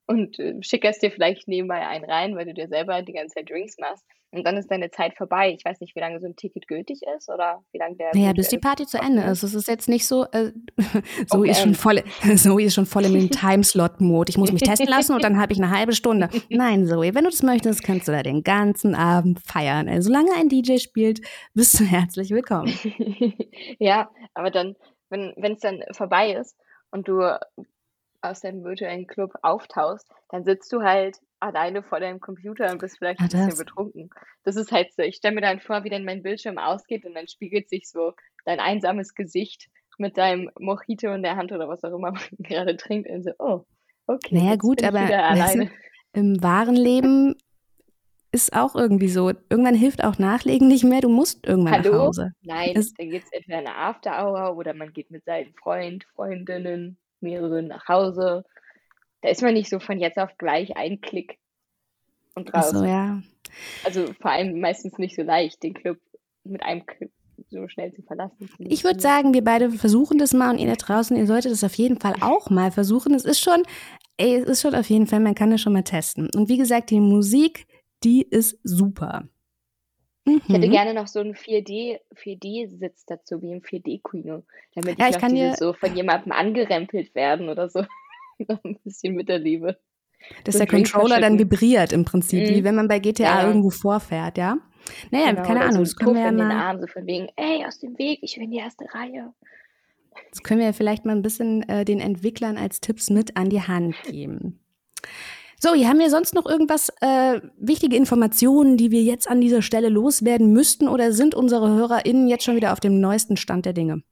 und 0.08 0.40
äh, 0.40 0.56
schickerst 0.62 1.04
dir 1.04 1.12
vielleicht 1.12 1.48
nebenbei 1.48 1.86
einen 1.86 2.06
rein, 2.06 2.36
weil 2.36 2.46
du 2.46 2.54
dir 2.54 2.68
selber 2.68 3.02
die 3.02 3.14
ganze 3.14 3.36
Zeit 3.36 3.50
Drinks 3.50 3.78
machst. 3.78 4.06
Und 4.32 4.46
dann 4.46 4.58
ist 4.58 4.70
deine 4.70 4.92
Zeit 4.92 5.16
vorbei. 5.16 5.54
Ich 5.58 5.64
weiß 5.64 5.80
nicht, 5.80 5.96
wie 5.96 6.02
lange 6.02 6.20
so 6.20 6.28
ein 6.28 6.36
Ticket 6.36 6.68
gültig 6.68 7.00
ist 7.16 7.30
oder 7.30 7.64
wie 7.72 7.78
lange 7.78 7.96
der. 7.96 8.12
Naja, 8.14 8.34
bis 8.34 8.50
die 8.50 8.58
Party 8.58 8.86
zu 8.86 8.98
Ende 8.98 9.24
ist. 9.24 9.42
Es 9.44 9.54
ist 9.54 9.70
jetzt 9.70 9.88
nicht 9.88 10.06
so, 10.06 10.26
äh, 10.34 10.52
so 11.28 11.40
okay. 11.40 11.52
ist 11.52 11.62
schon 11.62 11.76
voll, 11.76 12.04
Zoe 12.36 12.64
ist 12.64 12.74
schon 12.74 12.86
voll 12.86 13.06
in 13.06 13.14
den 13.14 13.30
Timeslot-Mode. 13.32 14.30
Ich 14.30 14.38
muss 14.38 14.52
mich 14.52 14.64
testen 14.64 14.88
lassen 14.88 15.14
und 15.14 15.24
dann 15.24 15.40
habe 15.40 15.54
ich 15.54 15.60
eine 15.60 15.72
halbe 15.72 15.94
Stunde. 15.94 16.30
Nein, 16.50 16.88
Zoe, 16.88 17.16
wenn 17.16 17.24
du 17.24 17.30
das 17.30 17.42
möchtest, 17.42 17.84
kannst 17.84 18.10
du 18.10 18.12
da 18.12 18.22
den 18.22 18.44
ganzen 18.44 18.96
Abend 18.96 19.40
feiern. 19.40 19.88
Also, 19.88 20.10
solange 20.10 20.34
ein 20.38 20.50
DJ 20.50 20.78
spielt, 20.78 21.22
bist 21.54 21.80
du 21.80 21.86
herzlich 21.86 22.30
willkommen. 22.30 22.74
ja, 23.80 24.10
aber 24.34 24.52
dann, 24.52 24.76
wenn 25.10 25.54
es 25.54 25.60
dann 25.60 25.84
vorbei 25.92 26.34
ist 26.34 26.58
und 26.92 27.08
du 27.08 27.22
aus 28.22 28.42
deinem 28.42 28.64
virtuellen 28.64 29.08
Club 29.08 29.34
auftauchst, 29.42 30.08
dann 30.30 30.44
sitzt 30.44 30.72
du 30.74 30.82
halt 30.82 31.18
alleine 31.40 31.84
vor 31.84 32.00
deinem 32.00 32.20
Computer 32.20 32.72
und 32.72 32.80
bist 32.80 32.98
vielleicht 32.98 33.20
ah, 33.20 33.24
ein 33.24 33.30
bisschen 33.30 33.50
das. 33.50 33.60
betrunken. 33.60 34.10
Das 34.44 34.56
ist 34.56 34.72
halt 34.72 34.94
so. 34.94 35.04
Ich 35.04 35.18
stelle 35.18 35.36
mir 35.36 35.42
dann 35.42 35.60
vor, 35.60 35.84
wie 35.84 35.90
dann 35.90 36.06
mein 36.06 36.24
Bildschirm 36.24 36.58
ausgeht 36.58 37.06
und 37.06 37.14
dann 37.14 37.28
spiegelt 37.28 37.70
sich 37.70 37.90
so 37.90 38.14
dein 38.46 38.60
einsames 38.60 39.14
Gesicht 39.14 39.70
mit 39.98 40.18
deinem 40.18 40.50
Mojito 40.60 41.12
in 41.14 41.24
der 41.24 41.36
Hand 41.36 41.52
oder 41.52 41.68
was 41.68 41.84
auch 41.84 41.96
immer 41.96 42.12
man 42.12 42.22
gerade 42.40 42.78
trinkt 42.78 43.10
und 43.10 43.24
so, 43.24 43.32
oh, 43.40 43.66
okay. 44.08 44.36
Naja, 44.36 44.56
gut, 44.56 44.84
aber 44.84 45.02
weißt 45.02 45.70
im 46.14 46.42
wahren 46.42 46.76
Leben 46.76 47.36
ist 48.32 48.54
auch 48.54 48.76
irgendwie 48.76 49.10
so. 49.10 49.30
Irgendwann 49.50 49.76
hilft 49.76 50.04
auch 50.04 50.18
Nachlegen 50.18 50.68
nicht 50.68 50.84
mehr. 50.84 51.02
Du 51.02 51.10
musst 51.10 51.46
irgendwann 51.46 51.74
Hallo? 51.74 51.92
nach 51.92 52.00
Hause. 52.00 52.32
Nein, 52.42 52.74
es 52.76 52.94
dann 52.94 53.10
gibt 53.10 53.26
es 53.26 53.32
entweder 53.32 53.60
eine 53.60 53.76
After-Hour 53.76 54.58
oder 54.58 54.74
man 54.74 54.94
geht 54.94 55.12
mit 55.12 55.26
seinen 55.26 55.54
Freund, 55.54 56.06
Freundinnen 56.16 56.98
mehreren 57.22 57.68
nach 57.68 57.88
Hause. 57.88 58.46
Da 59.22 59.30
ist 59.30 59.42
man 59.42 59.54
nicht 59.54 59.70
so 59.70 59.80
von 59.80 60.00
jetzt 60.00 60.18
auf 60.18 60.38
gleich 60.38 60.76
ein 60.78 61.02
Klick 61.02 61.38
und 62.36 62.54
raus. 62.54 62.72
so, 62.72 62.84
ja. 62.84 63.22
Also 63.84 64.14
vor 64.22 64.32
allem 64.32 64.60
meistens 64.60 64.98
nicht 64.98 65.16
so 65.16 65.24
leicht, 65.24 65.64
den 65.64 65.74
Club 65.74 65.98
mit 66.44 66.62
einem 66.64 66.86
Klick 66.86 67.12
so 67.50 67.68
schnell 67.68 67.94
zu 67.94 68.02
verlassen. 68.02 68.50
Ich 68.60 68.84
würde 68.84 69.00
sagen, 69.00 69.34
wir 69.34 69.44
beide 69.44 69.70
versuchen 69.72 70.18
das 70.18 70.34
mal 70.34 70.52
und 70.52 70.60
ihr 70.60 70.68
da 70.68 70.76
draußen, 70.76 71.16
ihr 71.16 71.28
solltet 71.28 71.52
das 71.52 71.64
auf 71.64 71.76
jeden 71.76 72.00
Fall 72.00 72.16
auch 72.22 72.50
mal 72.50 72.72
versuchen. 72.72 73.14
Es 73.14 73.26
ist 73.26 73.40
schon, 73.40 73.64
ey, 74.18 74.36
es 74.36 74.46
ist 74.46 74.62
schon 74.62 74.76
auf 74.76 74.90
jeden 74.90 75.08
Fall, 75.08 75.20
man 75.20 75.36
kann 75.36 75.52
das 75.52 75.62
schon 75.62 75.74
mal 75.74 75.84
testen. 75.84 76.30
Und 76.36 76.50
wie 76.50 76.58
gesagt, 76.58 76.90
die 76.90 77.00
Musik, 77.00 77.68
die 78.04 78.24
ist 78.24 78.60
super. 78.64 79.28
Mhm. 80.28 80.42
Ich 80.46 80.54
hätte 80.54 80.68
mhm. 80.68 80.72
gerne 80.72 80.94
noch 80.94 81.08
so 81.08 81.20
einen 81.22 81.34
4D, 81.34 82.00
4D-Sitz 82.16 83.06
dazu, 83.06 83.42
wie 83.42 83.54
im 83.54 83.62
4D-Kino, 83.62 84.44
damit 84.76 85.00
ja, 85.00 85.08
ich, 85.08 85.16
ich 85.16 85.22
kann 85.22 85.34
dir 85.34 85.56
so 85.56 85.74
von 85.74 85.96
jemandem 85.96 86.34
angerempelt 86.34 87.16
werden 87.16 87.50
oder 87.50 87.70
so. 87.70 87.84
ein 88.64 88.78
bisschen 88.84 89.16
mit 89.16 89.30
der 89.30 89.40
Liebe. 89.40 89.78
Dass 90.44 90.54
so 90.54 90.60
der 90.60 90.68
Controller 90.68 91.22
dann 91.22 91.40
vibriert 91.40 91.94
im 91.94 92.04
Prinzip, 92.04 92.50
mhm. 92.50 92.56
wie 92.56 92.64
wenn 92.64 92.76
man 92.76 92.88
bei 92.88 93.00
GTA 93.00 93.42
ja. 93.42 93.48
irgendwo 93.48 93.70
vorfährt, 93.70 94.38
ja? 94.38 94.58
Naja, 95.12 95.32
genau, 95.32 95.44
keine 95.44 95.62
Ahnung. 95.62 95.86
So 95.86 95.94
das 95.94 95.96
können 95.96 96.16
wir 96.16 96.22
ja 96.22 96.30
in 96.30 96.36
mal, 96.36 96.50
den 96.50 96.58
Arm, 96.58 96.82
so 96.82 96.88
von 96.88 97.06
wegen, 97.06 97.30
ey, 97.36 97.66
aus 97.66 97.80
dem 97.80 97.98
Weg, 97.98 98.20
ich 98.22 98.36
will 98.36 98.44
in 98.44 98.52
die 98.52 98.58
erste 98.58 98.86
Reihe. 98.94 99.34
Das 100.32 100.44
können 100.44 100.60
wir 100.60 100.74
vielleicht 100.74 101.06
mal 101.06 101.16
ein 101.16 101.22
bisschen 101.22 101.68
äh, 101.70 101.86
den 101.86 102.00
Entwicklern 102.00 102.58
als 102.58 102.82
Tipps 102.82 103.10
mit 103.10 103.38
an 103.38 103.50
die 103.50 103.62
Hand 103.62 103.96
geben. 104.04 104.60
So, 105.60 105.74
hier 105.74 105.88
haben 105.88 105.98
wir 105.98 106.12
sonst 106.12 106.36
noch 106.36 106.46
irgendwas, 106.46 106.90
äh, 107.02 107.42
wichtige 107.58 107.96
Informationen, 107.96 108.78
die 108.78 108.92
wir 108.92 109.02
jetzt 109.02 109.28
an 109.28 109.42
dieser 109.42 109.64
Stelle 109.64 109.90
loswerden 109.90 110.54
müssten 110.54 110.88
oder 110.88 111.12
sind 111.12 111.34
unsere 111.34 111.70
HörerInnen 111.70 112.28
jetzt 112.28 112.44
schon 112.44 112.56
wieder 112.56 112.74
auf 112.74 112.80
dem 112.80 113.00
neuesten 113.00 113.38
Stand 113.38 113.66
der 113.66 113.74
Dinge? 113.74 114.04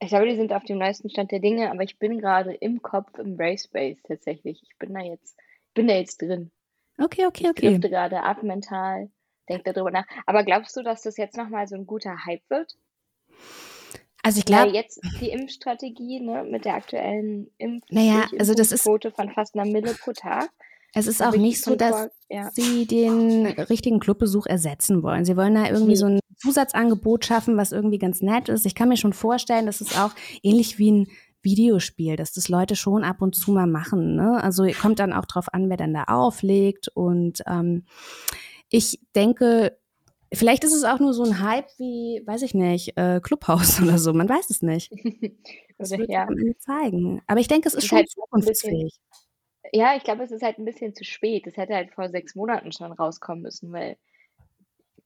Ich 0.00 0.08
glaube, 0.08 0.26
die 0.26 0.34
sind 0.34 0.52
auf 0.52 0.64
dem 0.64 0.78
neuesten 0.78 1.08
Stand 1.08 1.30
der 1.30 1.38
Dinge, 1.38 1.70
aber 1.70 1.84
ich 1.84 1.98
bin 2.00 2.18
gerade 2.18 2.52
im 2.52 2.82
Kopf 2.82 3.16
im 3.18 3.36
Brace 3.36 3.64
Space 3.64 3.98
tatsächlich. 4.02 4.60
Ich 4.62 4.76
bin 4.78 4.92
da 4.92 5.00
jetzt, 5.00 5.36
bin 5.74 5.86
da 5.86 5.94
jetzt 5.94 6.20
drin. 6.20 6.50
Okay, 6.98 7.26
okay, 7.26 7.44
ich 7.44 7.50
okay. 7.50 7.74
Ich 7.74 7.80
gerade 7.80 8.22
ab 8.24 8.42
mental, 8.42 9.08
denke 9.48 9.72
darüber 9.72 9.92
nach. 9.92 10.06
Aber 10.26 10.42
glaubst 10.42 10.76
du, 10.76 10.82
dass 10.82 11.02
das 11.02 11.16
jetzt 11.16 11.36
nochmal 11.36 11.68
so 11.68 11.76
ein 11.76 11.86
guter 11.86 12.24
Hype 12.26 12.42
wird? 12.48 12.76
Also 14.22 14.38
ich 14.38 14.44
glaube. 14.44 14.72
jetzt 14.72 15.00
die 15.20 15.30
Impfstrategie 15.30 16.20
ne, 16.20 16.44
mit 16.44 16.64
der 16.64 16.74
aktuellen 16.74 17.50
Impfquote 17.58 17.94
naja, 17.94 18.26
also 18.38 18.54
das 18.54 18.72
ist, 18.72 18.82
von 18.82 19.30
fast 19.34 19.54
einer 19.54 19.70
Mille 19.70 19.94
pro 19.94 20.12
Tag. 20.12 20.50
Es 20.92 21.06
ist 21.06 21.22
auch 21.22 21.36
nicht 21.36 21.62
so, 21.62 21.76
dass 21.76 22.10
ja. 22.28 22.50
sie 22.52 22.84
den 22.84 23.46
richtigen 23.46 24.00
Clubbesuch 24.00 24.46
ersetzen 24.46 25.02
wollen. 25.02 25.24
Sie 25.24 25.36
wollen 25.36 25.54
da 25.54 25.68
irgendwie 25.68 25.96
so 25.96 26.06
ein 26.06 26.20
Zusatzangebot 26.36 27.24
schaffen, 27.24 27.56
was 27.56 27.70
irgendwie 27.70 27.98
ganz 27.98 28.22
nett 28.22 28.48
ist. 28.48 28.66
Ich 28.66 28.74
kann 28.74 28.88
mir 28.88 28.96
schon 28.96 29.12
vorstellen, 29.12 29.66
dass 29.66 29.80
es 29.80 29.96
auch 29.96 30.10
ähnlich 30.42 30.78
wie 30.78 30.90
ein 30.90 31.06
Videospiel, 31.42 32.16
dass 32.16 32.32
das 32.32 32.48
Leute 32.48 32.76
schon 32.76 33.04
ab 33.04 33.22
und 33.22 33.34
zu 33.34 33.52
mal 33.52 33.66
machen. 33.66 34.16
Ne? 34.16 34.42
Also 34.42 34.66
kommt 34.80 34.98
dann 34.98 35.12
auch 35.12 35.26
drauf 35.26 35.52
an, 35.52 35.70
wer 35.70 35.76
dann 35.76 35.94
da 35.94 36.04
auflegt. 36.04 36.88
Und 36.88 37.42
ähm, 37.46 37.84
ich 38.68 39.00
denke, 39.14 39.78
vielleicht 40.32 40.64
ist 40.64 40.74
es 40.74 40.84
auch 40.84 41.00
nur 41.00 41.12
so 41.12 41.24
ein 41.24 41.40
Hype 41.40 41.68
wie, 41.78 42.22
weiß 42.24 42.42
ich 42.42 42.54
nicht, 42.54 42.96
äh, 42.96 43.20
Clubhouse 43.20 43.80
oder 43.82 43.98
so. 43.98 44.12
Man 44.12 44.28
weiß 44.28 44.50
es 44.50 44.62
nicht. 44.62 44.92
Das 45.78 45.92
wird 45.92 46.10
ja. 46.10 46.28
zeigen. 46.58 47.22
Aber 47.26 47.40
ich 47.40 47.48
denke, 47.48 47.66
es 47.66 47.72
ist, 47.72 47.84
ist 47.84 47.88
schon 47.88 47.96
halt 47.96 48.10
zukunftsfähig. 48.10 49.00
Ja, 49.72 49.96
ich 49.96 50.04
glaube, 50.04 50.22
es 50.24 50.30
ist 50.30 50.42
halt 50.42 50.58
ein 50.58 50.66
bisschen 50.66 50.94
zu 50.94 51.04
spät. 51.04 51.46
Es 51.46 51.56
hätte 51.56 51.74
halt 51.74 51.94
vor 51.94 52.10
sechs 52.10 52.34
Monaten 52.34 52.70
schon 52.70 52.92
rauskommen 52.92 53.40
müssen, 53.40 53.72
weil 53.72 53.96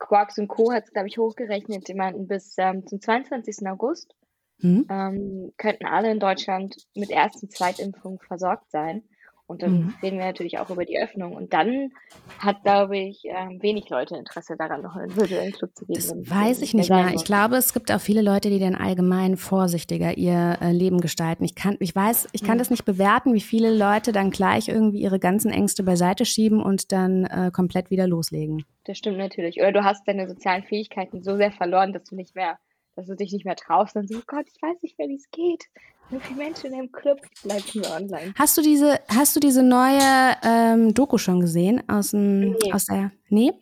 Quarks 0.01 0.37
und 0.39 0.49
Co. 0.49 0.73
hat 0.73 0.87
es, 0.87 0.93
glaube 0.93 1.07
ich, 1.07 1.17
hochgerechnet. 1.17 1.87
Die 1.87 1.95
meinten, 1.95 2.27
bis 2.27 2.57
ähm, 2.59 2.89
zum 2.89 3.01
22. 3.01 3.69
August 3.69 4.17
mhm. 4.59 4.85
ähm, 4.91 5.53
könnten 5.59 5.87
alle 5.87 6.11
in 6.11 6.19
Deutschland 6.19 6.77
mit 6.97 7.11
ersten 7.11 7.49
Zweitimpfung 7.49 8.21
versorgt 8.21 8.71
sein. 8.73 9.05
Und 9.47 9.63
dann 9.63 9.73
mhm. 9.73 9.95
reden 10.03 10.19
wir 10.19 10.25
natürlich 10.25 10.59
auch 10.59 10.71
über 10.71 10.85
die 10.85 10.99
Öffnung. 10.99 11.33
Und 11.33 11.53
dann 11.53 11.91
hat, 12.39 12.63
glaube 12.63 12.97
ich, 12.97 13.23
ähm, 13.25 13.63
wenig 13.63 13.91
Leute 13.91 14.17
Interesse 14.17 14.57
daran, 14.57 14.81
noch 14.81 14.97
in 14.97 15.03
einen 15.03 15.17
virtuellen 15.17 15.53
Club 15.53 15.71
zu 15.75 15.85
gehen. 15.85 15.97
Das 15.97 16.15
weiß 16.15 16.63
ich 16.63 16.73
nicht 16.73 16.89
mehr. 16.89 17.13
Ich 17.15 17.25
glaube, 17.25 17.57
es 17.57 17.75
gibt 17.75 17.93
auch 17.93 18.01
viele 18.01 18.23
Leute, 18.23 18.49
die 18.49 18.59
dann 18.59 18.75
allgemein 18.75 19.37
vorsichtiger 19.37 20.17
ihr 20.17 20.57
äh, 20.63 20.73
Leben 20.73 21.01
gestalten. 21.01 21.45
Ich 21.45 21.55
kann, 21.55 21.77
ich 21.81 21.95
weiß, 21.95 22.29
ich 22.33 22.43
kann 22.43 22.57
mhm. 22.57 22.61
das 22.61 22.71
nicht 22.71 22.87
bewerten, 22.87 23.35
wie 23.35 23.41
viele 23.41 23.75
Leute 23.75 24.13
dann 24.13 24.31
gleich 24.31 24.69
irgendwie 24.69 25.01
ihre 25.01 25.19
ganzen 25.19 25.51
Ängste 25.51 25.83
beiseite 25.83 26.25
schieben 26.25 26.63
und 26.63 26.91
dann 26.91 27.25
äh, 27.25 27.51
komplett 27.53 27.91
wieder 27.91 28.07
loslegen. 28.07 28.65
Das 28.85 28.97
stimmt 28.97 29.19
natürlich. 29.19 29.61
Oder 29.61 29.73
du 29.73 29.85
hast 29.85 30.09
deine 30.09 30.27
sozialen 30.27 30.63
Fähigkeiten 30.63 31.23
so 31.23 31.37
sehr 31.37 31.53
verloren, 31.53 31.93
dass 31.93 32.05
du 32.05 32.17
nicht 32.17 32.35
mehr 32.35 32.59
dass 32.97 33.07
du 33.07 33.17
dich 33.17 33.33
nicht 33.33 33.45
mehr 33.45 33.57
traust 33.57 33.97
und 33.97 34.09
so, 34.09 34.19
oh 34.19 34.23
Gott, 34.27 34.47
ich 34.47 34.61
weiß 34.63 34.83
nicht 34.83 34.99
mehr, 34.99 35.09
wie 35.09 35.17
es 35.17 35.31
geht. 35.31 35.65
So 36.11 36.19
viele 36.21 36.39
Menschen 36.39 36.73
im 36.75 36.93
Club, 36.93 37.21
ich 37.35 37.43
bleib 37.43 37.63
nur 37.75 37.91
online. 37.91 38.35
Hast 38.37 38.57
du 38.57 38.63
diese, 38.63 39.01
hast 39.09 39.35
du 39.37 39.41
diese 39.41 39.63
neue 39.63 40.37
ähm, 40.45 40.95
Doku 40.95 41.19
schon 41.19 41.41
gesehen 41.41 41.83
aus, 41.89 42.11
dem, 42.11 42.51
nee. 42.53 42.73
aus 42.73 42.85
der, 42.85 43.13
nee? 43.29 43.53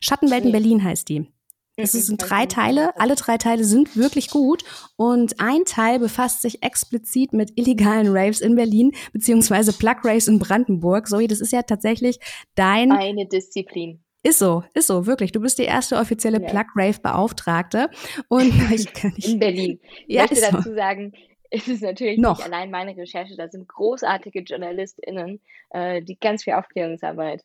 Schattenwelten 0.00 0.50
nee. 0.50 0.52
Berlin 0.52 0.82
heißt 0.82 1.08
die. 1.08 1.30
Es 1.76 1.94
mhm, 1.94 2.00
sind 2.00 2.18
drei 2.18 2.46
Teile, 2.46 2.98
alle 2.98 3.14
drei 3.14 3.38
Teile 3.38 3.64
sind 3.64 3.96
wirklich 3.96 4.30
gut 4.30 4.64
und 4.96 5.40
ein 5.40 5.64
Teil 5.64 5.98
befasst 5.98 6.42
sich 6.42 6.62
explizit 6.62 7.32
mit 7.32 7.52
illegalen 7.56 8.08
Raves 8.08 8.40
in 8.40 8.54
Berlin 8.54 8.92
beziehungsweise 9.12 9.72
Plug 9.72 9.96
Raves 10.04 10.28
in 10.28 10.38
Brandenburg. 10.38 11.08
Zoe, 11.08 11.28
das 11.28 11.40
ist 11.40 11.52
ja 11.52 11.62
tatsächlich 11.62 12.18
dein 12.54 12.92
eine 12.92 13.26
Disziplin. 13.26 14.02
Ist 14.22 14.38
so, 14.38 14.64
ist 14.74 14.86
so, 14.86 15.06
wirklich. 15.06 15.32
Du 15.32 15.40
bist 15.40 15.58
die 15.58 15.64
erste 15.64 15.96
offizielle 15.96 16.42
ja. 16.42 16.48
Plug 16.48 16.66
Rave 16.76 17.00
Beauftragte 17.00 17.88
und 18.28 18.52
ich 18.72 18.92
kann 18.92 19.12
nicht 19.14 19.28
in 19.28 19.38
Berlin. 19.38 19.80
Ich 20.06 20.16
ja, 20.16 20.22
möchte 20.22 20.40
dazu 20.40 20.70
so. 20.70 20.74
sagen, 20.74 21.12
es 21.50 21.66
ist 21.66 21.82
natürlich 21.82 22.18
Noch. 22.18 22.38
nicht 22.38 22.46
allein 22.46 22.70
meine 22.70 22.96
Recherche, 22.96 23.36
da 23.36 23.48
sind 23.48 23.68
großartige 23.68 24.42
JournalistInnen, 24.42 25.40
äh, 25.70 26.02
die 26.02 26.18
ganz 26.18 26.44
viel 26.44 26.52
Aufklärungsarbeit 26.52 27.42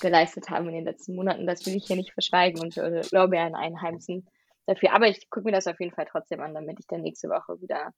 geleistet 0.00 0.48
haben 0.48 0.68
in 0.68 0.76
den 0.76 0.84
letzten 0.84 1.16
Monaten. 1.16 1.46
Das 1.46 1.66
will 1.66 1.74
ich 1.74 1.86
hier 1.86 1.96
nicht 1.96 2.12
verschweigen 2.12 2.60
und 2.60 2.76
äh, 2.76 3.02
Lorbeeren 3.10 3.54
einheimsen 3.54 4.28
dafür. 4.66 4.92
Aber 4.92 5.08
ich 5.08 5.28
gucke 5.30 5.46
mir 5.46 5.52
das 5.52 5.66
auf 5.66 5.80
jeden 5.80 5.92
Fall 5.92 6.06
trotzdem 6.08 6.40
an, 6.40 6.54
damit 6.54 6.78
ich 6.78 6.86
dann 6.86 7.02
nächste 7.02 7.28
Woche 7.28 7.60
wieder 7.60 7.92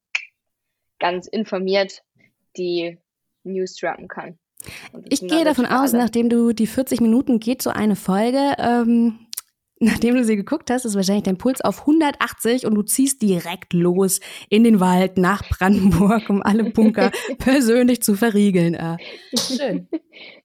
ganz 0.99 1.27
informiert 1.27 2.01
die 2.57 2.97
News 3.43 3.75
droppen 3.75 4.07
kann. 4.07 4.39
Ich 5.09 5.21
gehe 5.21 5.43
davon 5.43 5.65
aus, 5.65 5.93
nachdem 5.93 6.29
du 6.29 6.53
die 6.53 6.67
40 6.67 7.01
Minuten 7.01 7.39
geht 7.39 7.61
so 7.61 7.69
eine 7.69 7.95
Folge, 7.95 8.55
ähm, 8.57 9.27
nachdem 9.79 10.15
du 10.15 10.23
sie 10.23 10.35
geguckt 10.35 10.69
hast, 10.69 10.85
ist 10.85 10.95
wahrscheinlich 10.95 11.23
dein 11.23 11.37
Puls 11.37 11.61
auf 11.61 11.81
180 11.81 12.65
und 12.65 12.75
du 12.75 12.83
ziehst 12.83 13.21
direkt 13.21 13.73
los 13.73 14.19
in 14.49 14.63
den 14.63 14.79
Wald 14.79 15.17
nach 15.17 15.43
Brandenburg, 15.49 16.29
um 16.29 16.41
alle 16.43 16.65
Bunker 16.71 17.11
persönlich 17.39 18.01
zu 18.03 18.15
verriegeln. 18.15 18.75
Äh. 18.75 18.97
Schön. 19.35 19.87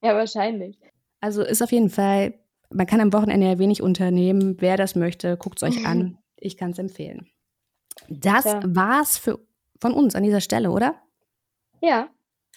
Ja, 0.02 0.14
wahrscheinlich. 0.14 0.78
Also 1.20 1.42
ist 1.42 1.60
auf 1.62 1.72
jeden 1.72 1.90
Fall, 1.90 2.34
man 2.70 2.86
kann 2.86 3.00
am 3.00 3.12
Wochenende 3.12 3.46
ja 3.46 3.58
wenig 3.58 3.82
unternehmen. 3.82 4.56
Wer 4.60 4.76
das 4.76 4.94
möchte, 4.94 5.36
guckt 5.36 5.60
es 5.60 5.68
euch 5.68 5.86
an. 5.86 6.18
Ich 6.36 6.56
kann 6.56 6.70
es 6.70 6.78
empfehlen. 6.78 7.26
Das 8.08 8.44
ja. 8.44 8.60
war's 8.64 9.18
für, 9.18 9.40
von 9.80 9.92
uns 9.92 10.14
an 10.14 10.22
dieser 10.22 10.40
Stelle, 10.40 10.70
oder? 10.70 10.94
Ja, 11.82 12.08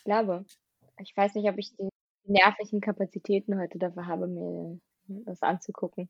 glaube 0.05 0.45
ich 1.01 1.15
weiß 1.15 1.35
nicht, 1.35 1.49
ob 1.49 1.57
ich 1.57 1.75
die 1.75 1.89
nervlichen 2.25 2.81
Kapazitäten 2.81 3.59
heute 3.59 3.79
dafür 3.79 4.07
habe, 4.07 4.27
mir 4.27 4.79
das 5.07 5.41
anzugucken. 5.41 6.09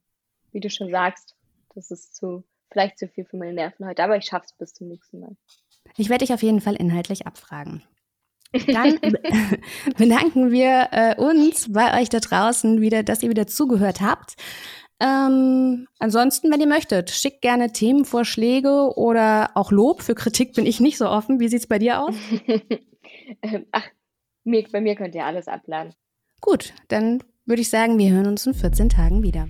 Wie 0.51 0.59
du 0.59 0.69
schon 0.69 0.89
sagst, 0.89 1.35
das 1.75 1.91
ist 1.91 2.15
zu, 2.15 2.43
vielleicht 2.71 2.97
zu 2.97 3.07
viel 3.07 3.25
für 3.25 3.37
meine 3.37 3.53
Nerven 3.53 3.85
heute, 3.85 4.03
aber 4.03 4.17
ich 4.17 4.25
schaffe 4.25 4.45
es 4.45 4.53
bis 4.53 4.73
zum 4.73 4.87
nächsten 4.87 5.19
Mal. 5.19 5.35
Ich 5.97 6.09
werde 6.09 6.25
dich 6.25 6.33
auf 6.33 6.43
jeden 6.43 6.61
Fall 6.61 6.75
inhaltlich 6.75 7.27
abfragen. 7.27 7.83
Dann 8.51 8.99
bedanken 9.97 10.51
wir 10.51 10.87
äh, 10.91 11.15
uns 11.15 11.71
bei 11.71 12.01
euch 12.01 12.09
da 12.09 12.19
draußen 12.19 12.81
wieder, 12.81 13.03
dass 13.03 13.23
ihr 13.23 13.29
wieder 13.29 13.47
zugehört 13.47 14.01
habt. 14.01 14.35
Ähm, 15.01 15.87
ansonsten, 15.99 16.51
wenn 16.51 16.59
ihr 16.59 16.67
möchtet, 16.67 17.09
schickt 17.09 17.41
gerne 17.41 17.71
Themenvorschläge 17.71 18.97
oder 18.97 19.51
auch 19.55 19.71
Lob. 19.71 20.01
Für 20.01 20.15
Kritik 20.15 20.53
bin 20.53 20.65
ich 20.65 20.81
nicht 20.81 20.97
so 20.97 21.07
offen. 21.07 21.39
Wie 21.39 21.47
sieht 21.47 21.61
es 21.61 21.67
bei 21.67 21.79
dir 21.79 22.01
aus? 22.01 22.15
Ach, 23.71 23.87
mir, 24.45 24.63
bei 24.71 24.79
mir 24.79 24.95
könnt 24.95 25.15
ihr 25.15 25.25
alles 25.25 25.47
abladen. 25.49 25.93
Gut, 26.39 26.73
dann 26.87 27.21
würde 27.45 27.61
ich 27.61 27.69
sagen, 27.69 27.97
wir 27.97 28.11
hören 28.11 28.27
uns 28.27 28.45
in 28.47 28.53
14 28.53 28.87
Tagen 28.87 29.21
wieder. 29.21 29.45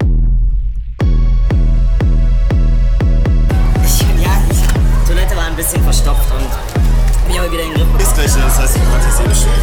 Ich, 3.83 4.01
ja, 4.01 4.33
ich, 4.49 5.07
Toilette 5.07 5.35
war 5.35 5.45
ein 5.45 5.55
bisschen 5.55 5.83
verstopft 5.83 6.31
und 6.33 7.27
mich 7.27 7.39
aber 7.39 7.51
wieder 7.51 7.63
in 7.63 7.69
den 7.69 7.75
Griff 7.75 7.85
bekommen. 7.85 8.01
Ist 8.01 8.15
gleich, 8.15 8.33
das 8.33 8.59
heißt, 8.59 8.77
ich 8.77 8.83
konnte 8.83 9.07
es 9.07 9.19
eh 9.19 9.35
schön. 9.45 9.61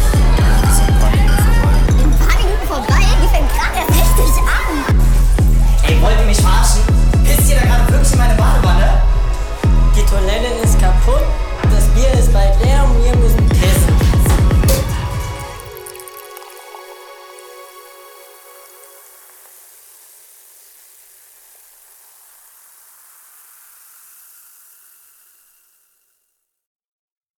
In 0.79 0.93
ein 0.93 2.19
paar 2.19 2.37
Minuten 2.37 2.67
vorbei, 2.67 3.03
die 3.21 3.27
fängt 3.27 3.49
gerade 3.51 3.83
erst 3.83 4.17
richtig 4.17 4.43
an. 4.47 4.95
Ey, 5.89 6.01
wollt 6.01 6.19
ihr 6.21 6.25
mich 6.25 6.39
verarschen? 6.39 6.83
Pisst 7.25 7.51
ihr 7.51 7.57
da 7.57 7.65
gerade 7.65 7.91
wirklich 7.91 8.13
in 8.13 8.17
meine 8.17 8.35
Badewanne? 8.35 9.01
Die 9.93 10.05
Toilette 10.07 10.63
ist 10.63 10.79
kaputt, 10.79 11.25
das 11.63 11.85
Bier 11.89 12.11
ist 12.17 12.31
bald 12.31 12.55
leer 12.63 12.85
und 12.85 13.03
wir 13.03 13.15
müssen... 13.17 13.36